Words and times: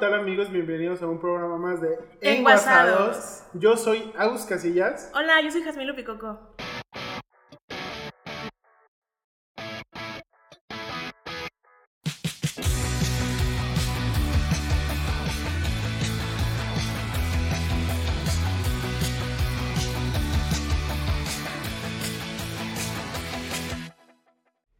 tal 0.00 0.14
amigos? 0.14 0.50
Bienvenidos 0.50 1.02
a 1.02 1.06
un 1.06 1.20
programa 1.20 1.58
más 1.58 1.82
de 1.82 1.98
Enguasados. 2.22 3.44
Yo 3.52 3.76
soy 3.76 4.10
Agus 4.16 4.46
Casillas. 4.46 5.12
Hola, 5.14 5.42
yo 5.42 5.50
soy 5.50 5.62
Jazmín 5.62 5.88
Lupicoco. 5.88 6.56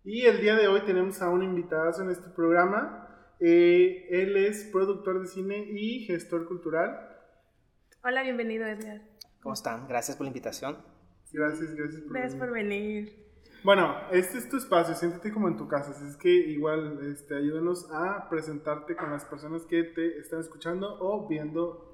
Y 0.03 0.25
el 0.25 0.41
día 0.41 0.57
de 0.57 0.67
hoy 0.67 0.81
tenemos 0.87 1.21
a 1.21 1.29
un 1.29 1.43
invitado 1.43 2.03
en 2.03 2.09
este 2.09 2.31
programa. 2.31 3.10
Eh, 3.41 4.07
él 4.11 4.37
es 4.37 4.65
productor 4.71 5.21
de 5.21 5.27
cine 5.27 5.67
y 5.71 6.01
gestor 6.05 6.47
cultural. 6.47 7.09
Hola, 8.05 8.23
bienvenido 8.23 8.67
Edgar. 8.67 9.01
¿Cómo 9.43 9.55
están? 9.55 9.89
Gracias 9.89 10.17
por 10.17 10.25
la 10.25 10.29
invitación. 10.29 10.77
Gracias, 11.33 11.75
gracias 11.75 12.03
por 12.03 12.13
Gracias 12.13 12.33
venir. 12.33 12.39
por 12.39 12.53
venir. 12.53 13.31
Bueno, 13.63 13.95
este 14.11 14.39
es 14.39 14.49
tu 14.49 14.57
espacio, 14.57 14.95
siéntete 14.95 15.33
como 15.33 15.49
en 15.49 15.57
tu 15.57 15.69
casa, 15.69 15.91
así 15.91 16.05
es 16.07 16.17
que 16.17 16.31
igual 16.31 16.99
este, 17.13 17.37
ayúdanos 17.37 17.91
a 17.93 18.27
presentarte 18.31 18.97
con 18.97 19.11
las 19.11 19.25
personas 19.27 19.67
que 19.67 19.85
te 19.85 20.19
están 20.19 20.41
escuchando 20.41 20.97
o 21.01 21.29
viendo. 21.29 21.87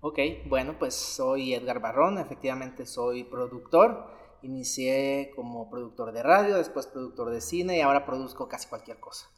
Ok, 0.00 0.18
bueno, 0.46 0.76
pues 0.78 0.94
soy 0.94 1.54
Edgar 1.54 1.80
Barrón, 1.80 2.18
efectivamente 2.18 2.86
soy 2.86 3.24
productor. 3.24 4.16
Inicié 4.42 5.32
como 5.34 5.68
productor 5.68 6.12
de 6.12 6.22
radio, 6.22 6.56
después 6.56 6.86
productor 6.86 7.30
de 7.30 7.40
cine 7.40 7.78
y 7.78 7.80
ahora 7.80 8.06
produzco 8.06 8.48
casi 8.48 8.68
cualquier 8.68 9.00
cosa. 9.00 9.28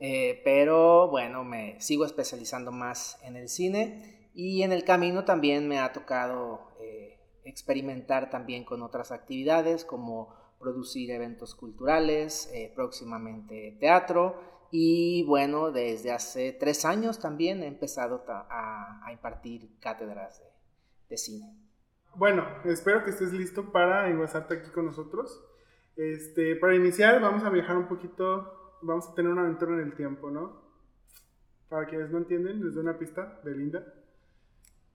Eh, 0.00 0.40
pero 0.44 1.08
bueno, 1.08 1.44
me 1.44 1.80
sigo 1.80 2.04
especializando 2.04 2.70
más 2.70 3.18
en 3.22 3.36
el 3.36 3.48
cine 3.48 4.30
y 4.34 4.62
en 4.62 4.72
el 4.72 4.84
camino 4.84 5.24
también 5.24 5.66
me 5.66 5.80
ha 5.80 5.92
tocado 5.92 6.70
eh, 6.80 7.18
experimentar 7.44 8.30
también 8.30 8.64
con 8.64 8.82
otras 8.82 9.10
actividades 9.10 9.84
como 9.84 10.34
producir 10.60 11.10
eventos 11.10 11.54
culturales, 11.54 12.50
eh, 12.52 12.72
próximamente 12.74 13.76
teatro 13.80 14.58
y 14.70 15.24
bueno, 15.24 15.70
desde 15.70 16.12
hace 16.12 16.52
tres 16.52 16.84
años 16.84 17.18
también 17.18 17.62
he 17.62 17.66
empezado 17.66 18.24
a, 18.28 19.08
impartir 19.10 19.78
cátedras 19.80 20.42
de, 21.08 21.16
cine. 21.16 21.46
Bueno, 22.14 22.46
espero 22.64 23.02
que 23.02 23.10
estés 23.10 23.32
listo 23.32 23.72
para 23.72 24.10
enguasarte 24.10 24.54
aquí 24.54 24.70
con 24.70 24.84
nosotros. 24.84 25.42
Este, 25.96 26.54
para 26.56 26.74
iniciar, 26.74 27.20
vamos 27.20 27.44
a 27.44 27.50
viajar 27.50 27.76
un 27.76 27.88
poquito, 27.88 28.57
vamos 28.82 29.08
a 29.08 29.14
tener 29.14 29.30
una 29.30 29.42
aventura 29.42 29.74
en 29.74 29.80
el 29.80 29.94
tiempo, 29.94 30.30
¿no? 30.30 30.62
Para 31.68 31.86
quienes 31.86 32.10
no 32.10 32.18
entienden, 32.18 32.64
les 32.64 32.74
doy 32.74 32.82
una 32.82 32.98
pista, 32.98 33.40
Belinda. 33.44 33.84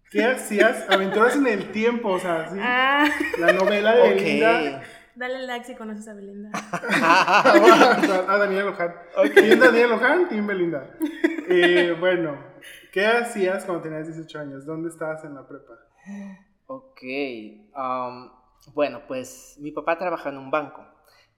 ¿Qué 0.10 0.24
hacías? 0.24 0.90
Aventuras 0.90 1.36
en 1.36 1.48
el 1.48 1.72
tiempo, 1.72 2.10
o 2.10 2.20
sea, 2.20 2.50
sí. 2.50 2.58
Ah, 2.62 3.08
La 3.40 3.54
novela 3.54 3.96
de. 3.96 4.10
Belinda. 4.10 4.84
dale 5.16 5.48
like 5.48 5.66
si 5.66 5.76
conoces 5.76 6.08
a 6.08 6.14
Belinda. 6.14 6.52
a 6.72 8.38
Daniel 8.38 8.68
Luján. 8.68 8.94
Team 9.34 9.60
Daniel 9.60 9.90
Luján, 9.90 10.30
Team 10.30 10.48
Belinda. 10.48 10.96
Eh, 11.50 11.96
bueno, 12.00 12.38
¿qué 12.92 13.06
hacías 13.06 13.66
cuando 13.66 13.84
tenías 13.84 14.08
18 14.08 14.40
años? 14.40 14.66
¿Dónde 14.66 14.90
estabas 14.90 15.24
en 15.26 15.36
la 15.36 15.48
prepa? 15.48 15.74
Ok, 16.68 17.02
um, 17.76 18.30
bueno, 18.74 19.02
pues 19.08 19.58
mi 19.60 19.72
papá 19.72 19.98
trabaja 19.98 20.30
en 20.30 20.38
un 20.38 20.50
banco, 20.50 20.86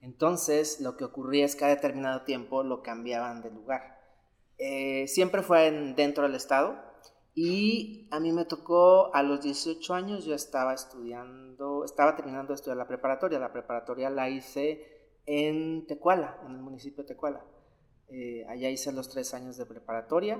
entonces 0.02 0.80
lo 0.82 0.98
que 0.98 1.04
ocurría 1.06 1.46
es 1.46 1.56
que 1.56 1.66
a 1.66 1.70
determinado 1.70 2.22
tiempo 2.24 2.64
lo 2.64 2.82
cambiaban 2.84 3.42
de 3.42 3.52
lugar. 3.52 4.00
Eh, 4.58 5.08
siempre 5.08 5.42
fue 5.42 5.68
en- 5.68 5.96
dentro 5.96 6.24
del 6.24 6.36
estado 6.36 6.78
y 7.34 8.08
a 8.12 8.20
mí 8.20 8.32
me 8.32 8.46
tocó 8.46 9.14
a 9.14 9.24
los 9.24 9.42
18 9.42 9.94
años, 9.94 10.26
yo 10.26 10.34
estaba 10.36 10.74
estudiando, 10.74 11.84
estaba 11.84 12.16
terminando 12.16 12.50
de 12.50 12.56
estudiar 12.56 12.78
la 12.78 12.88
preparatoria, 12.88 13.40
la 13.40 13.52
preparatoria 13.52 14.10
la 14.10 14.30
hice 14.30 14.82
en 15.26 15.86
Tecuala, 15.88 16.40
en 16.46 16.52
el 16.54 16.62
municipio 16.62 17.04
de 17.04 17.10
Tecuala. 17.10 17.44
Eh, 18.08 18.46
allá 18.48 18.70
hice 18.70 18.92
los 18.94 19.10
tres 19.10 19.34
años 19.34 19.58
de 19.58 19.66
preparatoria 19.66 20.40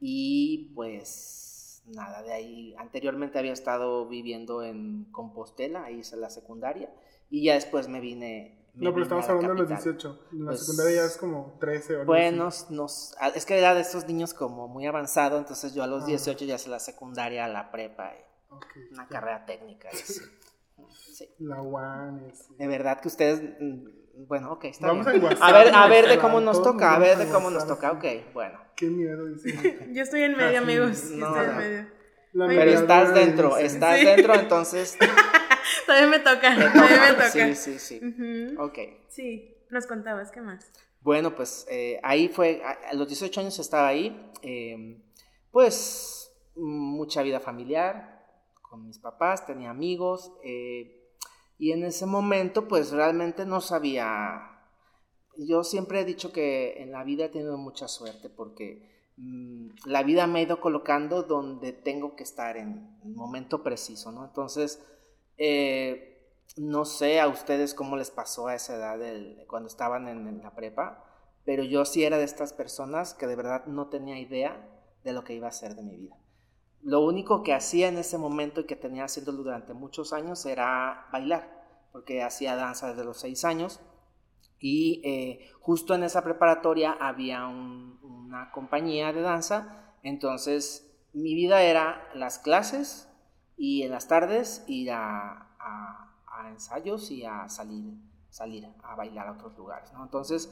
y 0.00 0.72
pues 0.74 1.82
nada, 1.86 2.22
de 2.22 2.32
ahí 2.32 2.74
anteriormente 2.78 3.38
había 3.38 3.52
estado 3.52 4.06
viviendo 4.08 4.62
en 4.62 5.04
Compostela, 5.12 5.84
ahí 5.84 5.98
hice 6.00 6.16
la 6.16 6.30
secundaria 6.30 6.90
y 7.30 7.44
ya 7.44 7.54
después 7.54 7.88
me 7.88 8.00
vine. 8.00 8.65
No, 8.76 8.90
pero 8.92 9.02
estamos 9.04 9.24
a 9.24 9.28
la 9.28 9.34
hablando 9.34 9.64
de 9.64 9.70
los 9.70 9.78
capital. 9.78 9.94
18. 9.94 10.28
En 10.32 10.38
la 10.44 10.50
Pues, 10.50 10.60
secundaria 10.60 10.96
ya 10.96 11.04
es 11.06 11.16
como 11.16 11.56
13 11.60 11.96
o 11.96 12.04
Bueno, 12.04 12.48
nos, 12.70 13.14
a- 13.18 13.28
es 13.28 13.46
que 13.46 13.58
era 13.58 13.74
de 13.74 13.80
estos 13.80 14.06
niños 14.06 14.34
como 14.34 14.68
muy 14.68 14.86
avanzado, 14.86 15.38
entonces 15.38 15.74
yo 15.74 15.82
a 15.82 15.86
los 15.86 16.02
Ah. 16.04 16.06
18 16.06 16.44
ya 16.44 16.56
hice 16.56 16.68
la 16.68 16.78
secundaria, 16.78 17.48
la 17.48 17.70
prepa, 17.70 18.12
y 18.14 18.54
Ok, 18.54 18.66
una 18.92 19.04
ya. 19.04 19.08
carrera 19.08 19.46
técnica. 19.46 19.88
y 19.92 19.96
así. 19.96 20.20
Sí. 21.14 21.28
La 21.38 21.62
UAN. 21.62 22.26
ese. 22.30 22.52
De 22.58 22.66
verdad 22.68 23.00
que 23.00 23.08
ustedes, 23.08 23.40
mm, 23.58 24.26
bueno, 24.28 24.52
ok, 24.52 24.64
está 24.66 24.88
Vamos 24.88 25.06
a 25.06 25.10
bien. 25.12 25.22
enguasar, 25.24 25.54
A 25.54 25.58
ver, 25.58 25.74
a 25.74 25.86
ver 25.88 26.08
de 26.08 26.18
cómo 26.18 26.40
nos 26.42 26.62
toca, 26.62 26.94
a 26.94 26.98
ver 26.98 27.16
de 27.16 27.28
cómo 27.28 27.48
nos 27.50 27.66
toca, 27.66 27.90
sí. 27.92 27.96
ok, 27.96 28.32
bueno. 28.34 28.60
Qué 28.76 28.86
miedo, 28.88 29.24
dice. 29.26 29.88
Yo 29.94 30.02
estoy 30.02 30.22
en 30.22 30.36
medio, 30.36 30.58
amigos. 30.58 31.04
No, 31.12 31.28
estoy 31.28 31.44
en 31.44 31.50
no. 31.52 31.56
medio. 31.58 31.86
La 32.34 32.46
Pero 32.48 32.70
estás 32.72 33.14
dentro, 33.14 33.48
dice. 33.56 33.64
estás 33.64 33.98
Sí. 34.00 34.04
dentro, 34.04 34.34
entonces... 34.34 34.98
Todavía 35.86 36.08
me 36.08 36.18
toca. 36.18 36.54
Todavía 36.54 37.00
me 37.00 37.12
toca. 37.12 37.30
Sí, 37.30 37.54
sí, 37.54 37.78
sí. 37.78 38.56
Ok. 38.58 38.78
Sí, 39.08 39.56
nos 39.70 39.86
contabas, 39.86 40.30
¿qué 40.30 40.40
más? 40.40 40.70
Bueno, 41.06 41.36
pues 41.36 41.66
eh, 41.70 42.00
ahí 42.02 42.28
fue, 42.28 42.60
a, 42.64 42.92
los 42.94 43.06
18 43.06 43.40
años 43.40 43.58
estaba 43.60 43.86
ahí, 43.86 44.28
eh, 44.42 45.00
pues 45.52 46.32
mucha 46.56 47.22
vida 47.22 47.38
familiar 47.38 48.26
con 48.60 48.84
mis 48.84 48.98
papás, 48.98 49.46
tenía 49.46 49.70
amigos, 49.70 50.32
eh, 50.42 51.12
y 51.58 51.70
en 51.70 51.84
ese 51.84 52.06
momento 52.06 52.66
pues 52.66 52.90
realmente 52.90 53.46
no 53.46 53.60
sabía, 53.60 54.58
yo 55.38 55.62
siempre 55.62 56.00
he 56.00 56.04
dicho 56.04 56.32
que 56.32 56.82
en 56.82 56.90
la 56.90 57.04
vida 57.04 57.26
he 57.26 57.28
tenido 57.28 57.56
mucha 57.56 57.86
suerte 57.86 58.28
porque 58.28 59.12
mm, 59.16 59.68
la 59.84 60.02
vida 60.02 60.26
me 60.26 60.40
ha 60.40 60.42
ido 60.42 60.60
colocando 60.60 61.22
donde 61.22 61.72
tengo 61.72 62.16
que 62.16 62.24
estar 62.24 62.56
en 62.56 62.98
el 63.04 63.14
momento 63.14 63.62
preciso, 63.62 64.10
¿no? 64.10 64.24
Entonces, 64.24 64.82
eh, 65.38 66.32
no 66.56 66.84
sé 66.84 67.20
a 67.20 67.28
ustedes 67.28 67.74
cómo 67.74 67.96
les 67.96 68.10
pasó 68.10 68.48
a 68.48 68.54
esa 68.54 68.76
edad 68.76 68.98
cuando 69.46 69.68
estaban 69.68 70.08
en, 70.08 70.42
la 70.42 70.54
prepa, 70.54 71.04
pero 71.44 71.62
yo 71.62 71.84
sí 71.84 72.04
era 72.04 72.18
de 72.18 72.24
estas 72.24 72.52
personas 72.52 73.14
que 73.14 73.26
de 73.26 73.36
verdad 73.36 73.66
no 73.66 73.88
tenía 73.88 74.18
idea 74.18 74.68
de 75.04 75.12
lo 75.12 75.22
que 75.24 75.34
iba 75.34 75.46
a 75.46 75.50
hacer 75.50 75.74
de 75.74 75.82
mi 75.82 75.96
vida. 75.96 76.16
Lo 76.82 77.00
único 77.00 77.42
que 77.42 77.52
hacía 77.52 77.88
en 77.88 77.98
ese 77.98 78.18
momento 78.18 78.60
y 78.60 78.64
que 78.64 78.76
tenía 78.76 79.04
haciéndolo 79.04 79.42
durante 79.42 79.74
muchos 79.74 80.12
años 80.12 80.46
era 80.46 81.06
bailar, 81.12 81.88
porque 81.92 82.22
hacía 82.22 82.56
danza 82.56 82.88
desde 82.88 83.04
los 83.04 83.18
seis 83.18 83.44
años 83.44 83.80
y 84.58 85.02
eh, 85.04 85.50
justo 85.60 85.94
en 85.94 86.04
esa 86.04 86.22
preparatoria 86.22 86.92
había 86.92 87.46
un- 87.46 87.98
una 88.02 88.50
compañía 88.50 89.12
de 89.12 89.20
danza, 89.20 89.94
entonces 90.02 90.90
mi 91.12 91.34
vida 91.34 91.62
era 91.62 92.08
las 92.14 92.38
clases 92.38 93.08
y 93.56 93.82
en 93.82 93.90
las 93.90 94.08
tardes 94.08 94.64
ir 94.66 94.90
a, 94.92 95.48
a- 95.58 96.12
a 96.26 96.50
ensayos 96.50 97.10
y 97.10 97.24
a 97.24 97.48
salir, 97.48 97.94
salir 98.30 98.68
a 98.82 98.94
bailar 98.96 99.28
a 99.28 99.32
otros 99.32 99.56
lugares, 99.56 99.92
¿no? 99.92 100.02
Entonces 100.04 100.50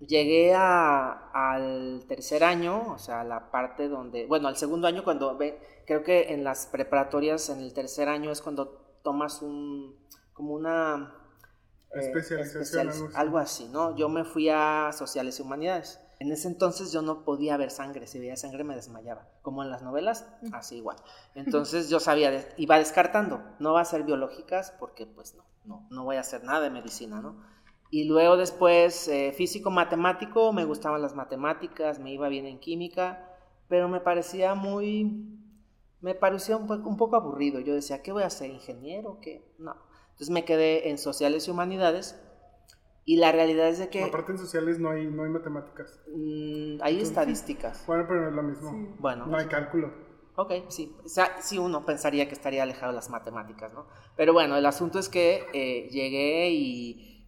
llegué 0.00 0.54
a- 0.54 1.30
al 1.32 2.04
tercer 2.06 2.44
año, 2.44 2.92
o 2.92 2.98
sea, 2.98 3.24
la 3.24 3.50
parte 3.50 3.88
donde, 3.88 4.26
bueno, 4.26 4.48
al 4.48 4.56
segundo 4.56 4.86
año 4.86 5.02
cuando, 5.04 5.36
ve, 5.36 5.60
creo 5.86 6.02
que 6.04 6.32
en 6.32 6.44
las 6.44 6.66
preparatorias 6.66 7.48
en 7.50 7.60
el 7.60 7.72
tercer 7.74 8.08
año 8.08 8.30
es 8.30 8.40
cuando 8.42 8.68
tomas 9.02 9.42
un, 9.42 9.96
como 10.32 10.54
una... 10.54 11.14
eh, 11.94 11.98
Especialización, 12.00 12.88
así. 12.88 13.04
algo 13.14 13.38
así, 13.38 13.68
¿no? 13.68 13.96
Yo 13.96 14.08
me 14.08 14.24
fui 14.24 14.48
a 14.48 14.90
sociales 14.92 15.38
y 15.38 15.42
humanidades. 15.42 16.00
En 16.20 16.32
ese 16.32 16.48
entonces 16.48 16.90
yo 16.92 17.00
no 17.02 17.24
podía 17.24 17.56
ver 17.56 17.70
sangre, 17.70 18.06
si 18.08 18.18
veía 18.18 18.36
sangre 18.36 18.64
me 18.64 18.74
desmayaba, 18.74 19.28
como 19.42 19.62
en 19.62 19.70
las 19.70 19.82
novelas, 19.82 20.26
así 20.50 20.76
igual. 20.76 20.96
Entonces 21.34 21.88
yo 21.90 22.00
sabía, 22.00 22.48
iba 22.56 22.76
descartando, 22.78 23.40
no 23.60 23.72
va 23.74 23.82
a 23.82 23.84
ser 23.84 24.02
biológicas 24.02 24.72
porque 24.80 25.06
pues 25.06 25.34
no, 25.36 25.44
no, 25.64 25.86
no 25.90 26.04
voy 26.04 26.16
a 26.16 26.20
hacer 26.20 26.42
nada 26.42 26.60
de 26.60 26.70
medicina, 26.70 27.20
¿no? 27.20 27.36
Y 27.90 28.04
luego 28.04 28.36
después 28.36 29.06
eh, 29.08 29.32
físico 29.32 29.70
matemático, 29.70 30.52
me 30.52 30.64
gustaban 30.64 31.00
las 31.02 31.14
matemáticas, 31.14 32.00
me 32.00 32.12
iba 32.12 32.28
bien 32.28 32.46
en 32.46 32.58
química, 32.58 33.24
pero 33.68 33.88
me 33.88 34.00
parecía 34.00 34.54
muy, 34.54 35.38
me 36.00 36.14
parecía 36.14 36.56
un, 36.56 36.66
poco- 36.66 36.88
un 36.88 36.96
poco 36.96 37.16
aburrido. 37.16 37.60
Yo 37.60 37.74
decía, 37.74 38.02
¿qué 38.02 38.12
voy 38.12 38.22
a 38.24 38.26
hacer? 38.26 38.50
¿Ingeniero? 38.50 39.18
¿Qué? 39.20 39.54
No. 39.58 39.76
Entonces 40.10 40.30
me 40.30 40.44
quedé 40.44 40.90
en 40.90 40.98
sociales 40.98 41.46
y 41.48 41.50
humanidades 41.50 42.20
y 43.08 43.16
la 43.16 43.32
realidad 43.32 43.68
es 43.68 43.78
de 43.78 43.88
que 43.88 44.04
Aparte 44.04 44.32
en 44.32 44.38
sociales 44.38 44.78
no 44.78 44.90
hay, 44.90 45.06
no 45.06 45.22
hay 45.22 45.30
matemáticas. 45.30 45.98
mm, 46.14 46.82
hay 46.82 47.00
estadísticas. 47.00 47.82
Bueno, 47.86 48.04
pero 48.06 48.20
no 48.20 48.28
es 48.28 48.34
lo 48.34 48.42
mismo. 48.42 48.70
Sí. 48.70 48.94
Bueno, 48.98 49.24
No 49.24 49.38
hay 49.38 49.46
cálculo. 49.46 49.90
Ok, 50.36 50.52
sí. 50.68 50.94
O 51.02 51.08
sea, 51.08 51.40
sí 51.40 51.56
uno 51.56 51.86
pensaría 51.86 52.28
que 52.28 52.34
estaría 52.34 52.62
alejado 52.62 52.92
de 52.92 52.96
las 52.96 53.08
matemáticas, 53.08 53.72
¿no? 53.72 53.86
Pero 54.14 54.34
bueno, 54.34 54.58
el 54.58 54.66
asunto 54.66 54.98
es 54.98 55.08
que 55.08 55.46
eh, 55.54 55.88
llegué 55.88 56.50
y 56.50 57.26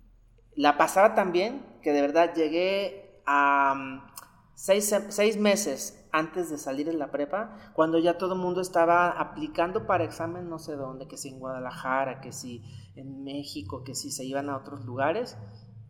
la 0.55 0.77
pasaba 0.77 1.15
tan 1.15 1.33
bien 1.33 1.79
que 1.83 1.93
de 1.95 2.03
verdad 2.03 2.35
llegué 2.35 3.23
a 3.25 3.75
mm, 3.75 4.13
seis, 4.55 4.95
seis 5.09 5.39
meses 5.39 6.07
antes 6.13 6.51
de 6.51 6.59
salir 6.59 6.85
de 6.89 6.93
la 6.93 7.11
prepa, 7.11 7.57
cuando 7.73 7.99
ya 7.99 8.19
todo 8.19 8.35
el 8.35 8.41
mundo 8.41 8.61
estaba 8.61 9.13
aplicando 9.13 9.87
para 9.87 10.05
examen 10.05 10.51
no 10.51 10.59
sé 10.59 10.77
dónde, 10.77 11.09
que 11.09 11.17
si 11.17 11.31
en 11.31 11.39
Guadalajara, 11.39 12.21
que 12.21 12.33
si 12.33 12.65
en 12.97 13.25
México, 13.25 13.83
que 13.83 13.95
si 13.95 14.11
se 14.11 14.27
iban 14.27 14.51
a 14.51 14.59
otros 14.59 14.85
lugares. 14.85 15.39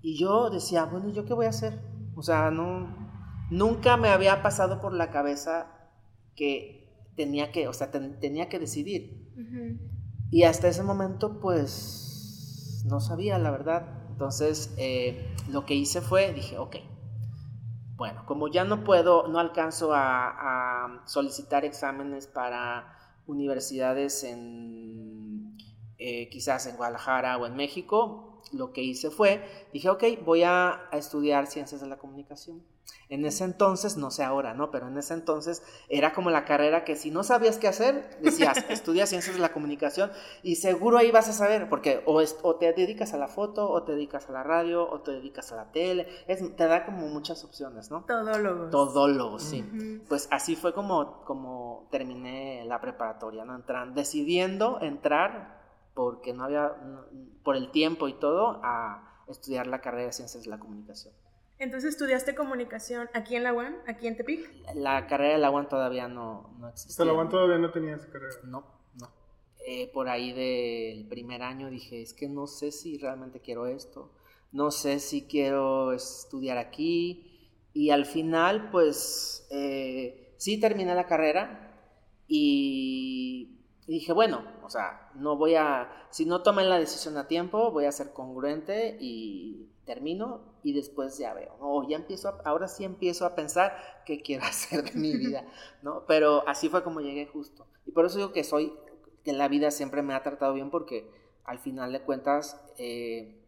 Y 0.03 0.19
yo 0.19 0.51
decía, 0.51 0.85
bueno, 0.85 1.11
¿yo 1.11 1.25
qué 1.25 1.35
voy 1.35 1.47
a 1.47 1.51
hacer? 1.51 1.81
O 2.15 2.23
sea, 2.23 2.51
no, 2.51 3.11
nunca 3.51 3.97
me 3.97 4.09
había 4.09 4.43
pasado 4.43 4.81
por 4.81 4.93
la 4.93 5.11
cabeza 5.11 5.67
que 6.35 6.81
tenía 7.17 7.53
que, 7.53 7.69
o 7.69 7.73
sea, 7.73 7.91
tenía 7.91 8.49
que 8.49 8.59
decidir. 8.59 9.21
Y 10.31 10.45
hasta 10.45 10.69
ese 10.69 10.83
momento, 10.83 11.41
pues, 11.41 12.85
no 12.87 13.01
sabía, 13.01 13.39
la 13.39 13.51
verdad. 13.51 14.07
Entonces, 14.11 14.75
eh, 14.79 15.35
lo 15.49 15.65
que 15.67 15.75
hice 15.75 16.01
fue, 16.01 16.33
dije, 16.33 16.59
ok, 16.59 16.77
bueno, 17.97 18.25
como 18.27 18.49
ya 18.49 18.65
no 18.65 18.85
puedo, 18.85 19.29
no 19.29 19.39
alcanzo 19.39 19.91
a, 19.93 21.03
solicitar 21.05 21.65
exámenes 21.65 22.27
para 22.27 22.97
universidades 23.27 24.25
en, 24.25 25.57
eh, 25.99 26.29
quizás 26.31 26.67
en 26.67 26.77
Guadalajara 26.77 27.37
o 27.37 27.47
en 27.47 27.57
México, 27.57 28.30
lo 28.53 28.73
que 28.73 28.83
hice 28.83 29.11
fue, 29.11 29.43
dije, 29.73 29.89
ok, 29.89 30.05
voy 30.25 30.43
a 30.43 30.89
estudiar 30.93 31.47
ciencias 31.47 31.81
de 31.81 31.87
la 31.87 31.99
comunicación. 31.99 32.63
En 33.09 33.25
ese 33.25 33.43
entonces, 33.45 33.97
no 33.97 34.11
sé 34.11 34.23
ahora, 34.23 34.55
¿no? 34.55 34.71
Pero 34.71 34.87
en 34.87 34.97
ese 34.97 35.15
entonces 35.15 35.63
era 35.89 36.13
como 36.13 36.31
la 36.31 36.45
carrera 36.45 36.85
que 36.85 36.95
si 36.95 37.11
no 37.11 37.25
sabías 37.25 37.59
qué 37.59 37.67
hacer, 37.67 38.19
decías, 38.21 38.65
estudia 38.71 39.07
ciencias 39.07 39.35
de 39.35 39.43
la 39.43 39.53
comunicación 39.53 40.13
y 40.45 40.57
seguro 40.57 40.97
ahí 40.97 41.11
vas 41.11 41.29
a 41.29 41.33
saber, 41.33 41.69
porque 41.69 42.03
o, 42.07 42.23
o, 42.43 42.57
te 42.57 42.73
dedicas 42.73 43.13
a 43.13 43.19
la 43.19 43.27
foto, 43.27 43.69
o 43.69 43.83
te 43.83 43.93
dedicas 43.93 44.29
a 44.29 44.33
la 44.33 44.45
radio, 44.45 44.89
o 44.89 45.01
te 45.01 45.11
dedicas 45.11 45.51
a 45.51 45.57
la 45.57 45.73
tele, 45.73 46.07
es, 46.29 46.55
te 46.55 46.67
da 46.67 46.85
como 46.85 47.09
muchas 47.09 47.43
opciones, 47.45 47.91
¿no? 47.91 48.05
Todólogos. 48.07 48.71
Todólogos, 48.71 49.43
sí. 49.43 49.65
Pues 50.09 50.29
así 50.31 50.55
fue 50.55 50.73
como, 50.73 51.25
como 51.25 51.89
terminé 51.91 52.65
la 52.65 52.81
preparatoria, 52.81 53.45
¿no? 53.45 53.57
Entran, 53.57 53.95
decidiendo 53.95 54.79
entrar, 54.81 55.60
porque 55.95 56.33
no 56.33 56.45
había, 56.45 56.73
por 57.43 57.57
el 57.57 57.71
tiempo 57.71 58.09
y 58.09 58.15
todo, 58.15 58.61
a 58.63 59.23
estudiar 59.29 59.67
la 59.67 59.81
carrera 59.81 60.07
de 60.07 60.13
ciencias 60.13 60.45
de 60.45 60.51
la 60.51 60.59
comunicación. 60.59 61.15
Entonces 61.59 61.91
estudiaste 61.91 62.35
comunicación 62.35 63.11
aquí 63.13 63.37
en 63.37 63.45
la 63.45 63.53
UAM, 63.53 63.77
aquí 63.87 64.07
en 64.07 64.17
Tepic. 64.17 64.51
La 64.75 65.07
carrera 65.07 65.35
de 65.35 65.41
la 65.41 65.51
UAM 65.51 65.69
todavía 65.69 66.09
no, 66.09 66.55
no 66.59 66.69
existía. 66.69 67.05
la 67.05 67.13
UAM 67.13 67.29
todavía 67.29 67.59
no 67.59 67.71
tenía 67.71 67.97
esa 67.97 68.11
carrera. 68.11 68.35
No, 68.45 68.65
no. 68.99 69.11
Eh, 69.67 69.91
por 69.93 70.09
ahí 70.09 70.33
del 70.33 71.07
primer 71.07 71.43
año 71.43 71.69
dije, 71.69 72.01
es 72.01 72.15
que 72.15 72.31
no 72.31 72.47
sé 72.47 72.73
si 72.73 72.97
realmente 72.97 73.41
quiero 73.41 73.67
esto, 73.67 74.11
no 74.53 74.71
sé 74.71 75.01
si 75.01 75.27
quiero 75.27 75.93
estudiar 75.93 76.57
aquí. 76.57 77.27
Y 77.75 77.91
al 77.91 78.07
final, 78.07 78.71
pues, 78.71 79.47
eh, 79.51 80.35
sí 80.39 80.59
terminé 80.59 80.95
la 80.95 81.07
carrera 81.07 81.71
y 82.27 83.60
dije, 83.95 84.13
bueno, 84.13 84.45
o 84.63 84.71
sea, 84.71 85.11
no 85.15 85.37
voy 85.37 85.57
a, 85.57 86.07
si 86.11 86.25
no 86.25 86.43
tomé 86.43 86.65
la 86.65 86.79
decisión 86.79 87.17
a 87.19 87.27
tiempo, 87.27 87.73
voy 87.73 87.87
a 87.87 87.93
ser 87.93 88.13
congruente 88.13 88.97
y 89.01 89.69
termino 89.85 90.43
y 90.63 90.73
después 90.73 91.19
ya 91.19 91.35
veo, 91.35 91.57
¿no? 91.59 91.89
ya 91.89 91.97
empiezo, 91.97 92.41
ahora 92.45 92.69
sí 92.69 92.85
empiezo 92.85 93.27
a 93.27 93.35
pensar 93.35 93.77
qué 94.07 94.23
quiero 94.23 94.45
hacer 94.47 94.85
de 94.85 94.93
mi 94.93 95.17
vida, 95.17 95.45
¿no? 95.83 96.05
Pero 96.07 96.47
así 96.47 96.69
fue 96.69 96.85
como 96.85 97.01
llegué 97.01 97.27
justo. 97.27 97.67
Y 97.85 97.91
por 97.91 98.07
eso 98.07 98.19
digo 98.19 98.33
que 98.33 98.45
soy, 98.45 98.73
que 99.25 99.33
la 99.33 99.49
vida 99.49 99.73
siempre 99.73 100.03
me 100.03 100.15
ha 100.15 100.23
tratado 100.23 100.53
bien 100.53 100.71
porque 100.71 101.11
al 101.45 101.59
final 101.59 101.93
de 101.93 102.03
cuentas 102.03 102.63
eh, 102.79 103.43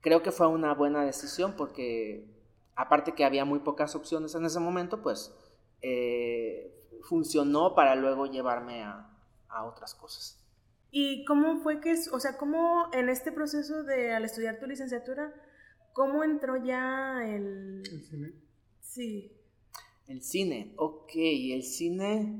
creo 0.00 0.22
que 0.22 0.32
fue 0.32 0.48
una 0.48 0.74
buena 0.74 1.04
decisión 1.04 1.54
porque 1.56 2.26
aparte 2.74 3.12
que 3.12 3.24
había 3.24 3.44
muy 3.44 3.60
pocas 3.60 3.94
opciones 3.94 4.34
en 4.34 4.44
ese 4.44 4.58
momento, 4.58 5.02
pues 5.02 5.32
eh, 5.82 6.74
funcionó 7.02 7.76
para 7.76 7.94
luego 7.94 8.26
llevarme 8.26 8.82
a, 8.82 9.11
a 9.52 9.64
otras 9.64 9.94
cosas. 9.94 10.38
¿Y 10.90 11.24
cómo 11.24 11.60
fue 11.62 11.80
que, 11.80 11.94
o 12.12 12.20
sea, 12.20 12.36
cómo 12.36 12.90
en 12.92 13.08
este 13.08 13.32
proceso 13.32 13.82
de 13.84 14.12
al 14.12 14.24
estudiar 14.24 14.58
tu 14.58 14.66
licenciatura, 14.66 15.32
¿Cómo 15.92 16.24
entró 16.24 16.56
ya 16.56 17.20
el... 17.22 17.82
¿El 17.84 18.02
cine? 18.02 18.32
Sí. 18.80 19.32
El 20.06 20.22
cine, 20.22 20.74
ok, 20.76 21.10
el 21.14 21.62
cine 21.62 22.34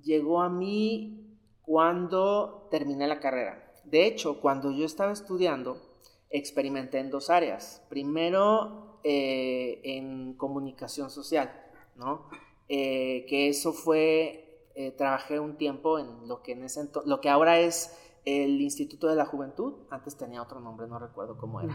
llegó 0.00 0.40
a 0.40 0.48
mí 0.48 1.38
cuando 1.62 2.68
terminé 2.70 3.06
la 3.08 3.20
carrera. 3.20 3.72
De 3.84 4.06
hecho, 4.06 4.40
cuando 4.40 4.70
yo 4.70 4.84
estaba 4.84 5.12
estudiando, 5.12 6.00
experimenté 6.30 6.98
en 6.98 7.10
dos 7.10 7.30
áreas. 7.30 7.84
Primero, 7.88 9.00
eh, 9.04 9.80
en 9.84 10.34
comunicación 10.34 11.10
social, 11.10 11.52
¿no? 11.96 12.28
Eh, 12.68 13.26
que 13.28 13.48
eso 13.48 13.72
fue, 13.72 14.45
eh, 14.76 14.92
trabajé 14.92 15.40
un 15.40 15.56
tiempo 15.56 15.98
en 15.98 16.28
lo 16.28 16.42
que, 16.42 16.52
en 16.52 16.62
ese 16.62 16.88
lo 17.06 17.20
que 17.20 17.30
ahora 17.30 17.58
es 17.58 17.98
el 18.26 18.60
Instituto 18.60 19.08
de 19.08 19.16
la 19.16 19.24
Juventud. 19.24 19.86
Antes 19.90 20.16
tenía 20.16 20.42
otro 20.42 20.60
nombre, 20.60 20.86
no 20.86 20.98
recuerdo 20.98 21.38
cómo 21.38 21.62
era. 21.62 21.74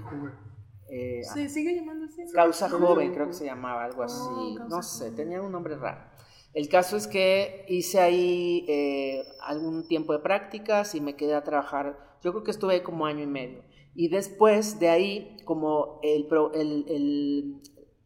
Eh, 0.90 1.22
sí, 1.34 1.50
sigue 1.50 1.74
llamándose. 1.74 2.26
Causa 2.34 2.70
Joven, 2.70 3.14
creo 3.14 3.28
que 3.28 3.34
se 3.34 3.46
llamaba, 3.46 3.86
algo 3.86 4.04
así. 4.04 4.20
Oh, 4.22 4.68
no 4.70 4.84
sé, 4.84 5.12
tenía 5.12 5.42
un 5.42 5.52
nombre 5.52 5.76
raro. 5.78 6.12
El 6.54 6.68
caso 6.68 6.98
es 6.98 7.08
que 7.08 7.66
hice 7.70 8.00
ahí 8.00 8.66
eh, 8.68 9.24
algún 9.42 9.88
tiempo 9.88 10.14
de 10.14 10.20
prácticas 10.20 10.94
y 10.94 11.02
me 11.02 11.16
quedé 11.16 11.34
a 11.34 11.44
trabajar. 11.44 12.18
Yo 12.22 12.32
creo 12.32 12.44
que 12.44 12.52
estuve 12.52 12.74
ahí 12.74 12.82
como 12.82 13.06
año 13.06 13.24
y 13.24 13.28
medio. 13.28 13.64
Y 13.96 14.10
después 14.10 14.80
de 14.80 14.90
ahí, 14.90 15.38
como 15.46 16.00
el, 16.04 16.28
el, 16.54 16.86
el 16.88 17.62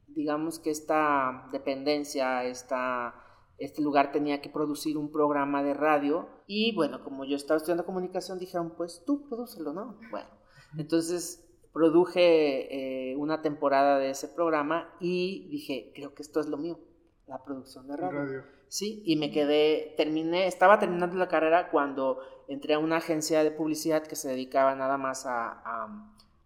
digamos 0.10 0.60
que 0.60 0.70
esta 0.70 1.50
dependencia, 1.52 2.44
esta, 2.44 3.16
este 3.58 3.82
lugar 3.82 4.12
tenía 4.12 4.42
que 4.42 4.50
producir 4.50 4.98
un 4.98 5.12
programa 5.12 5.64
de 5.64 5.74
radio. 5.74 6.28
Y 6.48 6.76
bueno, 6.76 7.04
como 7.04 7.26
yo 7.26 7.36
estaba 7.36 7.58
estudiando 7.58 7.86
comunicación, 7.86 8.40
dijeron, 8.40 8.74
pues 8.76 9.04
tú 9.06 9.28
prodúcelo, 9.28 9.74
¿no? 9.74 9.98
Bueno, 10.12 10.28
entonces 10.78 11.42
produje 11.72 13.12
eh, 13.12 13.18
una 13.18 13.42
temporada 13.42 14.00
de 14.00 14.10
ese 14.10 14.30
programa 14.30 14.96
y 15.00 15.48
dije, 15.50 15.92
creo 15.94 16.14
que 16.14 16.22
esto 16.22 16.40
es 16.40 16.48
lo 16.48 16.58
mío, 16.58 16.80
la 17.28 17.44
producción 17.44 17.88
de 17.88 17.98
radio. 17.98 18.44
Sí, 18.68 19.04
y 19.06 19.16
me 19.18 19.32
quedé, 19.32 19.94
terminé, 19.98 20.48
estaba 20.48 20.80
terminando 20.80 21.18
la 21.18 21.28
carrera 21.28 21.70
cuando 21.70 22.20
entré 22.48 22.74
a 22.74 22.80
una 22.80 22.98
agencia 22.98 23.44
de 23.44 23.52
publicidad 23.52 24.04
que 24.04 24.16
se 24.16 24.30
dedicaba 24.30 24.76
nada 24.76 24.98
más 24.98 25.26
a, 25.26 25.62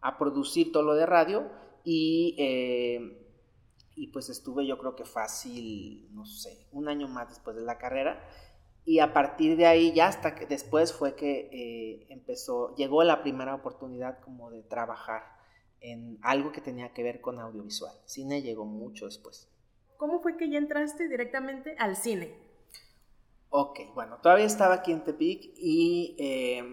a, 0.02 0.18
producir 0.18 0.72
todo 0.72 0.84
lo 0.84 0.96
de 0.96 1.06
radio 1.06 1.50
y, 1.84 2.36
eh, 2.40 3.19
y 4.00 4.08
pues 4.08 4.30
estuve 4.30 4.66
yo 4.66 4.78
creo 4.78 4.96
que 4.96 5.04
fácil, 5.04 6.08
no 6.14 6.26
sé, 6.26 6.68
un 6.72 6.88
año 6.88 7.10
más 7.10 7.28
después 7.28 7.56
de 7.58 7.64
la 7.64 7.78
carrera 7.78 8.26
y 8.86 9.00
a 9.00 9.14
partir 9.14 9.58
de 9.58 9.66
ahí 9.66 9.92
ya 9.94 10.08
hasta 10.08 10.36
que 10.36 10.46
después 10.46 10.94
fue 10.94 11.16
que 11.16 11.50
eh, 11.52 12.08
empezó, 12.10 12.74
llegó 12.76 13.04
la 13.04 13.22
primera 13.22 13.54
oportunidad 13.54 14.20
como 14.22 14.52
de 14.52 14.64
trabajar 14.64 15.24
en 15.82 16.18
algo 16.22 16.54
que 16.54 16.62
tenía 16.62 16.94
que 16.94 17.04
ver 17.04 17.20
con 17.20 17.40
audiovisual. 17.40 17.94
Cine 18.06 18.42
llegó 18.42 18.66
mucho 18.66 19.06
después. 19.06 19.50
¿Cómo 19.98 20.22
fue 20.22 20.38
que 20.38 20.50
ya 20.50 20.58
entraste 20.58 21.10
directamente 21.10 21.76
al 21.78 21.98
cine? 21.98 22.38
Ok, 23.50 23.80
bueno, 23.94 24.18
todavía 24.24 24.46
estaba 24.46 24.76
aquí 24.76 24.94
en 24.94 25.04
Tepic 25.04 25.52
y 25.58 26.16
eh, 26.18 26.64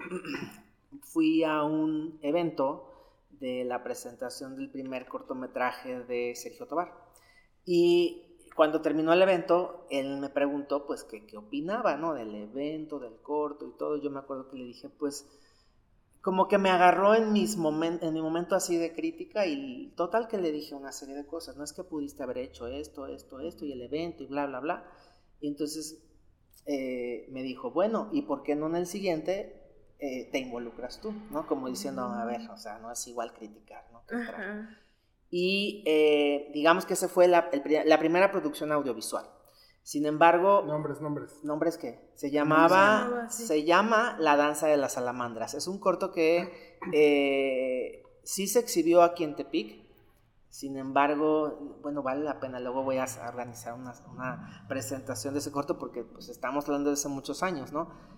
fui 1.02 1.42
a 1.42 1.64
un 1.64 2.20
evento 2.22 2.85
de 3.40 3.64
la 3.64 3.82
presentación 3.82 4.56
del 4.56 4.70
primer 4.70 5.06
cortometraje 5.06 6.00
de 6.04 6.34
Sergio 6.34 6.66
Tobar. 6.66 6.92
Y 7.64 8.38
cuando 8.54 8.80
terminó 8.80 9.12
el 9.12 9.22
evento, 9.22 9.86
él 9.90 10.18
me 10.18 10.28
preguntó, 10.28 10.86
pues, 10.86 11.04
qué, 11.04 11.26
qué 11.26 11.36
opinaba, 11.36 11.96
¿no? 11.96 12.14
Del 12.14 12.34
evento, 12.34 12.98
del 12.98 13.20
corto 13.20 13.66
y 13.66 13.76
todo. 13.76 13.96
Yo 13.96 14.10
me 14.10 14.20
acuerdo 14.20 14.48
que 14.48 14.56
le 14.56 14.64
dije, 14.64 14.88
pues, 14.88 15.28
como 16.26 16.48
que 16.48 16.58
me 16.58 16.70
agarró 16.70 17.14
en, 17.14 17.32
mis 17.32 17.54
en 17.54 18.12
mi 18.12 18.20
momento 18.20 18.56
así 18.56 18.76
de 18.76 18.92
crítica 18.92 19.46
y 19.46 19.92
total 19.96 20.26
que 20.26 20.38
le 20.38 20.50
dije 20.50 20.74
una 20.74 20.90
serie 20.90 21.14
de 21.14 21.24
cosas. 21.24 21.56
No 21.56 21.62
es 21.62 21.72
que 21.72 21.84
pudiste 21.84 22.22
haber 22.22 22.38
hecho 22.38 22.66
esto, 22.66 23.06
esto, 23.06 23.38
esto 23.38 23.64
y 23.64 23.70
el 23.70 23.82
evento 23.82 24.24
y 24.24 24.26
bla, 24.26 24.46
bla, 24.46 24.58
bla. 24.58 24.90
Y 25.40 25.46
entonces 25.46 26.02
eh, 26.66 27.28
me 27.30 27.44
dijo, 27.44 27.70
bueno, 27.70 28.08
¿y 28.10 28.22
por 28.22 28.42
qué 28.42 28.56
no 28.56 28.66
en 28.66 28.74
el 28.74 28.86
siguiente 28.86 29.65
eh, 29.98 30.28
te 30.30 30.38
involucras 30.38 31.00
tú? 31.00 31.12
¿No? 31.30 31.46
Como 31.46 31.68
diciendo, 31.68 32.02
a 32.02 32.24
ver, 32.26 32.50
o 32.50 32.56
sea, 32.58 32.78
no 32.78 32.92
es 32.92 33.06
igual 33.06 33.32
criticar, 33.32 33.84
¿no? 33.92 34.02
y 35.30 35.82
eh, 35.86 36.50
digamos 36.52 36.86
que 36.86 36.94
esa 36.94 37.08
fue 37.08 37.28
la, 37.28 37.50
primera 37.50 38.30
producción 38.30 38.72
audiovisual. 38.72 39.24
Sin 39.82 40.04
embargo... 40.04 40.64
Nombres, 40.66 41.00
nombres. 41.00 41.44
¿Nombres 41.44 41.78
qué? 41.78 42.10
Se 42.14 42.30
llamaba... 42.30 43.28
Se, 43.30 43.64
llama 43.64 44.16
La 44.18 44.36
Danza 44.36 44.66
de 44.66 44.76
las 44.76 44.94
Salamandras. 44.94 45.54
Es 45.54 45.68
un 45.68 45.78
corto 45.78 46.12
que 46.12 46.78
eh, 46.92 48.02
sí 48.24 48.48
se 48.48 48.58
exhibió 48.58 49.02
aquí 49.02 49.24
en 49.24 49.36
Tepic. 49.36 49.86
Sin 50.48 50.76
embargo, 50.76 51.78
bueno, 51.82 52.02
vale 52.02 52.24
la 52.24 52.40
pena. 52.40 52.58
Luego 52.58 52.82
voy 52.82 52.98
a 52.98 53.06
organizar 53.28 53.74
una, 53.74 53.94
una 54.10 54.64
presentación 54.68 55.34
de 55.34 55.40
ese 55.40 55.52
corto 55.52 55.78
porque 55.78 56.02
pues 56.02 56.28
estamos 56.28 56.64
hablando 56.66 56.90
de 56.90 56.94
hace 56.94 57.08
muchos 57.08 57.42
años, 57.42 57.72
¿no? 57.72 58.15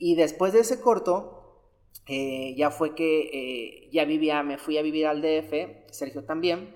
Y 0.00 0.14
después 0.14 0.54
de 0.54 0.60
ese 0.60 0.80
corto, 0.80 1.60
eh, 2.06 2.54
ya 2.56 2.70
fue 2.70 2.94
que 2.94 3.20
eh, 3.32 3.90
ya 3.92 4.06
vivía, 4.06 4.42
me 4.42 4.56
fui 4.56 4.78
a 4.78 4.82
vivir 4.82 5.06
al 5.06 5.20
DF, 5.20 5.92
Sergio 5.92 6.24
también, 6.24 6.74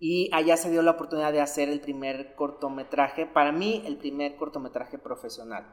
Y 0.00 0.28
allá 0.32 0.56
se 0.56 0.70
dio 0.70 0.82
la 0.82 0.92
oportunidad 0.92 1.32
de 1.32 1.40
hacer 1.40 1.68
el 1.68 1.80
primer 1.80 2.34
cortometraje, 2.34 3.26
para 3.26 3.52
mí 3.52 3.82
el 3.86 3.96
primer 3.96 4.36
cortometraje 4.36 4.98
profesional, 4.98 5.64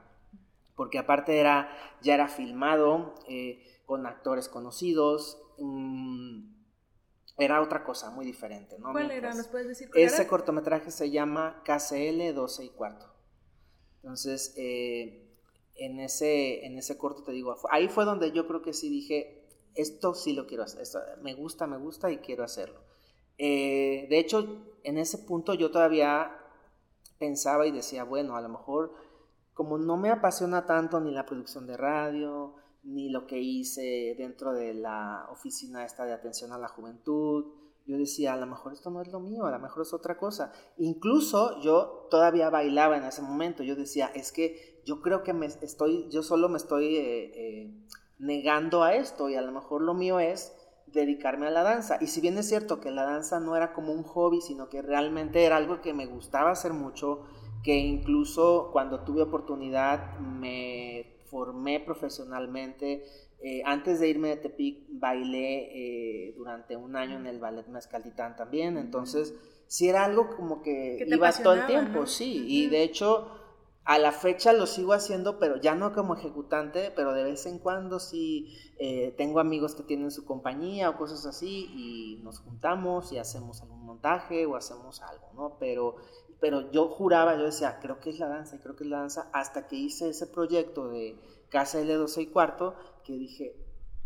porque 0.75 0.99
aparte 0.99 1.39
era, 1.39 1.69
ya 2.01 2.13
era 2.13 2.27
filmado 2.27 3.15
eh, 3.27 3.81
con 3.85 4.05
actores 4.05 4.47
conocidos, 4.47 5.39
mm, 5.57 6.55
era 7.37 7.61
otra 7.61 7.83
cosa 7.83 8.11
muy 8.11 8.25
diferente. 8.25 8.77
¿no? 8.79 8.91
¿Cuál 8.91 9.11
era? 9.11 9.33
¿Nos 9.33 9.47
puedes 9.47 9.67
decir 9.67 9.89
Ese 9.95 10.27
cortometraje 10.27 10.91
se 10.91 11.09
llama 11.09 11.63
KCL 11.65 12.33
12 12.33 12.65
y 12.65 12.69
cuarto. 12.69 13.13
Entonces, 14.01 14.53
eh, 14.57 15.25
en, 15.75 15.99
ese, 15.99 16.65
en 16.65 16.77
ese 16.77 16.97
corto 16.97 17.23
te 17.23 17.31
digo, 17.31 17.55
ahí 17.69 17.87
fue 17.87 18.05
donde 18.05 18.31
yo 18.31 18.47
creo 18.47 18.61
que 18.61 18.73
sí 18.73 18.89
dije, 18.89 19.47
esto 19.75 20.13
sí 20.13 20.33
lo 20.33 20.47
quiero 20.47 20.63
hacer, 20.63 20.81
esto, 20.81 20.99
me 21.21 21.33
gusta, 21.33 21.67
me 21.67 21.77
gusta 21.77 22.11
y 22.11 22.17
quiero 22.17 22.43
hacerlo. 22.43 22.79
Eh, 23.37 24.07
de 24.09 24.19
hecho, 24.19 24.77
en 24.83 24.97
ese 24.97 25.19
punto 25.19 25.53
yo 25.53 25.71
todavía 25.71 26.31
pensaba 27.19 27.67
y 27.67 27.71
decía, 27.71 28.03
bueno, 28.03 28.35
a 28.35 28.41
lo 28.41 28.49
mejor 28.49 28.93
como 29.53 29.77
no 29.77 29.95
me 29.95 30.11
apasiona 30.11 30.65
tanto 30.65 30.99
ni 30.99 31.11
la 31.11 31.25
producción 31.25 31.65
de 31.65 31.77
radio, 31.77 32.55
ni 32.83 33.09
lo 33.09 33.25
que 33.25 33.39
hice 33.39 34.13
dentro 34.17 34.53
de 34.53 34.73
la 34.73 35.27
oficina 35.31 35.85
esta 35.85 36.05
de 36.05 36.13
atención 36.13 36.51
a 36.51 36.57
la 36.57 36.67
juventud, 36.67 37.53
yo 37.85 37.97
decía, 37.97 38.33
a 38.33 38.37
lo 38.37 38.47
mejor 38.47 38.73
esto 38.73 38.89
no 38.89 39.01
es 39.01 39.07
lo 39.09 39.19
mío, 39.19 39.45
a 39.45 39.51
lo 39.51 39.59
mejor 39.59 39.83
es 39.83 39.93
otra 39.93 40.17
cosa. 40.17 40.51
Incluso 40.77 41.61
yo 41.61 42.07
todavía 42.09 42.49
bailaba 42.49 42.97
en 42.97 43.03
ese 43.03 43.21
momento, 43.21 43.63
yo 43.63 43.75
decía, 43.75 44.07
es 44.07 44.31
que 44.31 44.74
yo 44.85 45.01
creo 45.01 45.23
que 45.23 45.33
me 45.33 45.47
estoy, 45.47 46.07
yo 46.09 46.23
solo 46.23 46.47
me 46.47 46.57
estoy 46.57 46.95
eh, 46.95 47.31
eh, 47.33 47.71
negando 48.19 48.83
a 48.83 48.95
esto 48.95 49.29
y 49.29 49.35
a 49.35 49.41
lo 49.41 49.51
mejor 49.51 49.81
lo 49.81 49.93
mío 49.93 50.19
es 50.19 50.55
dedicarme 50.87 51.47
a 51.47 51.51
la 51.51 51.63
danza. 51.63 51.97
Y 51.99 52.07
si 52.07 52.21
bien 52.21 52.37
es 52.37 52.47
cierto 52.47 52.79
que 52.79 52.91
la 52.91 53.03
danza 53.03 53.39
no 53.39 53.57
era 53.57 53.73
como 53.73 53.91
un 53.91 54.03
hobby, 54.03 54.41
sino 54.41 54.69
que 54.69 54.81
realmente 54.81 55.43
era 55.43 55.57
algo 55.57 55.81
que 55.81 55.93
me 55.93 56.05
gustaba 56.05 56.51
hacer 56.51 56.73
mucho, 56.73 57.23
que 57.63 57.75
incluso 57.75 58.69
cuando 58.71 59.03
tuve 59.03 59.23
oportunidad 59.23 60.19
me 60.19 61.17
formé 61.25 61.79
profesionalmente. 61.79 63.03
Eh, 63.41 63.61
antes 63.65 63.99
de 63.99 64.07
irme 64.07 64.29
de 64.29 64.37
Tepic 64.37 64.85
bailé 64.89 66.33
durante 66.37 66.75
un 66.75 66.95
año 66.95 67.17
en 67.17 67.27
el 67.27 67.39
ballet 67.39 67.67
Mezcalitán 67.67 68.35
también, 68.35 68.77
entonces 68.77 69.35
sí 69.67 69.89
era 69.89 70.05
algo 70.05 70.35
como 70.35 70.61
que 70.61 71.05
iba 71.05 71.31
todo 71.31 71.53
el 71.53 71.65
tiempo, 71.65 72.05
sí, 72.05 72.45
y 72.47 72.67
de 72.67 72.83
hecho 72.83 73.44
a 73.85 73.99
la 73.99 74.11
fecha 74.11 74.51
lo 74.51 74.65
sigo 74.65 74.93
haciendo, 74.93 75.37
pero 75.37 75.57
ya 75.57 75.75
no 75.75 75.93
como 75.93 76.15
ejecutante, 76.15 76.91
pero 76.95 77.13
de 77.13 77.23
vez 77.23 77.45
en 77.45 77.59
cuando 77.59 77.99
sí 77.99 78.57
eh, 78.79 79.13
tengo 79.15 79.39
amigos 79.39 79.75
que 79.75 79.83
tienen 79.83 80.09
su 80.09 80.25
compañía 80.25 80.89
o 80.89 80.97
cosas 80.97 81.23
así 81.27 81.69
y 81.75 82.19
nos 82.23 82.39
juntamos 82.39 83.11
y 83.11 83.19
hacemos 83.19 83.61
algún 83.61 83.85
montaje 83.85 84.47
o 84.47 84.55
hacemos 84.55 85.03
algo, 85.03 85.31
¿no? 85.35 85.57
Pero, 85.59 85.97
pero 86.41 86.71
yo 86.71 86.87
juraba, 86.87 87.37
yo 87.37 87.43
decía, 87.43 87.77
creo 87.79 87.99
que 87.99 88.09
es 88.09 88.17
la 88.17 88.27
danza 88.27 88.55
y 88.55 88.59
creo 88.59 88.75
que 88.75 88.85
es 88.85 88.89
la 88.89 89.01
danza 89.01 89.29
hasta 89.33 89.67
que 89.67 89.75
hice 89.75 90.09
ese 90.09 90.25
proyecto 90.25 90.89
de 90.89 91.19
Casa 91.49 91.79
L12 91.79 92.23
y 92.23 92.27
cuarto 92.27 92.75
que 93.03 93.13
dije, 93.13 93.55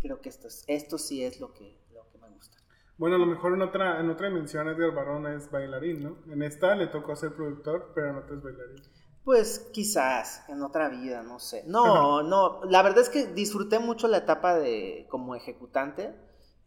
creo 0.01 0.19
que 0.19 0.27
esto, 0.27 0.49
es, 0.49 0.65
esto 0.67 0.97
sí 0.97 1.23
es 1.23 1.39
lo 1.39 1.53
que, 1.53 1.79
lo 1.93 2.05
que 2.11 2.17
me 2.17 2.27
gusta. 2.27 2.57
Bueno, 2.97 3.15
a 3.15 3.19
lo 3.19 3.25
mejor 3.25 3.53
en 3.53 3.61
otra, 3.61 4.01
en 4.01 4.09
otra 4.09 4.27
dimensión 4.27 4.67
Edgar 4.67 4.93
Barón 4.93 5.25
es 5.27 5.49
bailarín, 5.49 6.03
¿no? 6.03 6.17
En 6.29 6.43
esta 6.43 6.75
le 6.75 6.87
tocó 6.87 7.15
ser 7.15 7.33
productor, 7.33 7.93
pero 7.95 8.09
en 8.09 8.17
otra 8.17 8.35
es 8.35 8.43
bailarín. 8.43 8.83
Pues 9.29 9.59
quizás 9.71 10.43
en 10.49 10.63
otra 10.63 10.89
vida, 10.89 11.21
no 11.21 11.37
sé. 11.37 11.63
No, 11.67 12.23
no, 12.23 12.61
la 12.63 12.81
verdad 12.81 13.01
es 13.01 13.09
que 13.09 13.27
disfruté 13.27 13.77
mucho 13.77 14.07
la 14.07 14.17
etapa 14.17 14.55
de 14.55 15.05
como 15.07 15.35
ejecutante. 15.35 16.15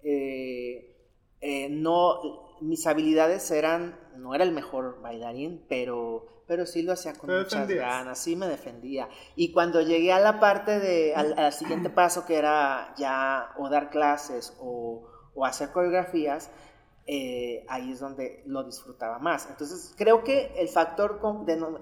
Eh, 0.05 0.97
eh, 1.41 1.69
no, 1.71 2.61
mis 2.61 2.87
habilidades 2.87 3.51
eran, 3.51 3.99
no 4.17 4.33
era 4.33 4.45
el 4.45 4.53
mejor 4.53 5.01
bailarín, 5.03 5.67
pero, 5.69 6.45
pero 6.47 6.65
sí 6.65 6.83
lo 6.83 6.93
hacía 6.93 7.15
con 7.15 7.37
muchas 7.37 7.67
ganas, 7.67 8.21
sí 8.21 8.37
me 8.37 8.47
defendía. 8.47 9.09
Y 9.35 9.51
cuando 9.51 9.81
llegué 9.81 10.13
a 10.13 10.21
la 10.21 10.39
parte 10.39 10.79
de, 10.79 11.17
al, 11.17 11.53
siguiente 11.53 11.91
paso 11.91 12.27
que 12.27 12.37
era 12.37 12.95
ya 12.97 13.55
o 13.59 13.71
dar 13.71 13.91
clases 13.91 14.57
o, 14.61 15.09
o 15.35 15.45
hacer 15.45 15.73
coreografías, 15.73 16.49
eh, 17.07 17.65
ahí 17.69 17.91
es 17.91 18.01
donde 18.01 18.43
lo 18.47 18.63
disfrutaba 18.63 19.19
más. 19.19 19.49
Entonces, 19.51 19.93
creo 19.97 20.23
que 20.23 20.55
el 20.57 20.69
factor, 20.69 21.21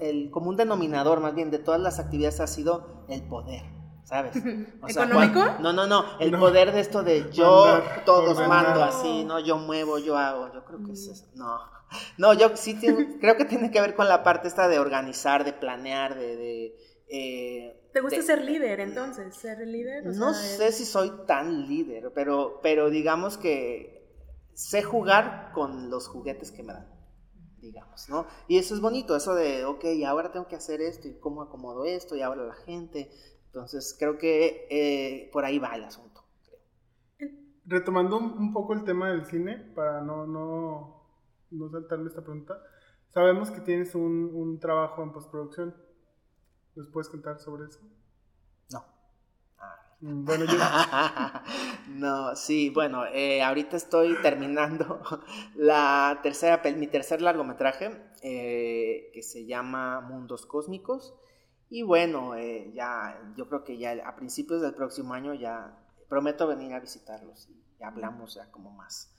el 0.00 0.30
común 0.30 0.56
denominador 0.56 1.20
más 1.20 1.34
bien 1.34 1.50
de 1.50 1.58
todas 1.58 1.80
las 1.80 1.98
actividades 1.98 2.40
ha 2.40 2.46
sido 2.46 3.04
el 3.08 3.22
poder, 3.22 3.62
¿sabes? 4.04 4.32
¿Económico? 4.88 5.40
no, 5.60 5.72
no, 5.74 5.86
no, 5.86 6.04
el 6.20 6.36
poder 6.38 6.72
de 6.72 6.80
esto 6.80 7.02
de 7.02 7.30
yo 7.32 7.82
todos 8.06 8.38
mando 8.48 8.82
así, 8.82 9.24
¿no? 9.24 9.38
Yo 9.40 9.58
muevo, 9.58 9.98
yo 9.98 10.16
hago, 10.16 10.52
yo 10.54 10.64
creo 10.64 10.82
que 10.84 10.92
es 10.92 11.06
eso. 11.06 11.26
No, 11.34 11.58
no, 12.16 12.32
yo 12.32 12.56
sí 12.56 12.78
creo 13.20 13.36
que 13.36 13.44
tiene 13.44 13.70
que 13.70 13.80
ver 13.80 13.94
con 13.94 14.08
la 14.08 14.22
parte 14.22 14.48
esta 14.48 14.68
de 14.68 14.78
organizar, 14.78 15.44
de 15.44 15.52
planear, 15.52 16.14
de... 16.14 16.74
Eh, 17.12 17.76
¿Te 17.92 18.00
gusta 18.00 18.22
ser 18.22 18.44
líder 18.44 18.78
entonces? 18.78 19.34
¿Ser 19.34 19.66
líder? 19.66 20.06
no 20.06 20.32
sé 20.32 20.70
si 20.70 20.84
soy 20.84 21.10
tan 21.26 21.66
líder, 21.66 22.12
pero, 22.14 22.60
pero 22.62 22.88
digamos 22.88 23.36
que 23.36 23.99
sé 24.54 24.82
jugar 24.82 25.52
con 25.52 25.90
los 25.90 26.08
juguetes 26.08 26.50
que 26.52 26.62
me 26.62 26.72
dan, 26.72 26.88
digamos, 27.58 28.08
¿no? 28.08 28.26
Y 28.48 28.58
eso 28.58 28.74
es 28.74 28.80
bonito, 28.80 29.16
eso 29.16 29.34
de, 29.34 29.64
ok, 29.64 29.84
ahora 30.06 30.32
tengo 30.32 30.48
que 30.48 30.56
hacer 30.56 30.80
esto 30.80 31.08
y 31.08 31.18
cómo 31.18 31.42
acomodo 31.42 31.84
esto 31.84 32.16
y 32.16 32.22
ahora 32.22 32.44
la 32.44 32.54
gente. 32.54 33.10
Entonces, 33.46 33.96
creo 33.98 34.18
que 34.18 34.66
eh, 34.70 35.30
por 35.32 35.44
ahí 35.44 35.58
va 35.58 35.74
el 35.74 35.84
asunto. 35.84 36.24
Retomando 37.66 38.18
un 38.18 38.52
poco 38.52 38.72
el 38.72 38.84
tema 38.84 39.10
del 39.10 39.26
cine, 39.26 39.56
para 39.74 40.00
no, 40.00 40.26
no, 40.26 41.04
no 41.50 41.70
saltarme 41.70 42.08
esta 42.08 42.22
pregunta, 42.22 42.60
sabemos 43.10 43.50
que 43.50 43.60
tienes 43.60 43.94
un, 43.94 44.30
un 44.34 44.58
trabajo 44.58 45.02
en 45.02 45.12
postproducción. 45.12 45.74
¿Nos 46.74 46.88
puedes 46.88 47.08
contar 47.08 47.38
sobre 47.38 47.66
eso? 47.66 47.80
Mm, 50.00 50.24
bueno, 50.24 50.44
yo... 50.46 50.58
no, 51.88 52.34
sí, 52.34 52.70
bueno, 52.70 53.04
eh, 53.06 53.42
ahorita 53.42 53.76
estoy 53.76 54.16
terminando 54.22 55.00
la 55.56 56.20
tercera, 56.22 56.62
mi 56.76 56.86
tercer 56.86 57.20
largometraje 57.20 57.90
eh, 58.22 59.10
que 59.12 59.22
se 59.22 59.46
llama 59.46 60.00
Mundos 60.00 60.46
Cósmicos. 60.46 61.14
Y 61.68 61.82
bueno, 61.82 62.34
eh, 62.34 62.72
ya, 62.74 63.32
yo 63.36 63.48
creo 63.48 63.62
que 63.62 63.78
ya 63.78 63.92
a 64.04 64.16
principios 64.16 64.62
del 64.62 64.74
próximo 64.74 65.14
año 65.14 65.34
ya 65.34 65.78
prometo 66.08 66.48
venir 66.48 66.72
a 66.72 66.80
visitarlos 66.80 67.48
y 67.48 67.84
hablamos 67.84 68.34
ya 68.34 68.50
como 68.50 68.70
más 68.72 69.16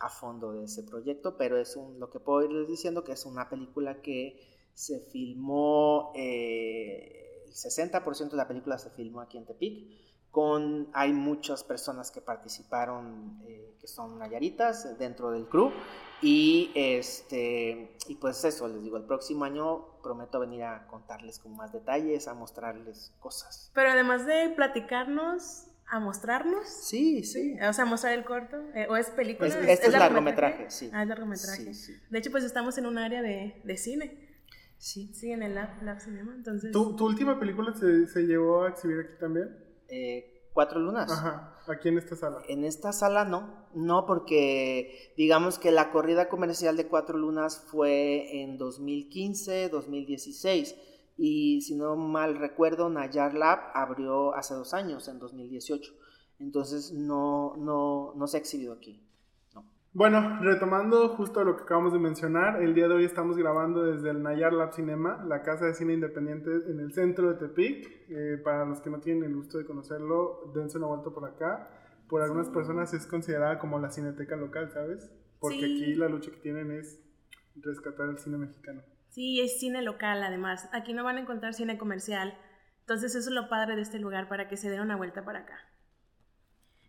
a 0.00 0.08
fondo 0.08 0.54
de 0.54 0.64
ese 0.64 0.82
proyecto, 0.82 1.36
pero 1.36 1.56
es 1.56 1.76
un, 1.76 2.00
lo 2.00 2.10
que 2.10 2.18
puedo 2.18 2.42
irles 2.44 2.66
diciendo 2.66 3.04
que 3.04 3.12
es 3.12 3.24
una 3.24 3.48
película 3.48 4.02
que 4.02 4.40
se 4.74 4.98
filmó, 4.98 6.10
el 6.16 7.52
60% 7.52 8.30
de 8.30 8.36
la 8.36 8.48
película 8.48 8.76
se 8.76 8.90
filmó 8.90 9.20
aquí 9.20 9.38
en 9.38 9.46
Tepic, 9.46 10.07
con, 10.30 10.88
hay 10.92 11.12
muchas 11.12 11.64
personas 11.64 12.10
que 12.10 12.20
participaron, 12.20 13.40
eh, 13.46 13.74
que 13.80 13.86
son 13.86 14.18
nayaritas 14.18 14.98
dentro 14.98 15.30
del 15.30 15.48
crew. 15.48 15.72
Y, 16.20 16.70
este, 16.74 17.96
y 18.08 18.16
pues 18.16 18.44
eso, 18.44 18.68
les 18.68 18.82
digo, 18.82 18.96
el 18.96 19.04
próximo 19.04 19.44
año 19.44 20.00
prometo 20.02 20.40
venir 20.40 20.64
a 20.64 20.86
contarles 20.86 21.38
con 21.38 21.56
más 21.56 21.72
detalles, 21.72 22.28
a 22.28 22.34
mostrarles 22.34 23.12
cosas. 23.20 23.70
Pero 23.74 23.90
además 23.90 24.26
de 24.26 24.50
platicarnos, 24.50 25.68
a 25.86 26.00
mostrarnos. 26.00 26.68
Sí, 26.68 27.24
sí. 27.24 27.56
O 27.60 27.72
sea, 27.72 27.84
mostrar 27.84 28.12
el 28.12 28.24
corto. 28.24 28.56
Eh, 28.74 28.86
¿O 28.90 28.96
es 28.96 29.10
película? 29.10 29.48
este 29.48 29.86
es, 29.86 29.92
largometraje? 29.92 30.70
sí. 30.70 30.90
Ah, 30.92 31.02
es 31.02 31.08
largometraje. 31.08 31.72
De 32.10 32.18
hecho, 32.18 32.30
pues 32.30 32.44
estamos 32.44 32.76
en 32.78 32.86
un 32.86 32.98
área 32.98 33.22
de, 33.22 33.60
de 33.64 33.76
cine. 33.76 34.28
Sí. 34.76 35.10
Sí, 35.14 35.32
en 35.32 35.42
el 35.42 35.54
Lab, 35.54 35.82
Lab 35.82 36.00
Cinema. 36.00 36.34
Entonces... 36.34 36.72
¿Tu, 36.72 36.94
¿Tu, 36.94 37.06
última 37.06 37.38
película 37.38 37.74
se, 37.74 38.06
se 38.06 38.22
llevó 38.22 38.64
a 38.64 38.68
exhibir 38.68 39.00
aquí 39.00 39.14
también? 39.18 39.67
Eh, 39.88 40.48
cuatro 40.52 40.80
lunas. 40.80 41.10
Ajá, 41.10 41.56
aquí 41.66 41.88
en 41.88 41.98
esta 41.98 42.16
sala. 42.16 42.42
En 42.48 42.64
esta 42.64 42.92
sala 42.92 43.24
no, 43.24 43.68
no 43.74 44.06
porque 44.06 45.12
digamos 45.16 45.58
que 45.58 45.70
la 45.70 45.90
corrida 45.90 46.28
comercial 46.28 46.76
de 46.76 46.88
cuatro 46.88 47.16
lunas 47.16 47.64
fue 47.70 48.42
en 48.42 48.58
2015, 48.58 49.68
2016 49.68 50.76
y 51.16 51.60
si 51.62 51.74
no 51.74 51.96
mal 51.96 52.38
recuerdo 52.38 52.88
Nayar 52.88 53.34
Lab 53.34 53.58
abrió 53.74 54.34
hace 54.34 54.54
dos 54.54 54.74
años, 54.74 55.08
en 55.08 55.18
2018. 55.18 55.92
Entonces 56.38 56.92
no, 56.92 57.56
no, 57.56 58.14
no 58.14 58.26
se 58.26 58.36
ha 58.36 58.40
exhibido 58.40 58.72
aquí. 58.72 59.07
Bueno, 59.98 60.38
retomando 60.40 61.08
justo 61.08 61.42
lo 61.42 61.56
que 61.56 61.64
acabamos 61.64 61.92
de 61.92 61.98
mencionar, 61.98 62.62
el 62.62 62.72
día 62.72 62.86
de 62.86 62.94
hoy 62.94 63.04
estamos 63.04 63.36
grabando 63.36 63.82
desde 63.82 64.10
el 64.10 64.22
Nayar 64.22 64.52
Lab 64.52 64.72
Cinema, 64.72 65.24
la 65.26 65.42
casa 65.42 65.64
de 65.64 65.74
cine 65.74 65.92
independiente 65.92 66.52
en 66.68 66.78
el 66.78 66.92
centro 66.92 67.32
de 67.32 67.34
Tepic. 67.34 68.08
Eh, 68.08 68.40
para 68.44 68.64
los 68.64 68.80
que 68.80 68.90
no 68.90 69.00
tienen 69.00 69.24
el 69.24 69.34
gusto 69.34 69.58
de 69.58 69.66
conocerlo, 69.66 70.52
dense 70.54 70.78
una 70.78 70.86
vuelta 70.86 71.10
por 71.10 71.28
acá. 71.28 71.68
Por 72.08 72.22
algunas 72.22 72.48
personas 72.48 72.94
es 72.94 73.08
considerada 73.08 73.58
como 73.58 73.80
la 73.80 73.90
cineteca 73.90 74.36
local, 74.36 74.70
¿sabes? 74.70 75.10
Porque 75.40 75.64
aquí 75.64 75.96
la 75.96 76.08
lucha 76.08 76.30
que 76.30 76.36
tienen 76.36 76.70
es 76.70 77.02
rescatar 77.56 78.08
el 78.08 78.18
cine 78.18 78.38
mexicano. 78.38 78.82
Sí, 79.08 79.40
es 79.40 79.58
cine 79.58 79.82
local 79.82 80.22
además. 80.22 80.68
Aquí 80.72 80.92
no 80.92 81.02
van 81.02 81.16
a 81.16 81.22
encontrar 81.22 81.54
cine 81.54 81.76
comercial. 81.76 82.38
Entonces 82.82 83.16
eso 83.16 83.30
es 83.30 83.34
lo 83.34 83.48
padre 83.48 83.74
de 83.74 83.82
este 83.82 83.98
lugar 83.98 84.28
para 84.28 84.46
que 84.46 84.56
se 84.56 84.70
den 84.70 84.80
una 84.80 84.94
vuelta 84.94 85.24
para 85.24 85.40
acá. 85.40 85.58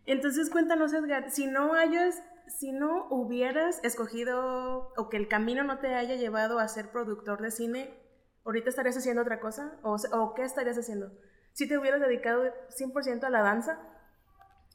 Entonces 0.06 0.48
cuéntanos 0.48 0.92
Edgar, 0.92 1.30
si 1.30 1.48
no 1.48 1.74
hayas 1.74 2.22
si 2.58 2.72
no 2.72 3.06
hubieras 3.10 3.82
escogido 3.84 4.92
o 4.96 5.08
que 5.08 5.16
el 5.16 5.28
camino 5.28 5.64
no 5.64 5.78
te 5.78 5.94
haya 5.94 6.16
llevado 6.16 6.58
a 6.58 6.68
ser 6.68 6.90
productor 6.90 7.40
de 7.40 7.50
cine, 7.50 7.94
¿ahorita 8.44 8.70
estarías 8.70 8.96
haciendo 8.96 9.22
otra 9.22 9.40
cosa? 9.40 9.78
¿O, 9.82 10.34
qué 10.34 10.42
estarías 10.42 10.78
haciendo? 10.78 11.12
¿Si 11.52 11.68
te 11.68 11.78
hubieras 11.78 12.00
dedicado 12.00 12.42
100% 12.70 13.24
a 13.24 13.30
la 13.30 13.42
danza 13.42 13.80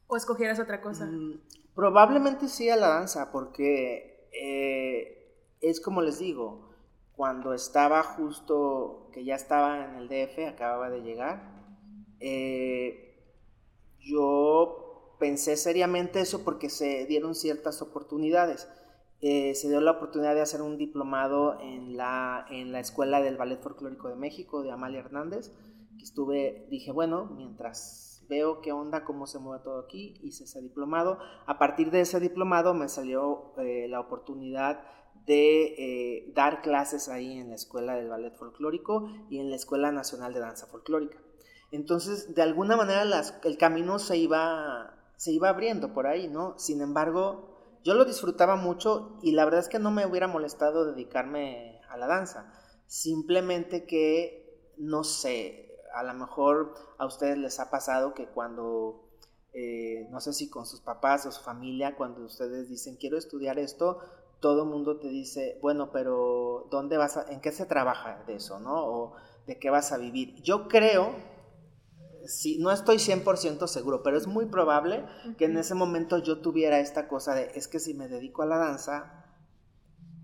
o 0.08 0.16
escogieras 0.18 0.60
otra 0.60 0.82
cosa? 0.82 1.06
Mm, 1.06 1.42
probablemente 1.74 2.48
sí 2.48 2.70
a 2.70 2.76
la 2.76 2.88
danza, 2.90 3.32
porque 3.32 4.30
eh, 4.32 5.58
es 5.62 5.82
como 5.82 6.02
les 6.02 6.20
digo, 6.20 6.70
cuando 7.16 7.54
estaba 7.54 8.04
justo, 8.04 9.10
que 9.14 9.24
ya 9.24 9.36
estaba 9.36 9.86
en 9.86 9.96
el 9.96 10.08
DF, 10.08 10.48
acababa 10.48 10.90
de 10.90 11.02
llegar, 11.02 11.56
eh, 12.20 13.06
yo 14.00 14.55
pensé 15.26 15.58
seriamente 15.58 16.20
eso 16.20 16.44
porque 16.44 16.70
se 16.70 17.08
dieron 17.08 17.34
ciertas 17.34 17.82
oportunidades. 17.82 18.70
Eh, 19.22 19.56
se 19.56 19.70
dio 19.70 19.82
la 19.82 19.94
oportunidad 19.94 20.36
de 20.36 20.42
hacer 20.42 20.62
un 20.62 20.78
diplomado 20.78 21.60
en 21.62 21.98
la, 21.98 22.46
en 22.52 22.72
la 22.72 22.80
Escuela 22.80 23.24
del 23.24 23.36
Ballet 23.36 23.60
Folclórico 23.60 24.08
de 24.08 24.18
México 24.18 24.62
de 24.62 24.72
Amalia 24.72 25.00
Hernández, 25.00 25.52
que 25.98 26.04
estuve, 26.04 26.68
dije, 26.70 26.92
bueno, 26.92 27.26
mientras 27.36 28.24
veo 28.30 28.62
qué 28.62 28.72
onda, 28.72 29.04
cómo 29.04 29.26
se 29.26 29.40
mueve 29.40 29.64
todo 29.64 29.80
aquí, 29.80 30.14
hice 30.22 30.44
ese 30.44 30.62
diplomado. 30.62 31.18
A 31.48 31.58
partir 31.58 31.90
de 31.90 32.02
ese 32.02 32.20
diplomado 32.20 32.76
me 32.76 32.88
salió 32.88 33.56
eh, 33.58 33.88
la 33.90 34.02
oportunidad 34.02 34.84
de 35.26 35.74
eh, 35.80 36.34
dar 36.36 36.62
clases 36.62 37.10
ahí 37.10 37.40
en 37.40 37.50
la 37.50 37.56
Escuela 37.56 37.96
del 37.96 38.10
Ballet 38.10 38.36
Folclórico 38.36 39.10
y 39.32 39.40
en 39.40 39.50
la 39.50 39.56
Escuela 39.56 39.92
Nacional 39.92 40.36
de 40.36 40.42
Danza 40.42 40.68
Folclórica. 40.68 41.18
Entonces, 41.72 42.34
de 42.34 42.42
alguna 42.42 42.78
manera 42.78 43.04
el 43.44 43.58
camino 43.58 44.00
se 44.00 44.18
iba, 44.18 44.95
se 45.18 45.32
iba 45.32 45.50
abriendo 45.50 45.94
por 45.94 46.08
ahí, 46.08 46.28
¿no? 46.28 46.58
Sin 46.58 46.82
embargo, 46.82 47.80
yo 47.84 47.94
lo 47.94 48.06
disfrutaba 48.06 48.56
mucho 48.56 49.18
y 49.22 49.32
la 49.34 49.46
verdad 49.46 49.62
es 49.62 49.70
que 49.70 49.80
no 49.80 49.92
me 49.92 50.06
hubiera 50.06 50.28
molestado 50.28 50.86
dedicarme 50.86 51.82
a 51.90 51.98
la 51.98 52.08
danza. 52.08 52.52
Simplemente 52.88 53.86
que, 53.86 54.74
no 54.78 55.04
sé, 55.04 55.78
a 55.94 56.04
lo 56.04 56.14
mejor 56.14 56.74
a 56.98 57.06
ustedes 57.06 57.38
les 57.38 57.60
ha 57.60 57.70
pasado 57.70 58.14
que 58.14 58.28
cuando, 58.28 59.10
eh, 59.54 60.08
no 60.12 60.20
sé 60.20 60.34
si 60.34 60.50
con 60.50 60.66
sus 60.66 60.82
papás 60.82 61.26
o 61.26 61.32
su 61.32 61.42
familia, 61.42 61.96
cuando 61.96 62.26
ustedes 62.26 62.70
dicen 62.70 62.98
quiero 62.98 63.18
estudiar 63.18 63.60
esto, 63.60 64.00
todo 64.40 64.64
el 64.64 64.70
mundo 64.70 64.98
te 65.00 65.08
dice, 65.08 65.58
bueno, 65.62 65.92
pero 65.92 66.68
¿dónde 66.70 66.98
vas 66.98 67.18
a, 67.18 67.32
en 67.32 67.40
qué 67.40 67.52
se 67.52 67.66
trabaja 67.66 68.24
de 68.28 68.36
eso, 68.36 68.60
no? 68.60 68.86
O 68.86 69.14
de 69.48 69.58
qué 69.58 69.70
vas 69.70 69.92
a 69.92 69.98
vivir. 69.98 70.42
Yo 70.42 70.68
creo, 70.68 71.16
sí, 72.26 72.58
no 72.60 72.72
estoy 72.72 72.98
100% 72.98 73.68
seguro, 73.68 74.04
pero 74.04 74.18
es 74.18 74.28
muy 74.28 74.46
probable 74.46 75.06
que 75.38 75.46
en 75.46 75.58
ese 75.58 75.76
momento 75.76 76.18
yo 76.18 76.40
tuviera 76.40 76.80
esta 76.80 77.08
cosa 77.08 77.36
de, 77.36 77.52
es 77.56 77.68
que 77.68 77.80
si 77.80 77.94
me 77.94 78.08
dedico 78.08 78.42
a 78.42 78.48
la 78.48 78.58
danza, 78.58 79.26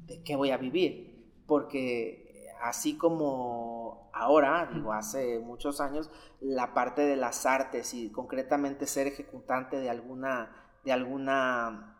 ¿de 0.05 0.23
qué 0.23 0.35
voy 0.35 0.51
a 0.51 0.57
vivir? 0.57 1.43
Porque 1.47 2.47
así 2.61 2.97
como 2.97 4.09
ahora, 4.13 4.69
digo, 4.73 4.93
hace 4.93 5.39
muchos 5.39 5.81
años, 5.81 6.09
la 6.39 6.73
parte 6.73 7.01
de 7.01 7.15
las 7.15 7.45
artes 7.45 7.93
y 7.93 8.11
concretamente 8.11 8.87
ser 8.87 9.07
ejecutante 9.07 9.79
de 9.79 9.89
alguna, 9.89 10.71
de 10.83 10.91
alguna 10.91 11.91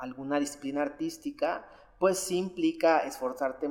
alguna 0.00 0.40
disciplina 0.40 0.82
artística, 0.82 1.66
pues 1.98 2.18
sí 2.18 2.38
implica 2.38 3.00
esforzarte, 3.00 3.68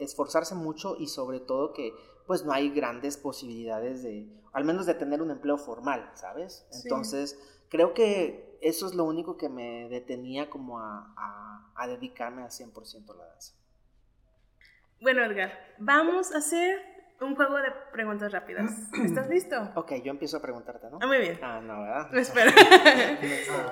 esforzarse 0.00 0.56
mucho 0.56 0.96
y 0.98 1.06
sobre 1.06 1.38
todo 1.38 1.72
que 1.72 1.94
pues 2.30 2.44
no 2.44 2.52
hay 2.52 2.70
grandes 2.70 3.16
posibilidades 3.16 4.04
de, 4.04 4.24
al 4.52 4.64
menos 4.64 4.86
de 4.86 4.94
tener 4.94 5.20
un 5.20 5.32
empleo 5.32 5.58
formal, 5.58 6.12
¿sabes? 6.14 6.64
Entonces, 6.84 7.36
creo 7.68 7.92
que 7.92 8.56
eso 8.62 8.86
es 8.86 8.94
lo 8.94 9.02
único 9.02 9.36
que 9.36 9.48
me 9.48 9.88
detenía 9.88 10.48
como 10.48 10.78
a, 10.78 11.12
a, 11.74 11.88
dedicarme 11.88 12.44
al 12.44 12.50
100% 12.50 13.10
a 13.10 13.16
la 13.16 13.24
danza. 13.24 13.54
Bueno, 15.00 15.24
Edgar, 15.24 15.50
vamos 15.78 16.32
a 16.32 16.38
hacer 16.38 16.78
un 17.20 17.34
juego 17.34 17.56
de 17.56 17.72
preguntas 17.90 18.30
rápidas. 18.30 18.78
¿Estás 19.04 19.28
listo? 19.28 19.72
Ok, 19.74 19.94
yo 20.04 20.12
empiezo 20.12 20.36
a 20.36 20.40
preguntarte, 20.40 20.88
¿no? 20.88 21.00
Ah, 21.02 21.08
muy 21.08 21.18
bien. 21.18 21.36
Ah, 21.42 21.60
no, 21.60 21.82
¿verdad? 21.82 22.14
Espera. 22.16 22.52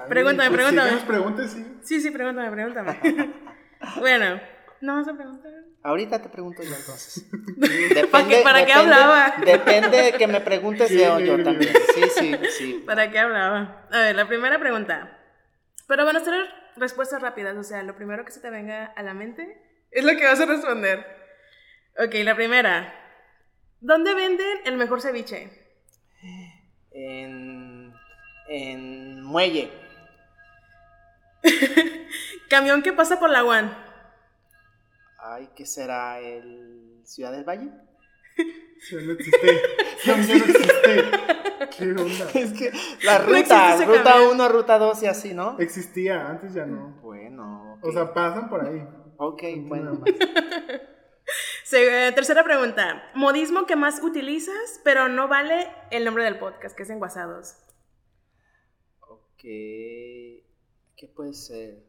pregúntame, 0.09 0.49
pues, 0.49 0.67
pregúntame. 0.67 0.99
Si 0.99 1.07
preguntas, 1.07 1.51
sí. 1.53 1.79
Sí, 1.85 2.01
sí, 2.01 2.11
pregúntame, 2.11 2.51
pregúntame. 2.51 2.99
bueno, 4.01 4.41
¿no 4.81 4.97
vas 4.97 5.07
a 5.07 5.15
preguntar? 5.15 5.58
Ahorita 5.89 6.21
te 6.21 6.29
pregunto 6.29 6.63
yo 6.63 6.75
entonces. 6.75 7.25
¿Para, 8.11 8.43
¿para 8.43 8.67
qué 8.67 8.75
hablaba? 8.75 9.37
Depende 9.43 10.03
de 10.03 10.13
que 10.13 10.27
me 10.27 10.43
preguntes 10.43 10.91
de 10.91 10.99
yo 10.99 11.43
también. 11.43 11.73
Sí, 11.95 12.03
sí, 12.15 12.37
sí. 12.59 12.83
¿Para 12.85 13.11
qué 13.11 13.19
hablaba? 13.19 13.89
A 13.91 14.01
ver, 14.01 14.15
la 14.15 14.29
primera 14.29 14.59
pregunta. 14.59 15.19
Pero 15.87 16.05
van 16.05 16.17
a 16.17 16.21
ser 16.21 16.35
respuestas 16.77 17.23
rápidas, 17.23 17.57
o 17.57 17.65
sea, 17.65 17.83
lo 17.85 17.97
primero 17.97 18.23
que 18.27 18.33
se 18.33 18.41
te 18.41 18.51
venga 18.51 18.85
a 18.85 19.03
la 19.03 19.15
mente 19.15 19.63
es 19.91 20.05
lo 20.05 20.15
que 20.15 20.27
vas 20.27 20.39
a 20.41 20.45
responder. 20.45 21.07
Ok, 21.97 22.15
la 22.17 22.37
primera. 22.37 22.95
¿Dónde 23.81 24.13
venden 24.13 24.59
el 24.67 24.77
mejor 24.77 25.01
ceviche? 25.01 25.51
En, 26.91 27.95
en 28.49 29.23
Muelle. 29.23 29.73
Camión 32.51 32.83
que 32.83 32.93
pasa 32.93 33.19
por 33.19 33.31
la 33.31 33.43
UAN. 33.43 33.88
Ay, 35.31 35.51
¿qué 35.55 35.67
será? 35.67 36.21
¿El 36.21 37.03
Ciudad 37.05 37.33
del 37.33 37.45
Valle? 37.45 37.71
Ya 38.91 39.01
no 39.03 39.13
existe. 39.13 39.61
Ya 40.05 40.17
no 40.17 40.23
existe. 40.23 41.11
¿Qué 41.77 41.91
onda? 41.91 42.31
Es 42.35 42.53
que 42.53 42.73
la 43.05 43.19
ruta, 43.19 43.85
ruta 43.85 44.23
1, 44.31 44.49
ruta 44.49 44.79
2 44.79 45.03
y 45.03 45.07
así, 45.07 45.35
¿no? 45.35 45.59
Existía, 45.59 46.29
antes 46.29 46.55
ya 46.55 46.65
no. 46.65 46.99
Bueno. 47.03 47.79
O 47.83 47.93
sea, 47.93 48.15
pasan 48.15 48.49
por 48.49 48.65
ahí. 48.65 48.87
Ok, 49.17 49.43
bueno. 49.67 50.03
tercera 51.71 52.45
pregunta. 52.45 53.11
Modismo 53.15 53.67
que 53.67 53.77
más 53.77 54.03
utilizas, 54.03 54.81
pero 54.85 55.09
no 55.09 55.29
vale 55.29 55.69
el 55.91 56.05
nombre 56.05 56.25
del 56.25 56.39
podcast, 56.39 56.77
que 56.77 56.85
es 56.85 56.91
Enguasados. 56.91 57.57
Ok. 59.01 59.43
¿Qué 59.43 61.13
puede 61.15 61.35
ser? 61.35 61.88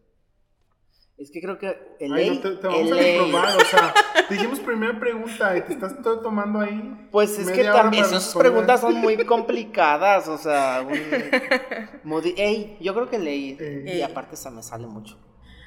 Es 1.19 1.31
que 1.31 1.41
creo 1.41 1.59
que 1.59 1.97
el 1.99 2.13
Ay, 2.13 2.29
no, 2.41 2.57
te, 2.57 2.65
vamos 2.65 2.91
a 2.93 2.95
reprobar, 2.95 3.57
o 3.57 3.65
sea, 3.65 3.93
dijimos 4.29 4.61
primera 4.61 4.97
pregunta 4.97 5.57
y 5.57 5.61
te 5.63 5.73
estás 5.73 6.01
todo 6.01 6.21
tomando 6.21 6.61
ahí. 6.61 7.09
Pues 7.11 7.37
es 7.37 7.51
que 7.51 7.65
también 7.65 8.05
esas 8.05 8.33
preguntas 8.33 8.79
son 8.79 8.95
muy 8.95 9.17
complicadas, 9.25 10.29
o 10.29 10.37
sea, 10.37 10.87
Ey, 12.37 12.77
yo 12.79 12.93
creo 12.93 13.09
que 13.09 13.19
leí 13.19 13.57
y 13.85 14.01
aparte 14.01 14.35
esa 14.35 14.49
me 14.49 14.63
sale 14.63 14.87
mucho. 14.87 15.17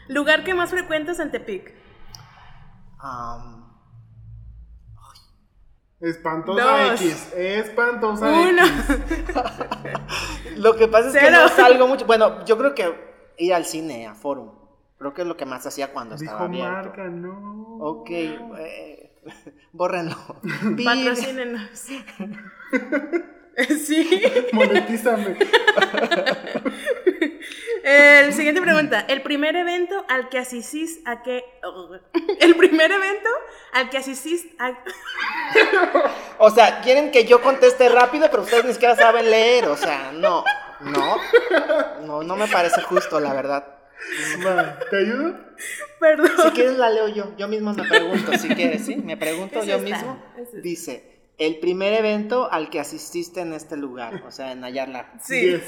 ¿Lugar 0.09 0.43
que 0.43 0.55
más 0.55 0.71
frecuentas 0.71 1.21
en 1.21 1.31
Tepic? 1.31 1.75
Um, 3.05 3.62
Espantosa 6.01 6.95
X. 6.95 7.33
Espantosa 7.37 8.27
Uno. 8.27 8.62
X. 8.65 10.57
lo 10.57 10.77
que 10.77 10.88
pasa 10.88 11.09
es 11.09 11.25
que 11.25 11.31
no 11.31 11.47
salgo 11.49 11.87
mucho. 11.87 12.07
Bueno, 12.07 12.43
yo 12.47 12.57
creo 12.57 12.75
que 12.75 12.91
ir 13.37 13.53
al 13.53 13.67
cine, 13.67 14.07
a 14.07 14.15
Forum. 14.15 14.62
Creo 15.03 15.15
que 15.15 15.23
es 15.23 15.27
lo 15.27 15.37
que 15.37 15.47
más 15.47 15.67
hacía 15.67 15.93
cuando 15.93 16.15
Dijo 16.15 16.31
estaba 16.31 16.45
abierto. 16.45 16.71
marca, 16.71 17.09
no. 17.09 17.77
Ok, 17.81 18.09
eh, 18.09 19.11
bórrenlo. 19.73 20.15
Patrocínenos. 20.85 21.71
sí. 23.85 24.23
Monetízame. 24.53 25.38
El 27.83 28.33
siguiente 28.33 28.62
pregunta. 28.62 29.01
El 29.09 29.23
primer 29.23 29.57
evento 29.57 30.07
al 30.09 30.29
que 30.29 30.38
asistís 30.38 31.01
a 31.05 31.25
qué. 31.25 31.45
El 32.38 32.55
primer 32.55 32.93
evento 32.93 33.29
al 33.73 33.91
que 33.91 33.99
asistís 33.99 34.47
a. 34.61 34.71
O 36.38 36.51
sea, 36.51 36.81
quieren 36.83 37.11
que 37.11 37.25
yo 37.25 37.43
conteste 37.43 37.88
rápido, 37.88 38.29
pero 38.31 38.45
ustedes 38.45 38.67
ni 38.67 38.73
siquiera 38.75 38.95
saben 38.95 39.29
leer. 39.29 39.67
O 39.67 39.77
sea, 39.77 40.12
no. 40.12 40.45
No. 40.81 41.17
No, 42.03 42.23
no 42.23 42.37
me 42.37 42.47
parece 42.47 42.83
justo, 42.83 43.19
la 43.19 43.35
verdad. 43.35 43.82
¿Te 44.91 44.97
ayudo? 44.97 45.35
Perdón. 46.01 46.31
Si 46.43 46.51
quieres 46.51 46.79
la 46.79 46.91
leo 46.91 47.09
yo. 47.09 47.37
Yo 47.37 47.49
mismo 47.49 47.73
me 47.73 47.85
pregunto, 47.85 48.33
si 48.38 48.49
quieres, 48.49 48.85
¿sí? 48.85 48.97
Me 48.97 49.17
pregunto 49.17 49.62
yo 49.65 49.79
mismo. 49.79 50.23
Dice, 50.62 51.31
el 51.38 51.59
primer 51.59 51.93
evento 51.95 52.51
al 52.51 52.71
que 52.71 52.81
asististe 52.81 53.41
en 53.41 53.53
este 53.53 53.77
lugar, 53.77 54.23
o 54.27 54.31
sea, 54.31 54.53
en 54.53 54.65
Ayarla. 54.65 55.12
Sí. 55.21 55.61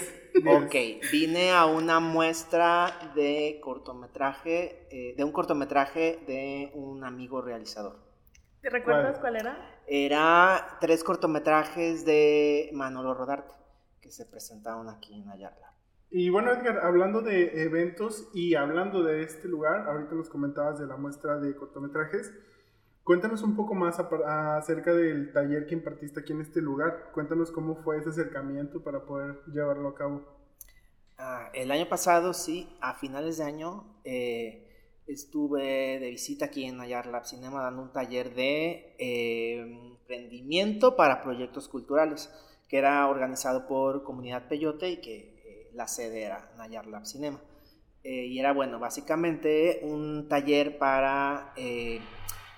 Ok, 0.47 0.75
vine 1.13 1.53
a 1.53 1.67
una 1.67 2.01
muestra 2.01 3.13
de 3.15 3.61
cortometraje, 3.63 4.89
eh, 4.91 5.15
de 5.17 5.25
un 5.25 5.31
cortometraje 5.31 6.21
de 6.27 6.73
un 6.75 7.05
amigo 7.05 7.41
realizador. 7.41 7.99
¿Te 8.61 8.69
recuerdas 8.71 9.19
cuál, 9.21 9.37
era? 9.37 9.81
Era 9.87 10.79
tres 10.81 11.05
cortometrajes 11.05 12.05
de 12.05 12.71
Manolo 12.73 13.15
Rodarte 13.15 13.55
que 14.01 14.11
se 14.11 14.27
presentaron 14.27 14.89
aquí 14.89 15.15
en 15.15 15.29
Ayarla. 15.31 15.74
Y 16.17 16.31
bueno, 16.31 16.53
Edgar, 16.53 16.79
hablando 16.85 17.23
de 17.23 17.65
eventos 17.65 18.29
y 18.33 18.55
hablando 18.55 19.03
de 19.03 19.25
este 19.25 19.49
lugar, 19.49 19.89
ahorita 19.89 20.15
nos 20.15 20.29
comentabas 20.29 20.79
de 20.79 20.87
la 20.87 20.97
muestra 20.97 21.41
de 21.41 21.57
cortometrajes. 21.57 22.33
Cuéntanos 23.03 23.43
un 23.43 23.57
poco 23.57 23.75
más 23.75 23.99
acerca 23.99 24.95
del 24.95 25.33
taller 25.33 25.67
que 25.67 25.75
impartiste 25.75 26.21
aquí 26.21 26.33
en 26.33 26.43
este 26.43 26.61
lugar. 26.61 27.11
Cuéntanos 27.13 27.51
cómo 27.51 27.75
fue 27.83 27.99
ese 27.99 28.11
acercamiento 28.11 28.81
para 28.81 29.05
poder 29.05 29.41
llevarlo 29.53 29.89
a 29.89 29.95
cabo. 29.97 30.23
Ah, 31.19 31.51
el 31.53 31.73
año 31.73 31.89
pasado, 31.89 32.33
sí, 32.33 32.69
a 32.81 32.95
finales 32.95 33.39
de 33.39 33.45
año, 33.47 33.99
eh, 34.05 34.93
estuve 35.09 35.99
de 35.99 36.11
visita 36.11 36.45
aquí 36.45 36.65
en 36.65 36.77
Nayar 36.77 37.07
Lab 37.07 37.27
Cinema 37.27 37.61
dando 37.61 37.83
un 37.83 37.93
taller 37.93 38.37
de 38.37 38.95
eh, 39.01 39.63
emprendimiento 39.99 40.95
para 40.95 41.25
proyectos 41.25 41.67
culturales, 41.67 42.33
que 42.69 42.79
era 42.79 43.05
organizado 43.09 43.67
por 43.67 44.05
Comunidad 44.05 44.47
Peyote 44.47 44.91
y 44.91 45.01
que 45.01 45.34
la 45.75 45.87
sede 45.87 46.23
era 46.23 46.51
Nayar 46.57 46.87
Lab 46.87 47.05
Cinema. 47.05 47.41
y 48.03 48.39
era, 48.39 48.53
bueno, 48.53 48.79
básicamente 48.79 49.81
un 49.83 50.29
taller 50.29 50.79
para 50.79 51.53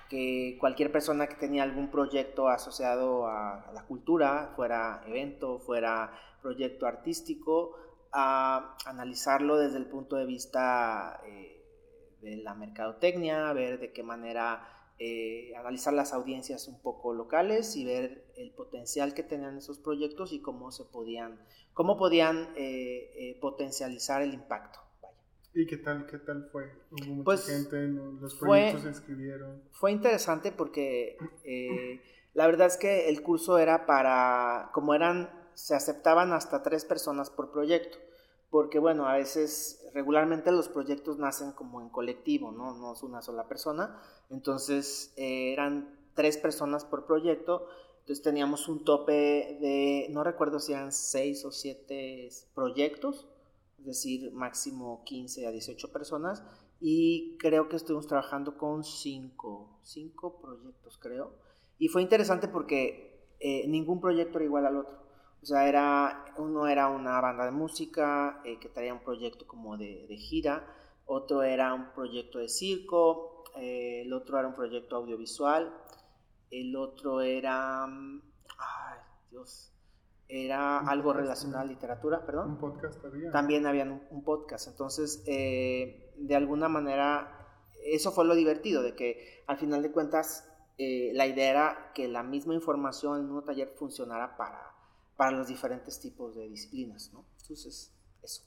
que 0.09 0.57
cualquier 0.59 0.91
persona 0.91 1.27
que 1.27 1.35
tenía 1.35 1.63
algún 1.63 1.89
proyecto 1.89 2.47
asociado 2.47 3.27
a 3.27 3.71
la 3.73 3.83
cultura, 3.83 4.53
fuera 4.55 5.03
evento, 5.05 5.59
fuera 5.59 6.11
proyecto 6.41 6.85
artístico, 6.85 7.75
a 8.11 8.75
analizarlo 8.85 9.57
desde 9.57 9.77
el 9.77 9.85
punto 9.85 10.15
de 10.15 10.25
vista 10.25 11.21
eh, 11.25 11.61
de 12.21 12.37
la 12.37 12.53
mercadotecnia, 12.53 13.51
ver 13.53 13.79
de 13.79 13.91
qué 13.91 14.03
manera 14.03 14.76
eh, 14.99 15.53
analizar 15.55 15.93
las 15.93 16.13
audiencias 16.13 16.67
un 16.67 16.81
poco 16.81 17.13
locales 17.13 17.75
y 17.75 17.85
ver 17.85 18.25
el 18.35 18.51
potencial 18.51 19.13
que 19.13 19.23
tenían 19.23 19.57
esos 19.57 19.79
proyectos 19.79 20.33
y 20.33 20.39
cómo 20.41 20.71
se 20.71 20.85
podían, 20.85 21.39
cómo 21.73 21.97
podían 21.97 22.49
eh, 22.55 23.37
potencializar 23.41 24.21
el 24.21 24.33
impacto. 24.33 24.79
¿Y 25.53 25.65
qué 25.65 25.77
tal, 25.77 26.05
qué 26.05 26.19
tal 26.19 26.49
fue? 26.51 26.71
¿Hubo 26.91 27.05
mucha 27.15 27.23
pues, 27.23 27.47
gente, 27.47 27.87
los 27.87 28.35
proyectos 28.35 28.83
se 28.83 28.89
escribieron? 28.91 29.63
Fue 29.71 29.91
interesante 29.91 30.51
porque 30.51 31.17
la 32.33 32.45
verdad 32.45 32.67
es 32.67 32.77
que 32.77 33.09
el 33.09 33.23
curso 33.23 33.57
era 33.57 33.85
para, 33.87 34.69
como 34.73 34.93
eran 34.93 35.29
se 35.57 35.73
aceptaban 35.73 36.33
hasta 36.33 36.61
tres 36.61 36.85
personas 36.85 37.31
por 37.31 37.51
proyecto, 37.51 37.97
porque 38.57 38.79
bueno, 38.79 39.05
a 39.05 39.13
veces 39.13 39.87
regularmente 39.93 40.51
los 40.51 40.67
proyectos 40.67 41.19
nacen 41.19 41.51
como 41.51 41.79
en 41.79 41.89
colectivo, 41.89 42.51
no, 42.51 42.75
no 42.75 42.93
es 42.93 43.03
una 43.03 43.21
sola 43.21 43.47
persona, 43.47 44.01
entonces 44.31 45.13
eh, 45.15 45.53
eran 45.53 45.95
tres 46.15 46.39
personas 46.39 46.83
por 46.83 47.05
proyecto, 47.05 47.67
entonces 47.99 48.23
teníamos 48.23 48.67
un 48.67 48.83
tope 48.83 49.59
de, 49.61 50.07
no 50.09 50.23
recuerdo 50.23 50.59
si 50.59 50.73
eran 50.73 50.91
seis 50.91 51.45
o 51.45 51.51
siete 51.51 52.29
proyectos, 52.55 53.27
es 53.77 53.85
decir, 53.85 54.33
máximo 54.33 55.03
15 55.05 55.45
a 55.45 55.51
18 55.51 55.91
personas, 55.91 56.41
y 56.81 57.37
creo 57.37 57.69
que 57.69 57.75
estuvimos 57.75 58.07
trabajando 58.07 58.57
con 58.57 58.83
cinco, 58.83 59.77
cinco 59.83 60.41
proyectos, 60.41 60.97
creo. 60.97 61.29
Y 61.77 61.89
fue 61.89 62.01
interesante 62.01 62.47
porque 62.47 63.35
eh, 63.39 63.67
ningún 63.67 64.01
proyecto 64.01 64.39
era 64.39 64.45
igual 64.45 64.65
al 64.65 64.77
otro. 64.77 65.06
O 65.47 65.49
sea, 65.49 65.69
era, 65.69 66.25
uno 66.35 66.67
era 66.67 66.89
una 66.89 67.21
banda 67.21 67.45
de 67.45 67.51
música 67.51 68.41
eh, 68.43 68.59
que 68.59 68.67
traía 68.67 68.93
un 68.93 68.99
proyecto 68.99 69.47
como 69.47 69.77
de, 69.77 70.05
gira, 70.17 70.67
otro 71.05 71.41
era 71.41 71.73
un 71.73 71.93
proyecto 71.93 72.39
de 72.39 72.49
circo, 72.49 73.45
eh, 73.55 74.01
el 74.01 74.11
otro 74.11 74.37
era 74.37 74.49
un 74.49 74.55
proyecto 74.55 74.97
audiovisual, 74.97 75.73
el 76.51 76.75
otro 76.75 77.21
era, 77.21 77.85
ay 77.85 78.99
Dios, 79.31 79.71
era 80.27 80.79
algo 80.79 81.13
relacionado 81.13 81.63
a 81.63 81.65
literatura, 81.65 82.25
perdón. 82.25 82.49
Un 82.49 82.57
podcast 82.57 83.05
había. 83.05 83.31
También 83.31 83.65
había 83.65 83.85
un, 83.85 84.23
podcast, 84.25 84.67
entonces 84.67 85.23
eh, 85.27 86.11
de 86.17 86.35
alguna 86.35 86.67
manera 86.67 87.47
eso 87.85 88.11
fue 88.11 88.25
lo 88.25 88.35
divertido, 88.35 88.83
de 88.83 88.95
que 88.95 89.45
al 89.47 89.55
final 89.55 89.81
de 89.81 89.93
cuentas 89.93 90.43
la 90.77 91.25
idea 91.25 91.49
era 91.49 91.91
que 91.95 92.09
la 92.09 92.21
misma 92.21 92.53
información 92.53 93.21
en 93.21 93.31
un 93.31 93.45
taller 93.45 93.69
funcionara 93.77 94.35
para 94.35 94.76
para 95.17 95.31
los 95.31 95.47
diferentes 95.47 95.99
tipos 95.99 96.35
de 96.35 96.47
disciplinas, 96.47 97.11
¿no? 97.11 97.25
Entonces, 97.41 97.91
eso. 98.21 98.43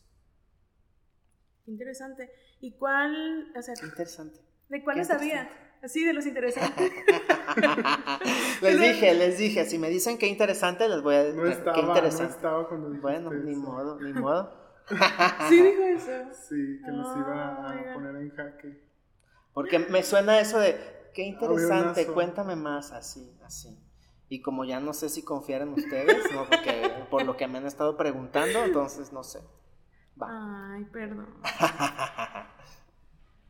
Interesante. 1.67 2.31
¿Y 2.61 2.73
cuál, 2.73 3.53
o 3.57 3.61
sea, 3.61 3.75
interesante. 3.83 4.41
¿De 4.69 4.83
cuáles 4.85 5.09
sabía? 5.09 5.51
Así, 5.83 6.05
de 6.05 6.13
los 6.13 6.27
interesantes. 6.27 6.93
les 8.63 8.81
dije, 8.81 9.15
les 9.15 9.39
dije, 9.39 9.65
si 9.65 9.79
me 9.79 9.89
dicen 9.89 10.17
qué 10.19 10.27
interesante, 10.27 10.89
les 10.89 11.03
voy 11.03 11.17
a 11.17 11.25
decir 11.25 11.43
no 11.43 11.49
estaba, 11.49 11.75
qué 11.75 11.81
interesante. 11.81 12.33
No 12.33 12.37
estaba 12.37 12.69
cuando 12.69 12.91
Bueno, 13.01 13.33
ni 13.33 13.57
modo, 13.57 13.99
ni 13.99 14.13
modo. 14.21 14.53
sí 15.49 15.63
dijo 15.63 15.83
eso. 15.83 16.11
Sí, 16.49 16.81
que 16.85 16.93
nos 16.93 17.17
iba 17.17 17.67
a 17.67 17.95
poner 17.95 18.17
en 18.17 18.31
jaque. 18.31 18.91
Porque 19.55 19.79
me 19.79 20.03
suena 20.03 20.39
eso 20.39 20.61
de, 20.61 20.79
qué 21.15 21.23
interesante, 21.23 22.07
cuéntame 22.07 22.55
más, 22.57 22.93
así, 22.93 23.37
así. 23.43 23.77
Y 24.31 24.43
como 24.43 24.65
ya 24.65 24.79
no 24.79 24.95
sé 24.95 25.09
si 25.09 25.25
confiar 25.25 25.63
en 25.63 25.71
ustedes, 25.71 26.33
¿no? 26.33 26.47
Porque 26.49 26.89
por 27.11 27.25
lo 27.25 27.37
que 27.37 27.49
me 27.49 27.59
han 27.59 27.67
estado 27.67 27.97
preguntando, 27.97 28.65
entonces 28.65 29.13
no 29.13 29.25
sé. 29.25 29.41
Ay, 30.21 30.85
perdón. 30.85 31.27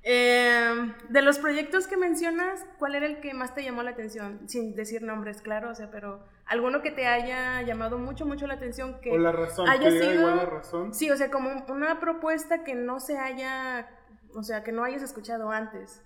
Em, 0.03 0.95
de 1.11 1.21
los 1.21 1.39
proyectos 1.39 1.87
que 1.87 1.99
mencionas, 1.99 2.65
¿cuál 2.79 2.95
era 2.95 3.05
el 3.05 3.21
que 3.21 3.35
más 3.35 3.55
te 3.55 3.63
llamó 3.63 3.83
la 3.83 3.91
atención? 3.91 4.49
Sin 4.49 4.75
decir 4.75 5.03
nombres, 5.03 5.43
claro, 5.43 5.71
o 5.71 5.75
sea, 5.75 5.91
pero 5.91 6.25
alguno 6.47 6.81
que 6.81 6.91
te 6.91 7.07
haya 7.07 7.61
llamado 7.61 7.99
mucho, 7.99 8.25
mucho 8.25 8.47
la 8.47 8.55
atención 8.55 8.99
que 9.03 9.11
o 9.11 9.19
la 9.19 9.33
razón, 9.33 9.69
haya 9.69 9.91
sido, 9.91 10.15
igual 10.15 10.37
la 10.37 10.47
razón. 10.47 10.95
Sí, 10.95 11.11
o 11.11 11.17
sea, 11.19 11.31
como 11.31 11.51
una 11.69 12.01
propuesta 12.01 12.65
que 12.65 12.75
no 12.75 12.99
se 12.99 13.19
haya, 13.19 13.91
o 14.35 14.43
sea, 14.43 14.65
que 14.65 14.73
no 14.73 14.85
hayas 14.85 15.03
escuchado 15.03 15.51
antes. 15.51 16.03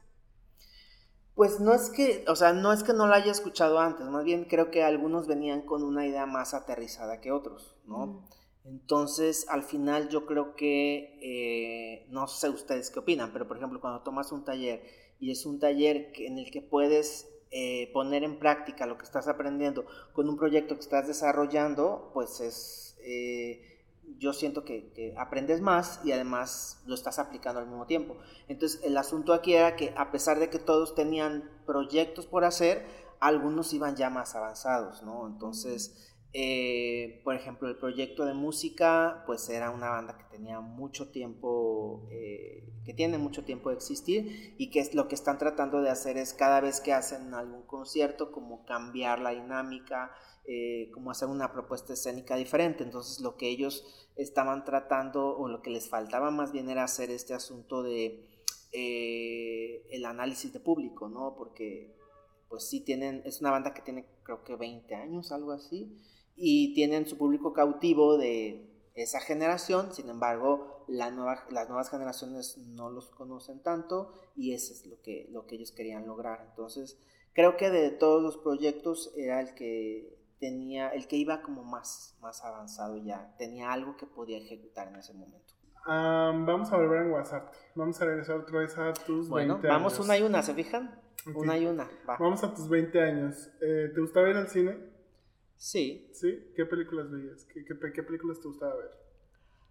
Pues 1.35 1.59
no 1.59 1.75
es 1.75 1.91
que, 1.91 2.25
o 2.29 2.37
sea, 2.37 2.53
no 2.53 2.73
es 2.73 2.85
que 2.85 2.93
no 2.93 3.09
la 3.09 3.17
haya 3.17 3.33
escuchado 3.33 3.81
antes, 3.81 4.07
más 4.07 4.25
bien 4.25 4.45
creo 4.45 4.71
que 4.71 4.85
algunos 4.85 5.27
venían 5.27 5.63
con 5.63 5.83
una 5.83 6.07
idea 6.07 6.27
más 6.27 6.55
aterrizada 6.55 7.21
que 7.21 7.33
otros, 7.33 7.77
¿no? 7.87 8.29
Entonces, 8.65 9.47
al 9.49 9.65
final 9.65 10.09
yo 10.09 10.27
creo 10.27 10.55
que, 10.55 11.19
eh, 11.21 12.07
no 12.11 12.29
sé 12.29 12.49
ustedes 12.51 12.91
qué 12.91 13.01
opinan, 13.01 13.33
pero 13.33 13.49
por 13.49 13.57
ejemplo, 13.57 13.81
cuando 13.81 14.03
tomas 14.03 14.31
un 14.31 14.45
taller 14.45 14.83
y 15.19 15.33
es 15.33 15.45
un 15.45 15.59
taller 15.59 16.13
en 16.17 16.39
el 16.39 16.51
que 16.53 16.63
puedes 16.63 17.29
eh, 17.51 17.91
poner 17.93 18.23
en 18.23 18.39
práctica 18.39 18.87
lo 18.87 18.97
que 18.97 19.05
estás 19.05 19.29
aprendiendo 19.29 19.87
con 20.13 20.29
un 20.29 20.37
proyecto 20.37 20.75
que 20.77 20.81
estás 20.83 21.07
desarrollando, 21.09 22.11
pues 22.15 22.41
es... 22.41 22.97
Eh, 23.03 23.74
yo 24.19 24.33
siento 24.33 24.65
que, 24.65 25.15
aprendes 25.19 25.61
más 25.61 26.01
y 26.05 26.13
además 26.13 26.83
lo 26.87 26.95
estás 26.95 27.19
aplicando 27.19 27.61
al 27.61 27.67
mismo 27.67 27.87
tiempo. 27.87 28.17
Entonces, 28.49 28.81
el 28.85 28.97
asunto 28.97 29.33
aquí 29.33 29.55
era 29.55 29.77
que 29.77 29.93
a 29.97 30.11
pesar 30.11 30.39
de 30.39 30.51
que 30.51 30.59
todos 30.59 30.95
tenían 30.95 31.51
proyectos 31.67 32.27
por 32.27 32.45
hacer, 32.45 32.87
algunos 33.21 33.73
iban 33.73 33.97
ya 33.97 34.11
más 34.11 34.35
avanzados, 34.35 35.03
¿no? 35.03 35.27
Entonces, 35.27 36.15
eh, 36.37 37.21
por 37.23 37.37
ejemplo, 37.37 37.69
el 37.69 37.77
proyecto 37.77 38.25
de 38.25 38.35
música, 38.35 39.23
pues 39.25 39.49
era 39.49 39.71
una 39.71 39.91
banda 39.91 40.19
que 40.19 40.25
tenía 40.25 40.59
mucho 40.59 41.11
tiempo, 41.11 42.09
eh, 42.11 42.69
que 42.85 42.93
tiene 42.93 43.19
mucho 43.19 43.45
tiempo 43.45 43.71
de 43.71 43.77
existir 43.77 44.55
y 44.59 44.71
que 44.71 44.81
es 44.81 44.97
lo 44.97 45.07
que 45.07 45.15
están 45.15 45.39
tratando 45.39 45.81
de 45.81 45.91
hacer 45.91 46.17
es 46.17 46.35
cada 46.35 46.61
vez 46.61 46.81
que 46.81 46.93
hacen 46.93 47.35
algún 47.35 47.63
concierto, 47.63 48.33
como 48.33 48.65
cambiar 48.65 49.21
la 49.21 49.31
dinámica, 49.31 50.11
eh, 50.47 50.91
como 50.93 51.11
hacer 51.11 51.29
una 51.29 51.53
propuesta 51.53 51.93
escénica 51.93 52.37
diferente. 52.37 52.85
Entonces 52.85 53.21
lo 53.21 53.37
que 53.37 53.49
ellos 53.49 53.85
estaban 54.17 54.65
tratando 54.65 55.37
o 55.37 55.49
lo 55.49 55.63
que 55.63 55.71
les 55.71 55.89
faltaba 55.89 56.31
más 56.31 56.53
bien 56.53 56.69
era 56.69 56.85
hacer 56.85 57.11
este 57.11 57.35
asunto 57.35 57.83
de 57.83 58.29
eh, 58.73 59.87
el 59.91 60.05
análisis 60.05 60.53
de 60.53 60.61
público, 60.61 61.09
¿no? 61.09 61.35
Porque 61.37 61.97
pues 62.49 62.69
sí 62.69 62.81
tienen, 62.81 63.23
es 63.25 63.41
una 63.41 63.51
banda 63.51 63.75
que 63.75 63.83
tiene 63.83 64.07
creo 64.23 64.45
que 64.45 64.57
20 64.57 64.95
años, 64.95 65.33
algo 65.33 65.53
así, 65.53 65.99
y 66.37 66.75
tienen 66.75 67.07
su 67.07 67.17
público 67.17 67.53
cautivo 67.53 68.17
de 68.17 68.71
esa 68.95 69.21
generación, 69.21 69.93
sin 69.93 70.09
embargo, 70.09 70.85
la 70.89 71.11
nueva, 71.11 71.47
las 71.51 71.69
nuevas 71.69 71.91
generaciones 71.91 72.59
no 72.59 72.91
los 72.91 73.11
conocen 73.11 73.63
tanto 73.63 74.13
y 74.37 74.53
eso 74.53 74.73
es 74.73 74.87
lo 74.87 75.01
que, 75.01 75.29
lo 75.31 75.47
que 75.47 75.57
ellos 75.57 75.73
querían 75.73 76.07
lograr. 76.07 76.47
Entonces, 76.51 76.99
creo 77.33 77.57
que 77.57 77.71
de 77.71 77.91
todos 77.91 78.23
los 78.23 78.37
proyectos 78.37 79.13
era 79.17 79.41
el 79.41 79.55
que 79.55 80.24
tenía, 80.39 80.89
el 80.91 81.07
que 81.07 81.17
iba 81.17 81.43
como 81.43 81.65
más, 81.65 82.17
más 82.21 82.45
avanzado 82.45 82.97
ya, 82.97 83.35
tenía 83.39 83.73
algo 83.73 83.97
que 83.97 84.07
podía 84.07 84.39
ejecutar 84.39 84.89
en 84.89 84.97
ese 84.97 85.13
momento. 85.15 85.55
vamos 85.87 86.73
a 86.73 86.77
volver 86.77 87.01
a 87.01 87.05
enguasarte. 87.05 87.59
Vamos 87.75 88.01
a 88.01 88.05
regresar 88.05 88.37
otra 88.37 88.61
vez 88.61 88.77
a 88.79 88.93
tus 88.93 89.29
bueno, 89.29 89.55
20 89.55 89.69
vamos 89.69 89.99
una 89.99 90.19
y 90.19 90.23
una, 90.23 90.43
¿se 90.43 90.55
fijan? 90.55 91.01
Una 91.35 91.57
y 91.57 91.67
una, 91.67 91.89
Vamos 92.19 92.45
a 92.45 92.55
tus 92.55 92.69
20 92.69 93.01
años. 93.01 93.51
Eh, 93.63 93.91
¿Te 93.95 94.01
gustaba 94.01 94.29
ir 94.29 94.37
al 94.37 94.49
cine? 94.49 94.77
Sí. 95.57 96.11
¿Sí? 96.13 96.53
¿Qué 96.55 96.67
películas 96.67 97.11
veías? 97.11 97.47
¿Qué, 97.47 97.65
qué, 97.65 98.03
películas 98.03 98.41
te 98.41 98.49
gustaba 98.49 98.75
ver? 98.77 98.91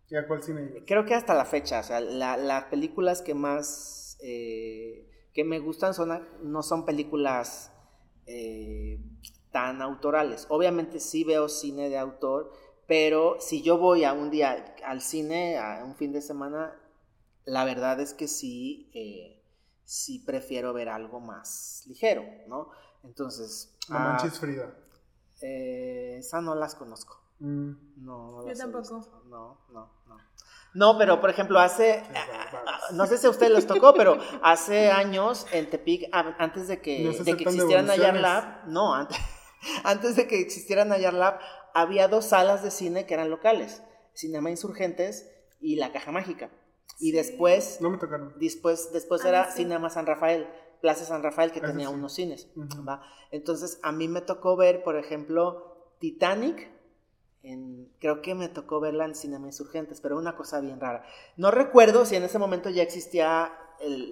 ¿Y 0.09 0.15
a 0.15 0.27
cuál 0.27 0.41
cine 0.41 0.63
ibas? 0.63 0.83
Creo 0.87 1.05
que 1.05 1.13
hasta 1.13 1.35
la 1.35 1.45
fecha, 1.45 1.79
o 1.79 1.83
sea, 1.83 1.99
las 1.99 2.63
películas 2.65 3.21
que 3.21 3.35
más, 3.35 4.17
eh, 4.23 5.07
que 5.33 5.43
me 5.43 5.59
gustan 5.59 5.93
son, 5.93 6.27
no 6.41 6.63
son 6.63 6.85
películas... 6.85 7.71
Eh, 8.25 8.99
tan 9.53 9.81
autorales. 9.81 10.47
Obviamente 10.49 10.99
sí 10.99 11.23
veo 11.23 11.47
cine 11.47 11.87
de 11.87 11.97
autor, 11.97 12.51
pero 12.87 13.37
si 13.39 13.61
yo 13.61 13.77
voy 13.77 14.03
a 14.03 14.11
un 14.11 14.29
día 14.29 14.75
al 14.83 15.01
cine, 15.01 15.57
a 15.57 15.85
un 15.85 15.95
fin 15.95 16.11
de 16.11 16.21
semana, 16.21 16.77
la 17.45 17.63
verdad 17.63 18.01
es 18.01 18.13
que 18.13 18.27
sí, 18.27 18.91
eh, 18.93 19.41
sí 19.85 20.19
prefiero 20.25 20.73
ver 20.73 20.89
algo 20.89 21.21
más 21.21 21.83
ligero, 21.87 22.25
¿no? 22.47 22.71
Entonces... 23.03 23.77
La 23.87 23.99
Manchis 23.99 24.39
Frida. 24.39 24.75
Eh, 25.41 26.17
esa 26.17 26.41
no 26.41 26.55
las 26.55 26.75
conozco. 26.75 27.21
Mm. 27.39 28.03
No, 28.03 28.47
Yo 28.47 28.55
tampoco. 28.55 29.23
No, 29.29 29.59
no, 29.71 29.91
no. 30.07 30.17
No, 30.73 30.97
pero 30.97 31.21
por 31.21 31.29
ejemplo, 31.29 31.59
hace, 31.59 32.03
no 32.93 33.05
sé 33.05 33.19
si 33.19 33.27
a 33.27 33.29
ustedes 33.29 33.51
les 33.51 33.67
tocó, 33.67 33.93
pero 33.93 34.17
hace 34.41 34.89
años 34.89 35.45
en 35.51 35.69
Tepic, 35.69 36.09
antes 36.11 36.67
de 36.67 36.81
que, 36.81 37.15
de 37.23 37.37
que 37.37 37.43
existiera 37.43 37.83
Nayar 37.83 38.15
Lab, 38.15 38.67
no, 38.67 38.95
antes, 38.95 39.17
antes 39.83 40.15
de 40.15 40.27
que 40.27 40.39
existiera 40.39 40.85
Nayar 40.85 41.13
Lab, 41.13 41.39
había 41.73 42.07
dos 42.07 42.25
salas 42.25 42.63
de 42.63 42.71
cine 42.71 43.05
que 43.05 43.13
eran 43.13 43.29
locales, 43.29 43.81
Cinema 44.13 44.49
Insurgentes 44.49 45.29
y 45.59 45.75
La 45.75 45.91
Caja 45.91 46.11
Mágica. 46.11 46.49
Y 46.99 47.11
después, 47.11 47.79
no 47.81 47.89
me 47.89 47.97
tocaron. 47.97 48.33
Después, 48.37 48.91
después 48.93 49.25
era 49.25 49.51
Cinema 49.51 49.89
San 49.89 50.05
Rafael, 50.05 50.47
Plaza 50.81 51.05
San 51.05 51.23
Rafael, 51.23 51.51
que 51.51 51.61
tenía 51.61 51.89
unos 51.89 52.13
cines. 52.13 52.49
Entonces, 53.31 53.79
a 53.81 53.91
mí 53.91 54.07
me 54.07 54.21
tocó 54.21 54.55
ver, 54.55 54.83
por 54.83 54.97
ejemplo, 54.97 55.95
Titanic 55.99 56.73
creo 57.99 58.21
que 58.21 58.35
me 58.35 58.47
tocó 58.47 58.79
verla 58.79 59.05
en 59.05 59.15
Cinema 59.15 59.47
Insurgentes, 59.47 59.99
pero 59.99 60.17
una 60.17 60.35
cosa 60.35 60.61
bien 60.61 60.79
rara. 60.79 61.05
No 61.35 61.51
recuerdo 61.51 62.05
si 62.05 62.15
en 62.15 62.23
ese 62.23 62.39
momento 62.39 62.69
ya 62.69 62.83
existía 62.83 63.51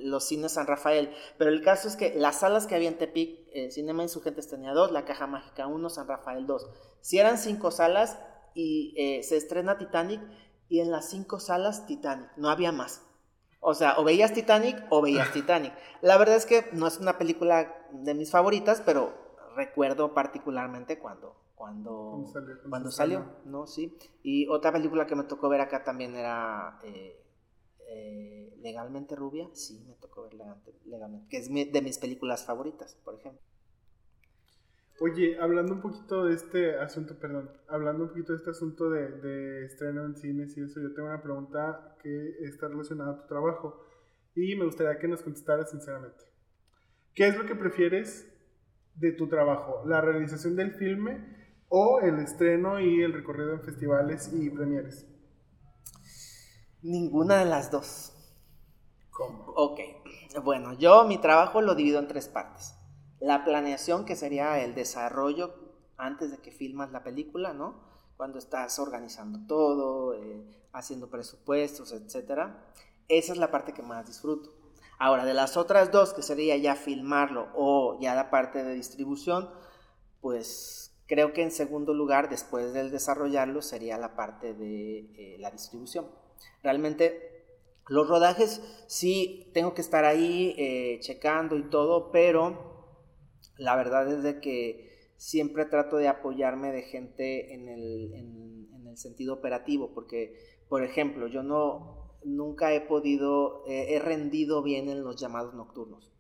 los 0.04 0.28
cines 0.28 0.54
San 0.54 0.68
Rafael, 0.68 1.14
pero 1.38 1.50
el 1.50 1.62
caso 1.64 1.88
es 1.88 1.96
que 1.96 2.14
las 2.16 2.42
salas 2.42 2.68
que 2.68 2.76
había 2.76 2.90
en 2.90 2.98
Tepic, 2.98 3.41
eh, 3.54 3.72
Cinema 3.72 4.04
Insurgentes 4.04 4.48
tenía 4.48 4.74
dos, 4.74 4.92
La 4.92 5.06
Caja 5.06 5.28
Mágica 5.28 5.68
uno, 5.68 5.90
San 5.90 6.08
Rafael 6.08 6.46
dos. 6.48 6.70
Si 7.02 7.20
eran 7.20 7.38
cinco 7.38 7.72
salas 7.72 8.20
y 8.54 8.94
eh, 8.98 9.24
se 9.24 9.38
estrena 9.38 9.78
Titanic 9.78 10.22
y 10.70 10.80
en 10.80 10.92
las 10.92 11.10
cinco 11.10 11.40
salas 11.40 11.86
Titanic, 11.86 12.30
no 12.38 12.50
había 12.50 12.72
más. 12.72 13.04
O 13.60 13.74
sea, 13.74 13.96
o 13.98 14.04
veías 14.04 14.34
Titanic 14.34 14.84
o 14.90 15.02
veías 15.02 15.32
Titanic. 15.34 15.74
La 16.02 16.18
verdad 16.18 16.36
es 16.36 16.46
que 16.46 16.66
no 16.74 16.88
es 16.88 16.98
una 16.98 17.18
película 17.18 17.88
de 17.92 18.14
mis 18.14 18.32
favoritas, 18.32 18.82
pero 18.86 19.14
recuerdo 19.56 20.14
particularmente 20.14 21.00
cuando 21.00 21.42
cuando, 21.62 22.26
cuando 22.68 22.90
salió, 22.90 23.24
¿no? 23.46 23.68
Sí. 23.68 23.96
Y 24.24 24.48
otra 24.48 24.72
película 24.72 25.06
que 25.06 25.16
me 25.16 25.26
tocó 25.26 25.48
ver 25.48 25.62
acá 25.62 25.84
también 25.84 26.16
era 26.16 26.80
eh, 26.84 27.24
eh, 27.94 28.54
Legalmente 28.62 29.16
Rubia, 29.16 29.50
sí, 29.54 29.84
me 29.88 29.96
tocó 29.96 30.24
ver 30.24 30.34
Legalmente, 30.86 31.28
que 31.30 31.38
es 31.38 31.50
de 31.50 31.82
mis 31.82 31.98
películas 31.98 32.46
favoritas, 32.46 32.96
por 33.04 33.16
ejemplo. 33.16 33.42
Oye, 35.02 35.38
hablando 35.40 35.74
un 35.74 35.82
poquito 35.82 36.26
de 36.26 36.36
este 36.36 36.78
asunto, 36.78 37.18
perdón, 37.20 37.50
hablando 37.68 38.04
un 38.04 38.10
poquito 38.10 38.34
de 38.34 38.38
este 38.38 38.52
asunto 38.52 38.90
de, 38.90 39.10
de 39.10 39.66
estreno 39.66 40.06
en 40.06 40.16
cines 40.16 40.56
y 40.56 40.62
eso, 40.62 40.80
yo 40.80 40.94
tengo 40.94 41.10
una 41.10 41.22
pregunta 41.22 41.98
que 42.02 42.38
está 42.42 42.68
relacionada 42.68 43.14
a 43.14 43.22
tu 43.22 43.28
trabajo 43.28 43.84
y 44.36 44.56
me 44.56 44.66
gustaría 44.66 45.00
que 45.00 45.08
nos 45.08 45.24
contestaras 45.24 45.72
sinceramente. 45.72 46.24
¿Qué 47.14 47.28
es 47.28 47.38
lo 47.38 47.46
que 47.46 47.56
prefieres 47.56 48.32
de 48.96 49.12
tu 49.12 49.28
trabajo? 49.28 49.84
¿La 49.86 50.02
realización 50.02 50.56
del 50.56 50.74
filme 50.74 51.20
o 51.68 52.00
el 52.00 52.20
estreno 52.20 52.80
y 52.80 53.02
el 53.02 53.14
recorrido 53.14 53.54
en 53.54 53.62
festivales 53.62 54.32
y 54.34 54.50
premieres? 54.50 55.11
Ninguna 56.82 57.38
de 57.38 57.46
las 57.46 57.72
dos. 57.72 58.14
¿Cómo? 59.12 59.54
Ok. 59.56 59.80
Bueno, 60.44 60.74
yo 60.74 61.04
mi 61.04 61.18
trabajo 61.18 61.62
lo 61.62 61.76
divido 61.76 62.00
en 62.00 62.08
tres 62.08 62.28
partes. 62.28 62.76
La 63.20 63.44
planeación, 63.44 64.06
que 64.06 64.16
sería 64.16 64.64
el 64.64 64.74
desarrollo 64.74 65.54
antes 65.98 66.32
de 66.32 66.38
que 66.38 66.52
filmas 66.52 66.92
la 66.92 67.04
película, 67.04 67.54
¿no? 67.54 67.84
Cuando 68.18 68.40
estás 68.40 68.80
organizando 68.80 69.40
todo, 69.48 70.16
eh, 70.16 70.44
haciendo 70.74 71.10
presupuestos, 71.10 71.92
etc. 71.92 72.50
Esa 73.08 73.34
es 73.34 73.38
la 73.38 73.52
parte 73.52 73.74
que 73.74 73.84
más 73.84 74.08
disfruto. 74.08 74.50
Ahora, 74.98 75.26
de 75.26 75.34
las 75.34 75.58
otras 75.58 75.92
dos, 75.92 76.14
que 76.14 76.22
sería 76.22 76.58
ya 76.58 76.76
filmarlo 76.76 77.50
o 77.56 78.00
ya 78.00 78.16
la 78.16 78.30
parte 78.30 78.64
de 78.64 78.74
distribución, 78.74 79.50
pues 80.22 80.82
Creo 81.12 81.34
que 81.34 81.44
en 81.44 81.52
segundo 81.52 81.94
lugar, 81.94 82.30
después 82.30 82.72
del 82.72 82.90
desarrollarlo, 82.90 83.62
sería 83.62 83.98
la 83.98 84.16
parte 84.16 84.54
de 84.54 85.00
eh, 85.18 85.36
la 85.40 85.52
distribución. 85.52 86.06
Realmente 86.64 87.46
los 87.88 88.08
rodajes 88.08 88.62
sí 88.88 89.50
tengo 89.54 89.74
que 89.74 89.82
estar 89.82 90.06
ahí 90.06 90.56
eh, 90.58 91.00
checando 91.02 91.58
y 91.58 91.70
todo, 91.70 92.12
pero 92.12 93.00
la 93.58 93.76
verdad 93.76 94.12
es 94.12 94.24
de 94.24 94.40
que 94.40 95.14
siempre 95.18 95.66
trato 95.66 95.98
de 95.98 96.08
apoyarme 96.08 96.72
de 96.72 96.84
gente 96.84 97.54
en 97.54 97.70
el, 97.70 98.14
en, 98.14 98.88
el 98.88 98.98
sentido 98.98 99.36
operativo, 99.36 99.94
porque, 99.94 100.36
por 100.68 100.84
ejemplo, 100.84 101.28
yo 101.28 101.44
no 101.44 102.20
nunca 102.26 102.74
he 102.74 102.82
podido, 102.82 103.64
he 103.66 103.98
rendido 104.00 104.62
bien 104.62 104.90
en 104.90 105.04
los 105.04 105.16
llamados 105.16 105.54
nocturnos. 105.54 106.12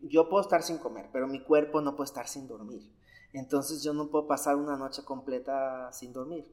Yo 0.00 0.28
puedo 0.28 0.42
estar 0.42 0.62
sin 0.62 0.78
comer, 0.78 1.08
pero 1.12 1.26
mi 1.26 1.42
cuerpo 1.42 1.80
no 1.80 1.96
puede 1.96 2.06
estar 2.06 2.28
sin 2.28 2.46
dormir. 2.46 2.90
Entonces 3.32 3.82
yo 3.82 3.92
no 3.94 4.10
puedo 4.10 4.26
pasar 4.26 4.56
una 4.56 4.76
noche 4.76 5.04
completa 5.04 5.90
sin 5.92 6.12
dormir. 6.12 6.44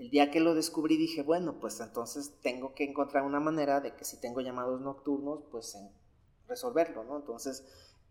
El 0.00 0.08
día 0.08 0.30
que 0.30 0.40
lo 0.40 0.54
descubrí 0.54 0.96
dije, 0.96 1.22
bueno, 1.22 1.60
pues 1.60 1.78
entonces 1.78 2.40
tengo 2.40 2.74
que 2.74 2.84
encontrar 2.84 3.22
una 3.22 3.38
manera 3.38 3.82
de 3.82 3.94
que 3.94 4.06
si 4.06 4.18
tengo 4.18 4.40
llamados 4.40 4.80
nocturnos, 4.80 5.42
pues 5.50 5.76
resolverlo, 6.48 7.04
¿no? 7.04 7.18
Entonces 7.18 7.66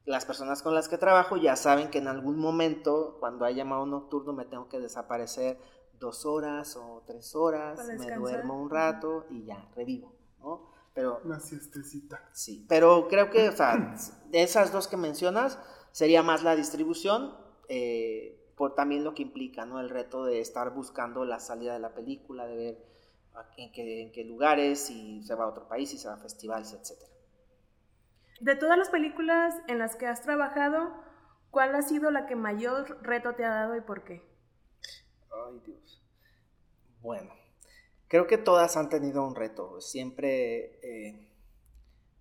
las 0.06 0.24
personas 0.24 0.62
con 0.62 0.76
las 0.76 0.88
que 0.88 1.00
trabajo 1.00 1.36
ya 1.36 1.56
saben 1.56 1.90
que 1.90 1.98
en 1.98 2.08
algún 2.08 2.38
momento, 2.38 3.18
cuando 3.20 3.44
hay 3.44 3.56
llamado 3.56 3.88
nocturno, 3.88 4.34
me 4.34 4.46
tengo 4.46 4.70
que 4.70 4.80
desaparecer 4.80 5.58
dos 6.00 6.28
horas 6.28 6.76
o 6.76 7.02
tres 7.08 7.36
horas, 7.36 7.84
me 7.98 8.16
duermo 8.16 8.62
un 8.62 8.70
rato 8.70 9.26
y 9.32 9.46
ya, 9.46 9.68
revivo, 9.76 10.14
¿no? 10.38 10.70
Pero, 10.94 11.22
Una 11.24 11.40
siestecita. 11.40 12.30
Sí, 12.34 12.68
pero 12.70 13.08
creo 13.08 13.32
que, 13.32 13.50
o 13.50 13.52
sea, 13.52 13.96
de 14.28 14.44
esas 14.44 14.72
dos 14.72 14.88
que 14.88 14.96
mencionas, 14.96 15.58
sería 15.92 16.22
más 16.22 16.44
la 16.44 16.56
distribución 16.56 17.36
eh, 17.68 18.39
por 18.60 18.76
también 18.76 19.06
lo 19.06 19.14
que 19.14 19.22
implica, 19.22 19.66
¿no? 19.66 19.80
El 19.80 19.90
reto 19.90 20.26
de 20.26 20.42
estar 20.42 20.74
buscando 20.74 21.24
la 21.24 21.40
salida 21.40 21.72
de 21.72 21.80
la 21.80 21.94
película, 21.94 22.46
de 22.46 22.58
ver 22.58 22.86
en 23.56 23.72
qué, 23.72 24.02
en 24.02 24.12
qué 24.12 24.26
lugares, 24.26 24.82
si 24.82 25.24
se 25.24 25.34
va 25.34 25.46
a 25.46 25.48
otro 25.48 25.70
país, 25.70 25.90
si 25.90 25.98
se 25.98 26.10
va 26.10 26.16
a 26.16 26.18
festivales, 26.18 26.74
etc. 26.74 27.02
De 28.42 28.58
todas 28.58 28.78
las 28.78 28.90
películas 28.90 29.56
en 29.70 29.80
las 29.80 29.96
que 29.96 30.08
has 30.08 30.22
trabajado, 30.24 30.94
¿cuál 31.52 31.74
ha 31.74 31.82
sido 31.84 32.12
la 32.12 32.26
que 32.26 32.36
mayor 32.36 33.02
reto 33.02 33.34
te 33.34 33.46
ha 33.46 33.50
dado 33.50 33.78
y 33.78 33.82
por 33.82 34.04
qué? 34.04 34.22
Ay, 35.32 35.62
Dios. 35.66 36.04
Bueno, 37.00 37.32
creo 38.10 38.28
que 38.28 38.38
todas 38.38 38.76
han 38.76 38.90
tenido 38.90 39.26
un 39.26 39.36
reto. 39.36 39.80
Siempre 39.80 40.82
eh, 40.84 41.30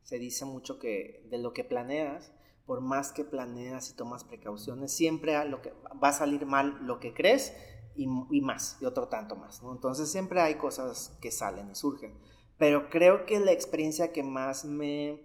se 0.04 0.20
dice 0.20 0.44
mucho 0.44 0.78
que 0.78 1.26
de 1.28 1.38
lo 1.38 1.52
que 1.52 1.64
planeas, 1.64 2.32
por 2.68 2.82
más 2.82 3.12
que 3.12 3.24
planeas 3.24 3.88
y 3.88 3.96
tomas 3.96 4.24
precauciones, 4.24 4.92
siempre 4.92 5.36
a 5.36 5.46
lo 5.46 5.62
que, 5.62 5.72
va 6.04 6.08
a 6.08 6.12
salir 6.12 6.44
mal 6.44 6.78
lo 6.82 7.00
que 7.00 7.14
crees 7.14 7.54
y, 7.96 8.06
más, 8.06 8.76
y 8.82 8.84
otro 8.84 9.08
tanto 9.08 9.36
más. 9.36 9.62
Entonces 9.62 10.12
siempre 10.12 10.42
hay 10.42 10.56
cosas 10.56 11.16
que 11.22 11.30
salen 11.30 11.70
y 11.70 11.74
surgen. 11.74 12.12
Pero 12.58 12.90
creo 12.90 13.24
que 13.24 13.40
la 13.40 13.52
experiencia 13.52 14.12
que 14.12 14.22
más 14.22 14.66
me, 14.66 15.22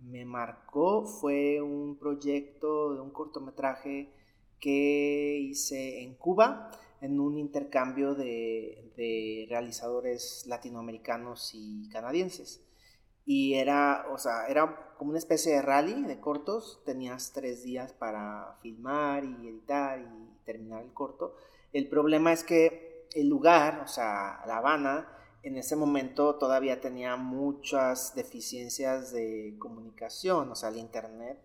me 0.00 0.24
marcó 0.24 1.04
fue 1.04 1.62
un 1.62 2.00
proyecto 2.00 2.94
de 2.94 3.00
un 3.00 3.12
cortometraje 3.12 4.12
que 4.58 5.38
hice 5.40 6.02
en 6.02 6.16
Cuba 6.16 6.72
en 7.00 7.20
un 7.20 7.38
intercambio 7.38 8.16
de, 8.16 8.92
de 8.96 9.46
realizadores 9.48 10.44
latinoamericanos 10.48 11.52
y 11.54 11.88
canadienses. 11.90 12.60
Y 13.24 13.54
era, 13.54 14.06
o 14.12 14.18
sea, 14.18 14.48
era 14.48 14.93
como 14.98 15.10
una 15.10 15.18
especie 15.18 15.52
de 15.52 15.62
rally 15.62 16.02
de 16.04 16.20
cortos. 16.20 16.82
Tenías 16.84 17.32
tres 17.32 17.62
días 17.62 17.92
para 17.92 18.56
filmar 18.62 19.24
y 19.24 19.48
editar 19.48 20.00
y 20.00 20.44
terminar 20.44 20.82
el 20.82 20.92
corto. 20.92 21.36
El 21.72 21.88
problema 21.88 22.32
es 22.32 22.44
que 22.44 23.08
el 23.14 23.28
lugar, 23.28 23.80
o 23.84 23.88
sea, 23.88 24.42
La 24.46 24.58
Habana, 24.58 25.08
en 25.42 25.58
ese 25.58 25.76
momento 25.76 26.36
todavía 26.36 26.80
tenía 26.80 27.16
muchas 27.16 28.14
deficiencias 28.14 29.12
de 29.12 29.56
comunicación, 29.58 30.50
o 30.50 30.54
sea, 30.54 30.70
el 30.70 30.78
internet. 30.78 31.38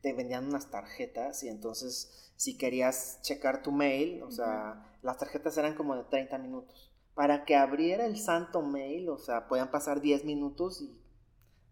Te 0.00 0.12
vendían 0.12 0.46
unas 0.46 0.70
tarjetas 0.70 1.42
y 1.42 1.48
entonces 1.48 2.32
si 2.36 2.56
querías 2.56 3.20
checar 3.22 3.62
tu 3.62 3.72
mail, 3.72 4.22
o 4.22 4.30
sea, 4.30 4.96
las 5.02 5.18
tarjetas 5.18 5.58
eran 5.58 5.74
como 5.74 5.96
de 5.96 6.04
30 6.04 6.38
minutos. 6.38 6.92
Para 7.14 7.44
que 7.44 7.56
abriera 7.56 8.06
el 8.06 8.16
santo 8.16 8.62
mail, 8.62 9.08
o 9.08 9.18
sea, 9.18 9.48
podían 9.48 9.72
pasar 9.72 10.00
10 10.00 10.24
minutos 10.24 10.80
y 10.80 10.96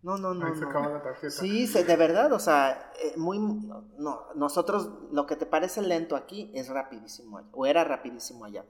no, 0.02 0.16
no, 0.18 0.34
no. 0.34 0.46
Ahí 0.46 0.54
se 0.54 0.64
acaba 0.64 0.88
la 0.88 1.02
tarjeta. 1.02 1.30
Sí, 1.30 1.66
de 1.66 1.96
verdad, 1.96 2.32
o 2.32 2.38
sea, 2.38 2.92
eh, 3.02 3.16
muy, 3.16 3.38
no, 3.38 4.26
nosotros 4.34 4.90
lo 5.10 5.26
que 5.26 5.36
te 5.36 5.46
parece 5.46 5.82
lento 5.82 6.16
aquí 6.16 6.50
es 6.54 6.68
rapidísimo 6.68 7.38
allá, 7.38 7.48
o 7.52 7.66
era 7.66 7.84
rapidísimo 7.84 8.44
allá. 8.44 8.64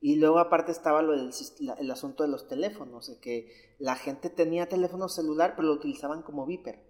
Y 0.00 0.16
luego 0.16 0.38
aparte 0.38 0.72
estaba 0.72 1.02
lo 1.02 1.12
del, 1.12 1.30
el 1.78 1.90
asunto 1.90 2.22
de 2.22 2.30
los 2.30 2.48
teléfonos, 2.48 3.08
de 3.08 3.20
que 3.20 3.76
la 3.78 3.96
gente 3.96 4.30
tenía 4.30 4.68
teléfono 4.68 5.08
celular, 5.08 5.54
pero 5.54 5.68
lo 5.68 5.74
utilizaban 5.74 6.22
como 6.22 6.46
viper. 6.46 6.82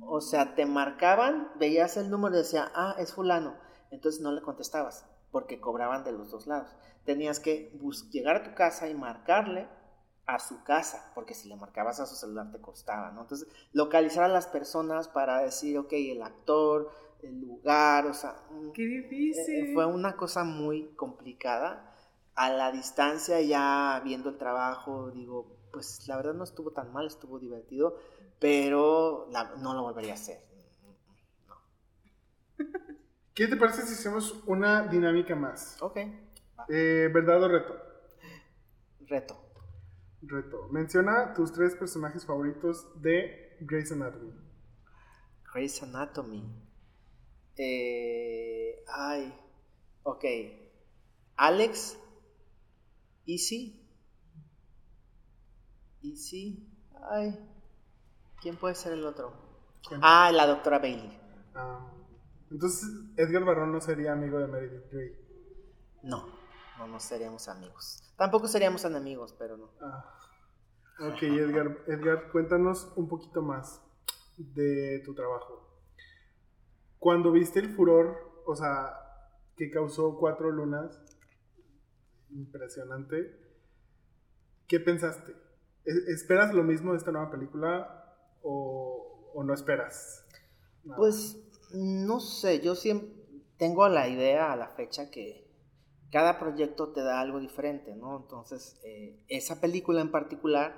O 0.00 0.20
sea, 0.20 0.54
te 0.54 0.64
marcaban, 0.64 1.50
veías 1.58 1.96
el 1.96 2.10
número 2.10 2.36
y 2.36 2.38
decía, 2.38 2.70
ah, 2.74 2.94
es 2.98 3.12
fulano. 3.12 3.56
Entonces 3.90 4.20
no 4.20 4.32
le 4.32 4.42
contestabas, 4.42 5.06
porque 5.32 5.60
cobraban 5.60 6.04
de 6.04 6.12
los 6.12 6.30
dos 6.30 6.46
lados. 6.46 6.70
Tenías 7.04 7.40
que 7.40 7.76
llegar 8.10 8.36
a 8.36 8.42
tu 8.44 8.54
casa 8.54 8.88
y 8.88 8.94
marcarle 8.94 9.68
a 10.28 10.38
su 10.38 10.62
casa, 10.62 11.10
porque 11.14 11.32
si 11.32 11.48
le 11.48 11.56
marcabas 11.56 12.00
a 12.00 12.06
su 12.06 12.14
celular 12.14 12.52
te 12.52 12.60
costaba, 12.60 13.10
¿no? 13.12 13.22
Entonces, 13.22 13.48
localizar 13.72 14.24
a 14.24 14.28
las 14.28 14.46
personas 14.46 15.08
para 15.08 15.40
decir, 15.40 15.78
ok, 15.78 15.90
el 15.94 16.22
actor, 16.22 16.92
el 17.22 17.40
lugar, 17.40 18.06
o 18.06 18.12
sea... 18.12 18.36
Mm, 18.50 18.72
¡Qué 18.72 18.82
difícil! 18.86 19.70
Eh, 19.70 19.72
fue 19.72 19.86
una 19.86 20.16
cosa 20.16 20.44
muy 20.44 20.90
complicada. 20.96 21.94
a 22.34 22.50
la 22.50 22.70
distancia, 22.70 23.40
ya 23.40 24.00
viendo 24.04 24.28
el 24.28 24.38
trabajo, 24.38 25.10
digo, 25.10 25.56
pues 25.72 26.06
la 26.06 26.16
verdad 26.16 26.34
no 26.34 26.44
estuvo 26.44 26.72
tan 26.72 26.92
mal, 26.92 27.06
estuvo 27.06 27.38
divertido, 27.38 27.96
pero 28.38 29.28
no 29.58 29.74
lo 29.74 29.82
volvería 29.82 30.12
a 30.12 30.14
hacer. 30.14 30.40
No. 31.48 31.56
¿Qué 33.34 33.48
te 33.48 33.56
parece 33.56 33.82
si 33.82 33.94
hacemos 33.94 34.42
una 34.46 34.86
dinámica 34.86 35.34
más? 35.34 35.78
Ok. 35.80 35.96
Eh, 36.68 37.10
¿Verdad 37.12 37.42
o 37.42 37.48
reto? 37.48 37.76
Reto. 39.00 39.47
Reto. 40.22 40.68
Menciona 40.70 41.32
tus 41.34 41.52
tres 41.52 41.74
personajes 41.76 42.26
favoritos 42.26 43.00
de 43.00 43.56
Grey's 43.60 43.92
Anatomy. 43.92 44.32
Grey's 45.52 45.82
Anatomy. 45.82 46.44
Eh, 47.56 48.84
ay. 48.88 49.34
Ok. 50.02 50.24
Alex. 51.36 51.98
Easy. 53.26 53.84
Easy. 56.02 56.68
Ay. 57.10 57.38
¿Quién 58.40 58.56
puede 58.56 58.74
ser 58.74 58.92
el 58.92 59.04
otro? 59.04 59.32
Ah, 60.02 60.30
la 60.32 60.46
doctora 60.46 60.78
Bailey. 60.78 61.18
Ah, 61.54 61.92
entonces, 62.50 62.88
Edgar 63.16 63.44
Barrón 63.44 63.72
no 63.72 63.80
sería 63.80 64.12
amigo 64.12 64.38
de 64.38 64.46
Meredith 64.46 64.90
Grey. 64.90 65.12
No, 66.02 66.37
no, 66.78 66.86
no 66.86 67.00
seríamos 67.00 67.48
amigos. 67.48 68.02
Tampoco 68.16 68.48
seríamos 68.48 68.84
enemigos, 68.84 69.34
pero 69.38 69.56
no. 69.56 69.70
Ah. 69.80 70.14
Ok, 71.00 71.22
Edgar, 71.22 71.78
Edgar, 71.86 72.30
cuéntanos 72.32 72.92
un 72.96 73.08
poquito 73.08 73.40
más 73.40 73.80
de 74.36 75.00
tu 75.04 75.14
trabajo. 75.14 75.68
Cuando 76.98 77.30
viste 77.30 77.60
el 77.60 77.68
furor, 77.74 78.42
o 78.46 78.56
sea, 78.56 78.98
que 79.56 79.70
causó 79.70 80.16
Cuatro 80.18 80.50
Lunas, 80.50 81.00
impresionante, 82.30 83.38
¿qué 84.66 84.80
pensaste? 84.80 85.32
¿E-, 85.84 86.12
¿Esperas 86.12 86.52
lo 86.52 86.64
mismo 86.64 86.92
de 86.92 86.98
esta 86.98 87.12
nueva 87.12 87.30
película 87.30 88.16
o, 88.42 89.42
no 89.44 89.54
esperas? 89.54 90.24
Pues 90.96 91.36
no 91.72 92.18
sé, 92.18 92.60
yo 92.60 92.74
siempre 92.74 93.08
tengo 93.56 93.88
la 93.88 94.08
idea 94.08 94.52
a 94.52 94.56
la 94.56 94.68
fecha 94.68 95.10
que 95.10 95.47
cada 96.10 96.38
proyecto 96.38 96.88
te 96.88 97.02
da 97.02 97.20
algo 97.20 97.40
diferente, 97.40 97.94
¿no? 97.94 98.16
Entonces, 98.16 98.80
eh, 98.84 99.24
esa 99.28 99.60
película 99.60 100.00
en 100.00 100.10
particular, 100.10 100.76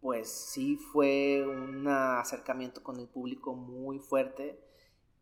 pues 0.00 0.28
sí 0.28 0.76
fue 0.76 1.44
un 1.46 1.86
acercamiento 1.88 2.82
con 2.82 2.98
el 2.98 3.08
público 3.08 3.54
muy 3.54 3.98
fuerte 3.98 4.58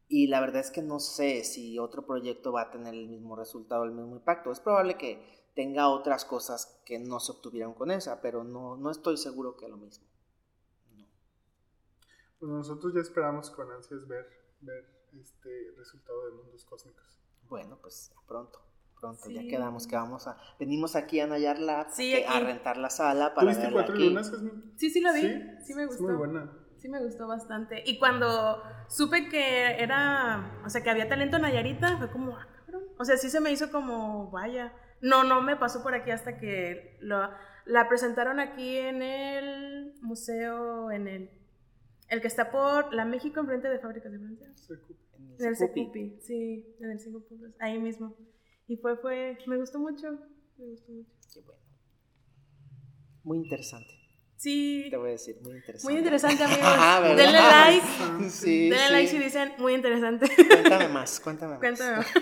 y 0.09 0.27
la 0.27 0.41
verdad 0.41 0.61
es 0.61 0.71
que 0.71 0.83
no 0.83 0.99
sé 0.99 1.45
si 1.45 1.79
otro 1.79 2.05
proyecto 2.07 2.53
va 2.53 2.63
a 2.63 2.71
tener 2.71 2.95
el 2.95 3.09
mismo 3.09 3.37
resultado, 3.37 3.85
el 3.85 3.93
mismo 3.93 4.17
impacto. 4.17 4.51
Es 4.51 4.61
probable 4.61 4.97
que 4.97 5.23
tenga 5.55 5.89
otras 5.89 6.25
cosas 6.25 6.83
que 6.85 6.99
no 6.99 7.21
se 7.21 7.33
obtuvieron 7.33 7.75
con 7.75 7.91
esa, 7.91 8.21
pero 8.21 8.43
no, 8.43 8.77
no 8.77 8.91
estoy 8.91 9.17
seguro 9.17 9.57
que 9.57 9.69
lo 9.69 9.77
mismo. 9.77 10.07
Pues 12.41 12.51
nosotros 12.51 12.95
ya 12.95 13.01
esperamos 13.01 13.51
con 13.51 13.71
ansias 13.71 14.09
ver, 14.09 14.27
ver 14.63 14.85
este 15.21 15.75
resultado 15.77 16.25
de 16.27 16.33
mundos 16.33 16.65
cósmicos. 16.65 17.21
Bueno, 17.49 17.79
pues 17.81 18.13
pronto, 18.27 18.61
pronto, 19.01 19.31
ya 19.31 19.43
quedamos 19.43 19.87
que 19.87 19.97
vamos 19.97 20.27
a, 20.27 20.37
venimos 20.59 20.97
aquí 20.97 21.21
a 21.21 21.27
Nayar 21.27 21.59
a 21.59 22.41
rentar 22.41 22.77
la 22.77 22.91
sala 22.91 23.35
para 23.35 23.53
¿Tuviste 23.53 23.73
cuatro 23.73 23.95
lunas? 23.95 24.33
Sí, 24.77 24.91
sí 24.91 25.01
la 25.01 25.13
vi, 25.13 25.23
sí, 25.65 25.75
me 25.75 25.87
gustó. 25.87 26.03
muy 26.05 26.15
buena. 26.15 26.53
Sí 26.79 26.89
me 26.89 27.03
gustó 27.03 27.27
bastante. 27.27 27.83
Y 27.85 27.99
cuando 27.99 28.63
supe 28.89 29.29
que 29.29 29.83
era, 29.83 30.63
o 30.65 30.71
sea, 30.71 30.83
que 30.83 30.91
había 30.91 31.09
talento 31.09 31.39
Nayarita, 31.39 31.99
fue 31.99 32.11
como, 32.11 32.37
ah, 32.37 32.47
cabrón. 32.65 32.85
O 32.99 33.05
sea, 33.05 33.17
sí 33.17 33.29
se 33.29 33.41
me 33.41 33.51
hizo 33.51 33.71
como, 33.71 34.31
vaya. 34.31 34.73
No, 35.03 35.25
no 35.25 35.43
me 35.43 35.57
pasó 35.57 35.83
por 35.83 35.95
aquí 35.95 36.11
hasta 36.11 36.39
que 36.39 36.97
lo, 37.01 37.29
la 37.67 37.89
presentaron 37.89 38.41
aquí 38.41 38.79
en 38.79 39.03
el 39.03 39.95
museo, 40.01 40.91
en 40.91 41.09
el 41.09 41.41
el 42.11 42.21
que 42.21 42.27
está 42.27 42.51
por 42.51 42.93
la 42.93 43.05
México 43.05 43.41
enfrente 43.41 43.69
de 43.69 43.79
Fábricas 43.79 44.13
de 44.13 44.19
Francia. 44.19 44.53
En 45.39 45.47
el 45.47 45.57
Secupi, 45.57 46.19
sí, 46.21 46.67
en 46.81 46.91
el 46.91 46.99
Cinco 46.99 47.21
Puntos, 47.21 47.53
ahí 47.61 47.79
mismo. 47.79 48.15
Y 48.71 48.77
fue, 48.77 48.97
fue, 48.99 49.37
me 49.49 49.57
gustó 49.57 49.81
mucho, 49.81 50.13
me 50.57 50.67
gustó 50.67 50.93
mucho. 50.93 51.11
Qué 51.35 51.41
bueno. 51.41 51.61
Muy 53.25 53.39
interesante. 53.39 53.91
Sí. 54.37 54.87
Te 54.91 54.97
voy 54.97 55.09
a 55.09 55.13
decir, 55.15 55.39
muy 55.43 55.57
interesante. 55.57 55.93
Muy 55.93 55.99
interesante, 55.99 56.45
amigos. 56.45 56.63
Ah, 56.63 57.01
Denle 57.03 57.33
like. 57.33 58.29
Sí, 58.31 58.71
Denle 58.71 58.91
like 58.93 59.09
si 59.09 59.19
dicen 59.19 59.55
muy 59.59 59.75
interesante. 59.75 60.29
Cuéntame 60.37 60.87
más, 60.87 61.19
cuéntame 61.19 61.51
más. 61.55 61.59
Cuéntame 61.59 61.97
más. 61.97 62.07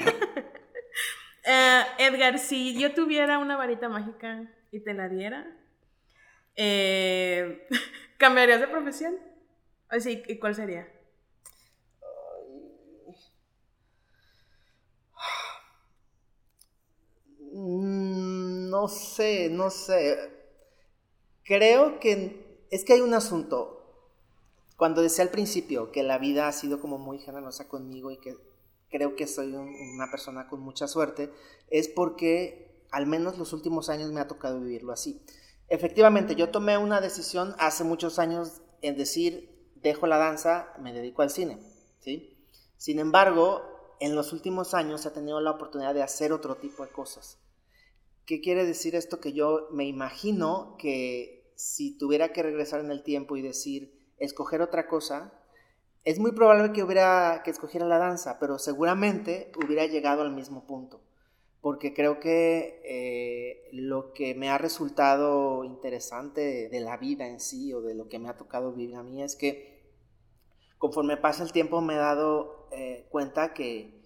Eh, 1.51 1.83
Edgar, 1.99 2.39
si 2.39 2.79
yo 2.79 2.95
tuviera 2.95 3.39
una 3.39 3.57
varita 3.57 3.89
mágica 3.89 4.51
y 4.71 4.81
te 4.81 4.93
la 4.93 5.09
diera, 5.09 5.47
eh, 6.57 7.67
¿cambiarías 8.19 8.61
de 8.61 8.69
profesión? 8.69 9.17
Así, 9.89 10.23
¿y 10.29 10.39
cuál 10.39 10.55
sería? 10.55 10.87
No 17.77 18.89
sé, 18.89 19.51
no 19.51 19.71
sé. 19.71 20.17
Creo 21.45 22.01
que 22.01 22.67
es 22.71 22.85
que 22.85 22.95
hay 22.95 23.01
un 23.01 23.15
asunto. 23.15 23.75
Cuando 24.77 25.03
decía 25.03 25.25
al 25.25 25.31
principio 25.31 25.91
que 25.91 26.03
la 26.03 26.19
vida 26.19 26.47
ha 26.47 26.53
sido 26.53 26.81
como 26.81 26.99
muy 26.99 27.19
generosa 27.19 27.69
conmigo 27.69 28.11
y 28.11 28.19
que 28.19 28.37
creo 28.91 29.17
que 29.17 29.27
soy 29.27 29.53
una 29.55 30.11
persona 30.11 30.49
con 30.49 30.61
mucha 30.61 30.87
suerte, 30.87 31.31
es 31.69 31.89
porque 31.89 32.87
al 32.91 33.07
menos 33.07 33.39
los 33.39 33.53
últimos 33.53 33.91
años 33.91 34.13
me 34.13 34.21
ha 34.21 34.29
tocado 34.29 34.61
vivirlo 34.61 34.93
así. 34.93 35.21
Efectivamente, 35.69 36.37
yo 36.37 36.51
tomé 36.51 36.79
una 36.79 37.01
decisión 37.01 37.55
hace 37.59 37.85
muchos 37.85 38.19
años 38.19 38.63
en 38.81 38.97
decir, 38.97 39.71
dejo 39.75 40.07
la 40.07 40.17
danza, 40.17 40.73
me 40.81 40.93
dedico 40.93 41.23
al 41.23 41.31
cine, 41.31 41.59
¿sí? 41.99 42.39
Sin 42.77 42.99
embargo, 43.01 43.63
en 44.01 44.15
los 44.15 44.33
últimos 44.33 44.73
años 44.73 45.05
he 45.05 45.11
tenido 45.11 45.41
la 45.41 45.51
oportunidad 45.51 45.93
de 45.93 46.03
hacer 46.03 46.33
otro 46.33 46.55
tipo 46.55 46.85
de 46.85 46.93
cosas. 46.93 47.39
¿Qué 48.29 48.43
quiere 48.43 48.67
decir 48.67 48.95
esto? 48.95 49.21
Que 49.21 49.33
yo 49.33 49.69
me 49.73 49.87
imagino 49.87 50.77
que 50.79 51.51
si 51.55 51.97
tuviera 51.97 52.31
que 52.35 52.43
regresar 52.43 52.81
en 52.81 52.91
el 52.91 53.03
tiempo 53.03 53.39
y 53.39 53.41
decir, 53.41 54.13
escoger 54.19 54.61
otra 54.61 54.87
cosa, 54.87 55.33
es 56.05 56.19
muy 56.19 56.33
probable 56.33 56.75
que 56.75 56.83
hubiera 56.83 57.41
que 57.43 57.51
escogiera 57.51 57.87
la 57.87 57.97
danza, 57.97 58.39
pero 58.39 58.59
seguramente 58.59 59.51
hubiera 59.65 59.87
llegado 59.87 60.21
al 60.21 60.35
mismo 60.35 60.67
punto, 60.67 61.01
porque 61.63 61.95
creo 61.95 62.21
que 62.21 62.83
eh, 62.85 63.71
lo 63.73 64.13
que 64.13 64.35
me 64.35 64.51
ha 64.51 64.59
resultado 64.59 65.65
interesante 65.65 66.69
de 66.69 66.81
la 66.81 66.99
vida 66.99 67.27
en 67.27 67.41
sí 67.41 67.73
o 67.73 67.81
de 67.81 67.95
lo 67.95 68.11
que 68.11 68.19
me 68.19 68.29
ha 68.29 68.37
tocado 68.37 68.75
vivir 68.75 68.97
a 68.97 69.03
mí 69.03 69.23
es 69.23 69.37
que 69.37 69.91
conforme 70.77 71.17
pasa 71.17 71.45
el 71.45 71.53
tiempo 71.53 71.81
me 71.81 71.95
he 71.95 71.97
dado 71.99 72.69
eh, 72.73 73.07
cuenta 73.09 73.55
que, 73.55 74.03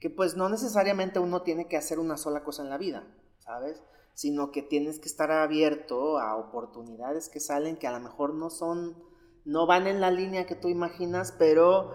que 0.00 0.08
pues 0.08 0.34
no 0.34 0.48
necesariamente 0.48 1.18
uno 1.18 1.42
tiene 1.42 1.68
que 1.68 1.76
hacer 1.76 1.98
una 1.98 2.16
sola 2.16 2.42
cosa 2.42 2.62
en 2.62 2.70
la 2.70 2.78
vida, 2.78 3.06
Sino 4.14 4.50
que 4.50 4.62
tienes 4.62 4.98
que 4.98 5.08
estar 5.08 5.30
abierto 5.30 6.18
a 6.18 6.36
oportunidades 6.36 7.28
que 7.28 7.40
salen 7.40 7.76
que 7.76 7.86
a 7.86 7.92
lo 7.92 8.00
mejor 8.00 8.34
no 8.34 8.50
son, 8.50 8.96
no 9.44 9.66
van 9.66 9.86
en 9.86 10.00
la 10.00 10.10
línea 10.10 10.46
que 10.46 10.54
tú 10.54 10.68
imaginas, 10.68 11.32
pero 11.38 11.92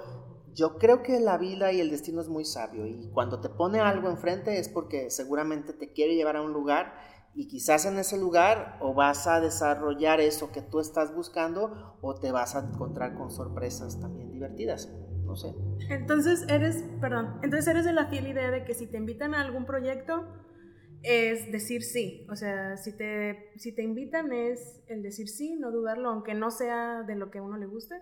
yo 0.53 0.77
creo 0.77 1.01
que 1.01 1.19
la 1.19 1.37
vida 1.37 1.71
y 1.71 1.79
el 1.79 1.89
destino 1.89 2.21
es 2.21 2.27
muy 2.27 2.45
sabio 2.45 2.85
y 2.85 3.09
cuando 3.13 3.39
te 3.39 3.49
pone 3.49 3.79
algo 3.79 4.09
enfrente 4.09 4.59
es 4.59 4.69
porque 4.69 5.09
seguramente 5.09 5.73
te 5.73 5.93
quiere 5.93 6.15
llevar 6.15 6.35
a 6.35 6.41
un 6.41 6.51
lugar 6.51 6.93
y 7.33 7.47
quizás 7.47 7.85
en 7.85 7.97
ese 7.97 8.17
lugar 8.17 8.77
o 8.81 8.93
vas 8.93 9.27
a 9.27 9.39
desarrollar 9.39 10.19
eso 10.19 10.51
que 10.51 10.61
tú 10.61 10.79
estás 10.79 11.15
buscando 11.15 11.97
o 12.01 12.15
te 12.15 12.31
vas 12.31 12.55
a 12.55 12.59
encontrar 12.59 13.15
con 13.15 13.31
sorpresas 13.31 13.99
también 13.99 14.31
divertidas. 14.31 14.91
No 15.23 15.35
sé. 15.35 15.55
Entonces 15.89 16.45
eres, 16.49 16.83
perdón, 16.99 17.39
entonces 17.41 17.67
eres 17.67 17.85
de 17.85 17.93
la 17.93 18.07
fiel 18.07 18.27
idea 18.27 18.51
de 18.51 18.65
que 18.65 18.73
si 18.73 18.85
te 18.85 18.97
invitan 18.97 19.33
a 19.33 19.41
algún 19.41 19.65
proyecto 19.65 20.25
es 21.03 21.51
decir 21.51 21.83
sí. 21.83 22.25
O 22.29 22.35
sea, 22.35 22.77
si 22.77 22.95
te, 22.95 23.51
si 23.57 23.73
te 23.73 23.83
invitan 23.83 24.31
es 24.33 24.81
el 24.87 25.04
decir 25.04 25.29
sí, 25.29 25.56
no 25.56 25.71
dudarlo, 25.71 26.10
aunque 26.10 26.33
no 26.33 26.52
sea 26.52 27.04
de 27.04 27.15
lo 27.15 27.31
que 27.31 27.39
a 27.39 27.43
uno 27.43 27.58
le 27.58 27.65
guste. 27.65 27.95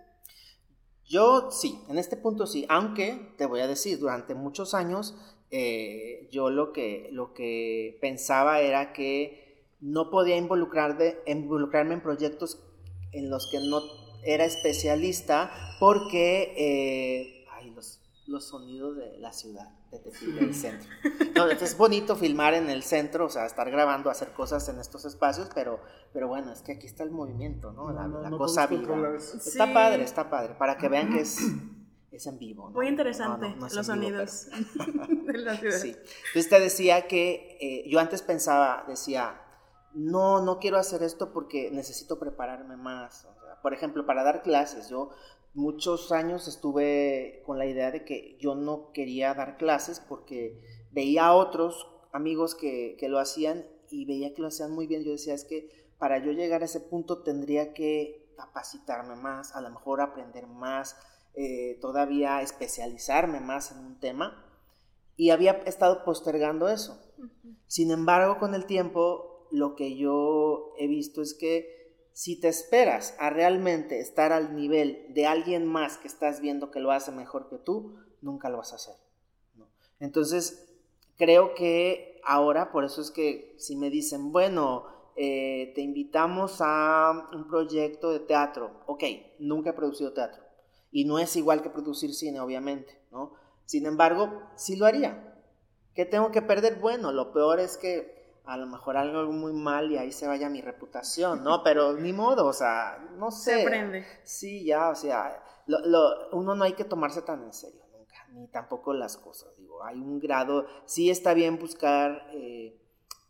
Yo 1.06 1.50
sí, 1.50 1.80
en 1.90 1.98
este 1.98 2.18
punto 2.18 2.46
sí, 2.46 2.66
aunque 2.70 3.34
te 3.38 3.48
voy 3.48 3.62
a 3.62 3.68
decir, 3.68 3.98
durante 3.98 4.36
muchos 4.36 4.74
años 4.76 5.16
eh, 5.50 6.30
yo 6.32 6.52
lo 6.52 6.72
que, 6.72 7.10
lo 7.12 7.34
que 7.34 7.98
pensaba 8.02 8.62
era 8.62 8.94
que 8.94 9.66
no 9.82 10.12
podía 10.12 10.38
involucrarme 10.38 11.16
en 11.26 12.02
proyectos 12.02 12.64
en 13.12 13.30
los 13.30 13.50
que 13.50 13.60
no 13.60 13.82
era 14.24 14.46
especialista 14.46 15.52
porque 15.80 16.54
eh, 16.58 17.46
ay, 17.52 17.72
los, 17.72 18.02
los, 18.28 18.48
sonidos 18.48 18.98
de 18.98 19.18
la 19.18 19.34
ciudad, 19.34 19.72
de 19.92 20.32
del 20.32 20.54
centro. 20.54 20.90
No, 21.36 21.48
es 21.48 21.78
bonito 21.78 22.18
filmar 22.18 22.54
en 22.54 22.70
el 22.70 22.84
centro, 22.84 23.26
o 23.26 23.30
sea, 23.30 23.46
estar 23.46 23.72
grabando, 23.72 24.10
hacer 24.10 24.34
cosas 24.34 24.68
en 24.68 24.78
estos 24.80 25.06
espacios, 25.06 25.50
pero, 25.56 25.80
pero 26.12 26.28
bueno, 26.28 26.52
es 26.52 26.62
que 26.62 26.74
aquí 26.74 26.86
está 26.86 27.04
el 27.04 27.12
movimiento, 27.12 27.72
¿no? 27.72 27.92
La, 27.94 28.30
cosa 28.32 28.68
viva. 28.68 29.16
Está 29.16 29.72
padre, 29.72 30.04
está 30.04 30.30
padre, 30.30 30.56
para 30.56 30.78
que 30.78 30.90
vean 30.90 31.14
que 31.14 31.22
es 31.22 31.40
es 32.12 32.28
en 32.28 32.38
vivo. 32.40 32.70
¿no? 32.70 32.76
Muy 32.76 32.88
interesante 32.88 33.48
No, 33.48 33.56
no, 33.56 33.62
no 33.62 33.68
es 33.68 33.74
los 33.74 33.88
en 33.88 34.00
vivo, 34.02 34.18
sonidos 34.28 34.48
de 35.26 35.38
la 35.38 35.58
ciudad. 35.58 35.78
Sí. 35.78 35.96
Entonces 36.28 36.50
te 36.50 36.60
decía 36.60 37.08
que 37.08 37.58
eh, 37.62 37.90
yo 37.90 38.00
antes 38.00 38.22
pensaba, 38.22 38.84
decía, 38.88 39.42
no, 39.94 40.42
no 40.42 40.60
quiero 40.60 40.78
hacer 40.78 41.04
esto 41.04 41.32
porque 41.32 41.72
necesito 41.72 42.20
prepararme 42.20 42.76
más. 42.76 43.26
O 43.26 43.34
sea, 43.42 43.62
por 43.62 43.74
ejemplo, 43.74 44.06
para 44.06 44.24
dar 44.24 44.42
clases, 44.42 44.90
yo 44.90 45.12
muchos 45.54 46.12
años 46.12 46.48
estuve 46.48 47.42
con 47.46 47.58
la 47.58 47.66
idea 47.66 47.92
de 47.92 48.06
que 48.06 48.38
yo 48.40 48.56
no 48.56 48.92
quería 48.94 49.34
dar 49.34 49.58
clases 49.58 50.00
porque 50.00 50.60
veía 50.92 51.28
a 51.28 51.36
otros 51.36 51.88
amigos 52.12 52.56
que, 52.56 52.96
que 53.00 53.10
lo 53.10 53.20
hacían 53.20 53.66
y 53.90 54.06
veía 54.06 54.34
que 54.34 54.42
lo 54.42 54.48
hacían 54.48 54.72
muy 54.72 54.88
bien. 54.88 55.04
Yo 55.04 55.12
decía, 55.12 55.34
es 55.34 55.46
que 55.46 55.70
para 55.98 56.18
yo 56.24 56.32
llegar 56.32 56.62
a 56.62 56.66
ese 56.66 56.80
punto 56.80 57.24
tendría 57.24 57.74
que 57.74 58.34
capacitarme 58.38 59.16
más, 59.16 59.56
a 59.56 59.62
lo 59.62 59.70
mejor 59.70 60.02
aprender 60.02 60.48
más, 60.48 60.96
eh, 61.36 61.78
todavía 61.82 62.42
especializarme 62.42 63.40
más 63.40 63.72
en 63.72 63.80
un 63.80 64.00
tema. 64.00 64.46
Y 65.18 65.32
había 65.32 65.52
estado 65.66 66.06
postergando 66.06 66.70
eso. 66.70 66.98
Sin 67.68 67.92
embargo, 67.92 68.40
con 68.40 68.56
el 68.56 68.66
tiempo, 68.66 69.48
lo 69.52 69.76
que 69.76 69.98
yo 69.98 70.74
he 70.78 70.88
visto 70.88 71.22
es 71.22 71.34
que 71.34 71.79
si 72.20 72.36
te 72.36 72.50
esperas 72.50 73.16
a 73.18 73.30
realmente 73.30 74.02
estar 74.02 74.34
al 74.34 74.54
nivel 74.54 75.06
de 75.14 75.26
alguien 75.26 75.66
más 75.66 75.96
que 75.96 76.10
estás 76.10 76.42
viendo 76.42 76.70
que 76.70 76.82
lo 76.82 76.92
hace 76.92 77.14
mejor 77.14 77.48
que 77.48 77.58
tú, 77.58 77.96
nunca 78.22 78.50
lo 78.50 78.58
vas 78.58 78.74
a 78.74 78.76
hacer. 78.76 78.96
Entonces, 80.02 80.70
creo 81.16 81.56
que 81.56 82.20
ahora, 82.26 82.74
por 82.74 82.84
eso 82.84 83.00
es 83.00 83.10
que 83.10 83.56
si 83.58 83.78
me 83.78 83.90
dicen, 83.90 84.34
bueno, 84.34 84.84
eh, 85.16 85.72
te 85.76 85.80
invitamos 85.80 86.58
a 86.60 87.30
un 87.32 87.48
proyecto 87.48 88.12
de 88.12 88.20
teatro, 88.20 88.82
ok, 88.86 89.04
nunca 89.40 89.70
he 89.70 89.74
producido 89.74 90.12
teatro. 90.12 90.44
Y 90.92 91.06
no 91.06 91.20
es 91.20 91.38
igual 91.38 91.62
que 91.62 91.70
producir 91.70 92.14
cine, 92.14 92.42
obviamente, 92.42 93.00
¿no? 93.14 93.32
Sin 93.64 93.86
embargo, 93.86 94.44
sí 94.58 94.76
lo 94.76 94.86
haría. 94.86 95.42
¿Qué 95.96 96.04
tengo 96.04 96.32
que 96.32 96.42
perder? 96.42 96.80
Bueno, 96.82 97.14
lo 97.14 97.32
peor 97.32 97.62
es 97.62 97.78
que 97.78 98.19
a 98.52 98.58
lo 98.58 98.68
mejor 98.68 98.98
algo 98.98 99.32
muy 99.32 99.54
mal 99.54 99.92
y 99.92 99.98
ahí 99.98 100.12
se 100.12 100.28
vaya 100.28 100.50
mi 100.50 100.62
reputación, 100.62 101.44
¿no? 101.44 101.64
Pero 101.64 101.94
ni 101.94 102.14
modo, 102.14 102.46
o 102.48 102.54
sea, 102.54 102.98
no 103.18 103.32
sé. 103.32 103.56
Se 103.56 103.62
aprende. 103.64 104.06
Sí, 104.24 104.66
ya, 104.66 104.90
o 104.90 104.96
sea, 104.96 105.44
lo- 105.68 105.80
lo- 105.86 106.30
uno 106.32 106.56
no 106.56 106.64
hay 106.64 106.74
que 106.74 106.84
tomarse 106.86 107.22
tan 107.22 107.44
en 107.44 107.54
serio 107.54 107.82
nunca, 107.94 108.16
ni 108.34 108.48
tampoco 108.48 108.94
las 108.94 109.18
cosas, 109.18 109.56
digo, 109.58 109.84
hay 109.84 110.00
un 110.00 110.20
grado, 110.20 110.66
sí 110.86 111.10
está 111.10 111.34
bien 111.34 111.60
buscar 111.60 112.28
eh, 112.34 112.76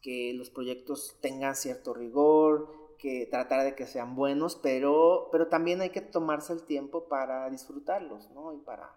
que 0.02 0.34
los 0.36 0.50
proyectos 0.50 1.18
tengan 1.22 1.56
cierto 1.56 1.94
rigor, 1.94 2.70
que 2.98 3.28
tratar 3.32 3.64
de 3.64 3.76
que 3.76 3.88
sean 3.88 4.16
buenos, 4.16 4.56
pero, 4.56 5.30
pero 5.32 5.48
también 5.48 5.82
hay 5.82 5.90
que 5.90 6.02
tomarse 6.02 6.54
el 6.54 6.64
tiempo 6.66 7.08
para 7.08 7.50
disfrutarlos, 7.50 8.30
¿no? 8.32 8.54
Y 8.54 8.58
para, 8.60 8.96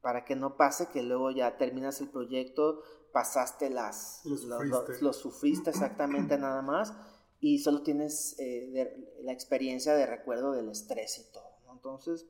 para 0.00 0.24
que 0.24 0.34
no 0.36 0.56
pase 0.56 0.88
que 0.92 1.02
luego 1.02 1.30
ya 1.30 1.56
terminas 1.58 2.00
el 2.00 2.08
proyecto, 2.08 2.82
pasaste 3.12 3.70
las... 3.70 4.20
Lo 4.24 4.36
sufriste. 4.36 5.04
lo 5.04 5.12
sufriste 5.12 5.70
exactamente 5.70 6.38
nada 6.38 6.62
más 6.62 6.92
y 7.40 7.58
solo 7.60 7.82
tienes 7.82 8.38
eh, 8.38 8.70
de- 8.72 9.14
la 9.22 9.32
experiencia 9.32 9.94
de 9.94 10.06
recuerdo 10.06 10.52
del 10.52 10.68
estrés 10.68 11.18
y 11.18 11.32
todo, 11.32 11.50
¿no? 11.66 11.72
Entonces, 11.72 12.26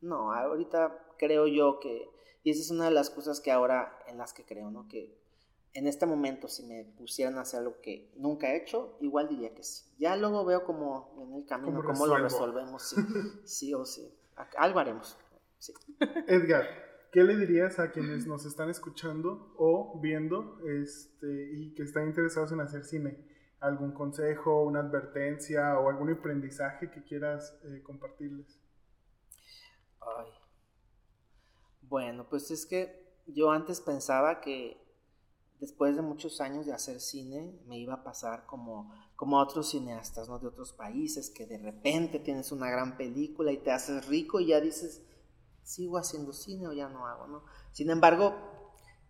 no, 0.00 0.32
ahorita 0.32 1.14
creo 1.18 1.46
yo 1.46 1.78
que, 1.80 2.08
y 2.44 2.50
esa 2.50 2.60
es 2.60 2.70
una 2.70 2.86
de 2.86 2.90
las 2.92 3.10
cosas 3.10 3.40
que 3.40 3.50
ahora 3.52 3.98
en 4.06 4.18
las 4.18 4.32
que 4.32 4.44
creo, 4.44 4.70
¿no? 4.70 4.88
Que 4.88 5.20
en 5.74 5.86
este 5.86 6.04
momento 6.06 6.48
si 6.48 6.64
me 6.64 6.84
pusieran 6.84 7.38
a 7.38 7.42
hacer 7.42 7.60
algo 7.60 7.80
que 7.80 8.12
nunca 8.16 8.52
he 8.52 8.56
hecho, 8.56 8.96
igual 9.00 9.28
diría 9.28 9.54
que 9.54 9.62
sí. 9.64 9.84
Ya 9.98 10.16
luego 10.16 10.44
veo 10.44 10.64
como 10.64 11.14
en 11.22 11.32
el 11.34 11.46
camino 11.46 11.82
¿Cómo 11.82 12.06
lo 12.06 12.18
resolvemos, 12.18 12.82
sí, 12.82 12.96
sí 13.44 13.74
o 13.74 13.84
sí. 13.86 14.12
Algo 14.58 14.78
haremos. 14.80 15.16
Sí. 15.58 15.72
Edgar, 16.26 16.66
¿qué 17.12 17.22
le 17.22 17.36
dirías 17.36 17.78
a 17.78 17.92
quienes 17.92 18.26
nos 18.26 18.46
están 18.46 18.70
escuchando 18.70 19.54
o 19.58 20.00
viendo 20.00 20.58
este, 20.66 21.52
y 21.52 21.74
que 21.74 21.82
están 21.82 22.08
interesados 22.08 22.50
en 22.52 22.60
hacer 22.60 22.84
cine? 22.84 23.18
¿Algún 23.60 23.92
consejo, 23.92 24.64
una 24.64 24.80
advertencia 24.80 25.78
o 25.78 25.90
algún 25.90 26.10
aprendizaje 26.10 26.90
que 26.90 27.04
quieras 27.04 27.56
eh, 27.64 27.82
compartirles? 27.82 28.58
Ay. 30.00 30.30
Bueno, 31.82 32.26
pues 32.28 32.50
es 32.50 32.64
que 32.64 33.14
yo 33.26 33.50
antes 33.50 33.82
pensaba 33.82 34.40
que 34.40 34.82
después 35.60 35.94
de 35.94 36.02
muchos 36.02 36.40
años 36.40 36.64
de 36.64 36.72
hacer 36.72 36.98
cine 36.98 37.60
me 37.66 37.78
iba 37.78 37.94
a 37.94 38.02
pasar 38.02 38.46
como, 38.46 38.90
como 39.16 39.38
a 39.38 39.44
otros 39.44 39.70
cineastas, 39.70 40.30
¿no? 40.30 40.38
De 40.38 40.48
otros 40.48 40.72
países, 40.72 41.28
que 41.28 41.46
de 41.46 41.58
repente 41.58 42.18
tienes 42.18 42.50
una 42.50 42.70
gran 42.70 42.96
película 42.96 43.52
y 43.52 43.58
te 43.58 43.70
haces 43.70 44.08
rico 44.08 44.40
y 44.40 44.46
ya 44.46 44.60
dices, 44.60 45.02
sigo 45.62 45.98
haciendo 45.98 46.32
cine 46.32 46.68
o 46.68 46.72
ya 46.72 46.88
no 46.88 47.06
hago, 47.06 47.26
¿no? 47.26 47.44
Sin 47.72 47.90
embargo, 47.90 48.34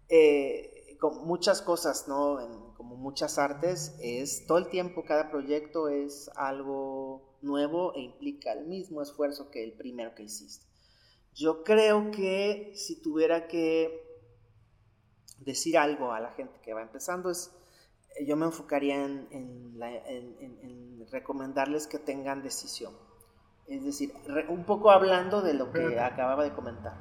eh, 0.08 0.96
con 1.00 1.26
muchas 1.26 1.62
cosas, 1.62 2.06
¿no? 2.08 2.74
Como 2.76 2.96
muchas 2.96 3.38
artes, 3.38 3.96
es 4.00 4.46
todo 4.46 4.58
el 4.58 4.68
tiempo, 4.68 5.04
cada 5.04 5.30
proyecto 5.30 5.88
es 5.88 6.30
algo 6.36 7.38
nuevo 7.42 7.94
e 7.94 8.00
implica 8.00 8.52
el 8.52 8.66
mismo 8.66 9.02
esfuerzo 9.02 9.50
que 9.50 9.64
el 9.64 9.72
primero 9.72 10.14
que 10.14 10.24
hiciste. 10.24 10.66
Yo 11.34 11.64
creo 11.64 12.10
que 12.10 12.72
si 12.76 13.00
tuviera 13.00 13.48
que 13.48 14.00
decir 15.38 15.78
algo 15.78 16.12
a 16.12 16.20
la 16.20 16.30
gente 16.32 16.60
que 16.62 16.74
va 16.74 16.82
empezando, 16.82 17.30
es, 17.30 17.50
yo 18.26 18.36
me 18.36 18.46
enfocaría 18.46 19.04
en 19.04 19.72
recomendarles 21.10 21.86
que 21.86 21.98
tengan 21.98 22.42
decisión. 22.42 22.94
Es 23.72 23.84
decir, 23.84 24.12
re- 24.26 24.46
un 24.48 24.64
poco 24.64 24.90
hablando 24.90 25.40
de 25.40 25.54
lo 25.54 25.72
que 25.72 25.98
acababa 25.98 26.44
de 26.44 26.52
comentar. 26.52 26.92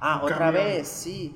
Ah, 0.00 0.18
Un 0.18 0.24
otra 0.24 0.38
camión. 0.38 0.64
vez, 0.64 0.88
sí. 0.88 1.34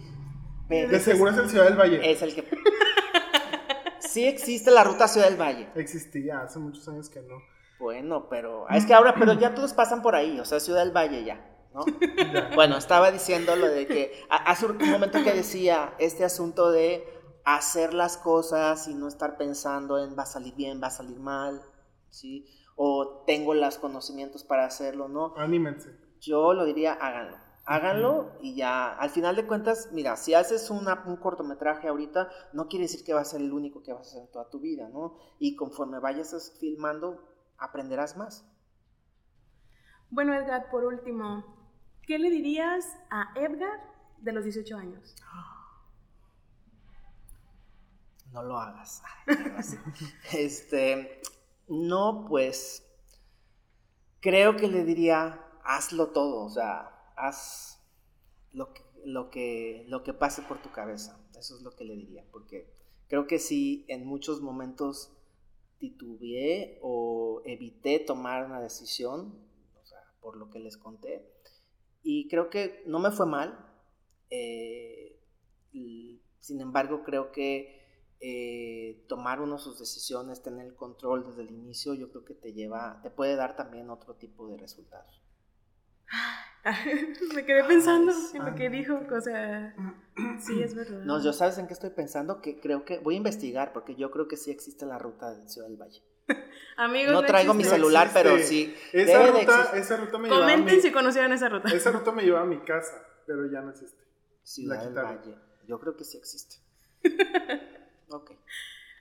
De 0.68 1.00
seguro 1.00 1.30
es 1.30 1.38
el 1.38 1.48
Ciudad 1.50 1.64
del 1.64 1.76
Valle. 1.78 2.10
es 2.10 2.22
el 2.22 2.34
que... 2.34 2.48
sí 4.00 4.26
existe 4.26 4.70
la 4.70 4.84
ruta 4.84 5.08
Ciudad 5.08 5.28
del 5.28 5.40
Valle. 5.40 5.68
Existía 5.74 6.40
hace 6.40 6.58
muchos 6.58 6.86
años 6.88 7.08
que 7.08 7.20
no. 7.22 7.36
Bueno, 7.78 8.28
pero 8.28 8.68
es 8.70 8.86
que 8.86 8.94
ahora, 8.94 9.14
pero 9.18 9.34
ya 9.34 9.54
todos 9.54 9.72
pasan 9.72 10.02
por 10.02 10.14
ahí, 10.16 10.40
o 10.40 10.44
sea, 10.44 10.58
Ciudad 10.60 10.80
del 10.84 10.96
Valle 10.96 11.24
ya, 11.24 11.40
¿no? 11.72 11.84
Ya. 12.32 12.50
Bueno, 12.54 12.76
estaba 12.76 13.10
diciendo 13.12 13.54
lo 13.56 13.68
de 13.68 13.86
que 13.86 14.12
hace 14.28 14.66
un 14.66 14.78
momento 14.90 15.22
que 15.22 15.32
decía 15.32 15.94
este 15.98 16.24
asunto 16.24 16.70
de 16.72 17.04
hacer 17.44 17.94
las 17.94 18.16
cosas 18.18 18.88
y 18.88 18.94
no 18.94 19.06
estar 19.08 19.36
pensando 19.38 20.02
en 20.02 20.18
va 20.18 20.24
a 20.24 20.26
salir 20.26 20.54
bien, 20.54 20.80
va 20.82 20.88
a 20.88 20.90
salir 20.90 21.18
mal, 21.20 21.62
¿sí? 22.10 22.44
O 22.80 23.24
tengo 23.26 23.54
los 23.54 23.76
conocimientos 23.78 24.44
para 24.44 24.64
hacerlo, 24.64 25.08
¿no? 25.08 25.34
Anímense. 25.36 25.90
Yo 26.20 26.54
lo 26.54 26.64
diría, 26.64 26.92
háganlo. 26.94 27.36
Háganlo 27.66 28.32
y 28.40 28.54
ya, 28.54 28.94
al 28.94 29.10
final 29.10 29.36
de 29.36 29.46
cuentas, 29.46 29.90
mira, 29.92 30.16
si 30.16 30.32
haces 30.32 30.70
una- 30.70 31.02
un 31.06 31.16
cortometraje 31.16 31.88
ahorita, 31.88 32.30
no 32.54 32.68
quiere 32.68 32.84
decir 32.84 33.04
que 33.04 33.12
va 33.12 33.20
a 33.20 33.24
ser 33.26 33.42
el 33.42 33.52
único 33.52 33.82
que 33.82 33.92
vas 33.92 34.06
a 34.06 34.10
hacer 34.10 34.22
en 34.22 34.30
toda 34.30 34.48
tu 34.48 34.60
vida, 34.60 34.88
¿no? 34.88 35.18
Y 35.38 35.54
conforme 35.56 35.98
vayas 35.98 36.32
as- 36.32 36.56
filmando, 36.60 37.20
aprenderás 37.58 38.16
más. 38.16 38.46
Bueno, 40.08 40.32
Edgar, 40.32 40.70
por 40.70 40.84
último, 40.84 41.44
¿qué 42.06 42.18
le 42.18 42.30
dirías 42.30 42.86
a 43.10 43.32
Edgar 43.34 43.78
de 44.18 44.32
los 44.32 44.44
18 44.44 44.76
años? 44.78 45.14
No 48.32 48.42
lo 48.42 48.58
hagas. 48.58 49.02
este, 50.32 51.20
no, 51.68 52.26
pues, 52.28 52.86
creo 54.20 54.56
que 54.56 54.68
le 54.68 54.84
diría, 54.84 55.44
hazlo 55.64 56.08
todo, 56.08 56.44
o 56.44 56.50
sea, 56.50 57.12
haz 57.16 57.80
lo 58.52 58.72
que, 58.72 58.82
lo 59.04 59.30
que, 59.30 59.84
lo 59.88 60.02
que 60.02 60.14
pase 60.14 60.42
por 60.42 60.60
tu 60.60 60.70
cabeza. 60.70 61.20
Eso 61.38 61.56
es 61.56 61.62
lo 61.62 61.70
que 61.70 61.84
le 61.84 61.94
diría, 61.94 62.24
porque 62.32 62.72
creo 63.08 63.26
que 63.26 63.38
sí, 63.38 63.84
en 63.88 64.06
muchos 64.06 64.40
momentos 64.40 65.12
titubeé 65.78 66.78
o 66.82 67.42
evité 67.44 68.00
tomar 68.00 68.44
una 68.44 68.60
decisión, 68.60 69.38
o 69.80 69.86
sea, 69.86 69.98
por 70.20 70.36
lo 70.36 70.50
que 70.50 70.58
les 70.58 70.76
conté, 70.76 71.30
y 72.02 72.28
creo 72.28 72.50
que 72.50 72.82
no 72.86 72.98
me 72.98 73.10
fue 73.10 73.26
mal. 73.26 73.64
eh, 74.30 75.14
sin 76.40 76.60
embargo, 76.62 77.02
creo 77.04 77.30
que 77.30 77.77
eh, 78.20 79.04
tomar 79.08 79.40
uno 79.40 79.58
sus 79.58 79.78
decisiones, 79.78 80.42
tener 80.42 80.66
el 80.66 80.74
control 80.74 81.24
desde 81.24 81.42
el 81.42 81.50
inicio, 81.50 81.94
yo 81.94 82.10
creo 82.10 82.24
que 82.24 82.34
te 82.34 82.52
lleva, 82.52 83.00
te 83.02 83.10
puede 83.10 83.36
dar 83.36 83.56
también 83.56 83.90
otro 83.90 84.14
tipo 84.14 84.48
de 84.48 84.56
resultados. 84.56 85.22
Me 87.34 87.44
quedé 87.44 87.64
pensando 87.64 88.12
Ay, 88.12 88.38
en 88.38 88.44
lo 88.46 88.54
que 88.54 88.70
dijo, 88.70 89.00
o 89.10 89.20
sea, 89.20 89.74
sí, 90.40 90.62
es 90.62 90.74
verdad. 90.74 91.04
No, 91.04 91.22
yo 91.22 91.32
sabes 91.32 91.58
en 91.58 91.66
qué 91.66 91.72
estoy 91.74 91.90
pensando, 91.90 92.40
que 92.40 92.60
creo 92.60 92.84
que 92.84 92.98
voy 92.98 93.14
a 93.14 93.18
investigar, 93.18 93.72
porque 93.72 93.94
yo 93.94 94.10
creo 94.10 94.26
que 94.28 94.36
sí 94.36 94.50
existe 94.50 94.84
la 94.86 94.98
ruta 94.98 95.34
de 95.34 95.48
Ciudad 95.48 95.68
del 95.68 95.76
Valle. 95.76 96.02
Amigos, 96.76 97.12
No 97.12 97.22
traigo 97.22 97.54
mi 97.54 97.64
celular, 97.64 98.06
existe. 98.08 98.22
pero 98.28 98.42
sí. 98.42 98.74
Esa 98.92 99.26
ruta, 99.26 99.70
esa 99.76 99.96
ruta 99.96 100.18
me 100.18 100.28
llevaba 100.28 100.46
a 100.46 100.50
Comenten 100.50 100.76
mi, 100.76 100.82
si 100.82 100.92
conocieron 100.92 101.32
esa 101.32 101.48
ruta. 101.48 101.68
esa 101.74 101.90
ruta 101.90 102.12
me 102.12 102.22
llevaba 102.22 102.44
a 102.44 102.48
mi 102.48 102.58
casa, 102.60 102.94
pero 103.26 103.46
ya 103.50 103.60
no 103.60 103.70
existe. 103.70 104.02
Ciudad 104.42 104.76
la 104.78 104.84
del. 104.84 104.94
Valle. 105.18 105.34
Yo 105.66 105.78
creo 105.78 105.96
que 105.96 106.04
sí 106.04 106.16
existe. 106.18 106.56
Ok. 108.10 108.32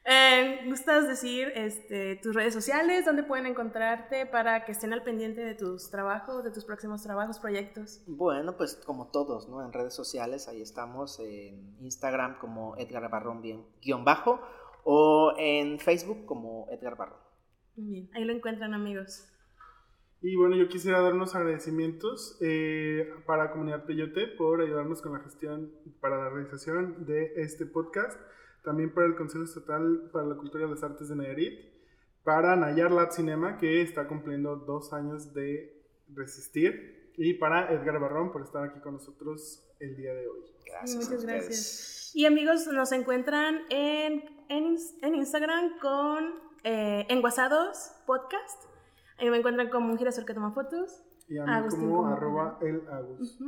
Eh, 0.09 0.61
¿Gustas 0.65 1.05
decir 1.05 1.51
este, 1.53 2.15
tus 2.15 2.33
redes 2.33 2.53
sociales? 2.53 3.03
¿Dónde 3.03 3.23
pueden 3.23 3.45
encontrarte 3.45 4.25
para 4.25 4.63
que 4.63 4.71
estén 4.71 4.93
al 4.93 5.03
pendiente 5.03 5.41
de 5.41 5.53
tus 5.53 5.91
trabajos, 5.91 6.45
de 6.45 6.51
tus 6.51 6.63
próximos 6.63 7.03
trabajos, 7.03 7.39
proyectos? 7.39 8.01
Bueno, 8.07 8.55
pues 8.55 8.81
como 8.85 9.11
todos, 9.11 9.49
¿no? 9.49 9.65
En 9.65 9.73
redes 9.73 9.93
sociales, 9.93 10.47
ahí 10.47 10.61
estamos, 10.61 11.19
en 11.19 11.75
Instagram 11.81 12.39
como 12.39 12.77
Edgar 12.77 13.09
Barrón 13.09 13.41
bien, 13.41 13.65
guion 13.81 14.05
bajo, 14.05 14.39
o 14.85 15.33
en 15.37 15.77
Facebook 15.77 16.25
como 16.25 16.67
Edgar 16.71 16.95
Barrón. 16.95 17.19
Bien, 17.75 18.09
ahí 18.13 18.23
lo 18.23 18.31
encuentran 18.31 18.73
amigos. 18.73 19.27
Y 20.21 20.37
bueno, 20.37 20.55
yo 20.55 20.69
quisiera 20.69 21.01
dar 21.01 21.15
unos 21.15 21.35
agradecimientos 21.35 22.37
eh, 22.39 23.13
para 23.25 23.51
Comunidad 23.51 23.83
Peyote 23.83 24.27
por 24.27 24.61
ayudarnos 24.61 25.01
con 25.01 25.11
la 25.11 25.19
gestión 25.19 25.69
para 25.99 26.17
la 26.17 26.29
realización 26.29 27.05
de 27.05 27.33
este 27.35 27.65
podcast 27.65 28.17
también 28.67 28.93
para 28.93 29.07
el 29.07 29.15
Consejo 29.15 29.45
Estatal 29.45 30.09
para 30.11 30.25
la 30.25 30.35
Cultura 30.35 30.65
y 30.65 30.69
las 30.69 30.83
Artes 30.83 31.07
de 31.07 31.15
Nayarit, 31.15 31.57
para 32.25 32.57
Nayar 32.57 32.91
Lab 32.91 33.13
Cinema, 33.13 33.57
que 33.57 33.81
está 33.81 34.09
cumpliendo 34.09 34.57
dos 34.57 34.91
años 34.91 35.33
de 35.33 35.85
resistir, 36.13 37.13
y 37.15 37.35
para 37.35 37.71
Edgar 37.71 37.97
Barrón 37.97 38.33
por 38.33 38.41
estar 38.41 38.65
aquí 38.65 38.81
con 38.81 38.95
nosotros 38.95 39.65
el 39.79 39.95
día 39.95 40.13
de 40.13 40.27
hoy. 40.27 40.41
Gracias. 40.65 41.01
Muchas 41.01 41.23
gracias. 41.23 42.11
Y 42.13 42.25
amigos, 42.25 42.67
nos 42.67 42.91
encuentran 42.91 43.61
en, 43.69 44.25
en, 44.49 45.15
Instagram 45.15 45.79
con 45.79 46.33
eh, 46.65 47.05
Enguasados 47.07 47.93
Podcast. 48.05 48.65
Ahí 49.17 49.29
me 49.29 49.37
encuentran 49.37 49.69
como 49.69 49.93
un 49.93 49.97
girasol 49.97 50.25
que 50.25 50.33
toma 50.33 50.51
fotos. 50.51 51.03
Y 51.29 51.37
a 51.37 51.45
mí 51.45 51.69
como, 51.69 52.05
arroba 52.05 52.59
el 52.61 52.81
Agus. 52.89 53.39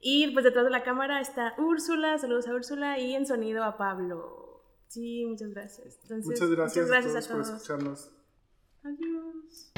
Y 0.00 0.32
pues 0.32 0.44
detrás 0.44 0.64
de 0.64 0.70
la 0.72 0.82
cámara 0.82 1.20
está 1.20 1.54
Úrsula, 1.58 2.18
saludos 2.18 2.48
a 2.48 2.54
Úrsula, 2.54 2.98
y 2.98 3.14
en 3.14 3.24
sonido 3.24 3.62
a 3.62 3.76
Pablo. 3.76 4.47
Sí, 4.88 5.24
muchas 5.26 5.50
gracias. 5.50 5.98
muchas 6.08 6.50
gracias, 6.50 6.86
muchas 6.86 6.88
gracias 6.88 7.16
a 7.16 7.28
todos, 7.28 7.46
por 7.46 7.56
escucharnos. 7.56 8.10
Adiós. 8.82 9.72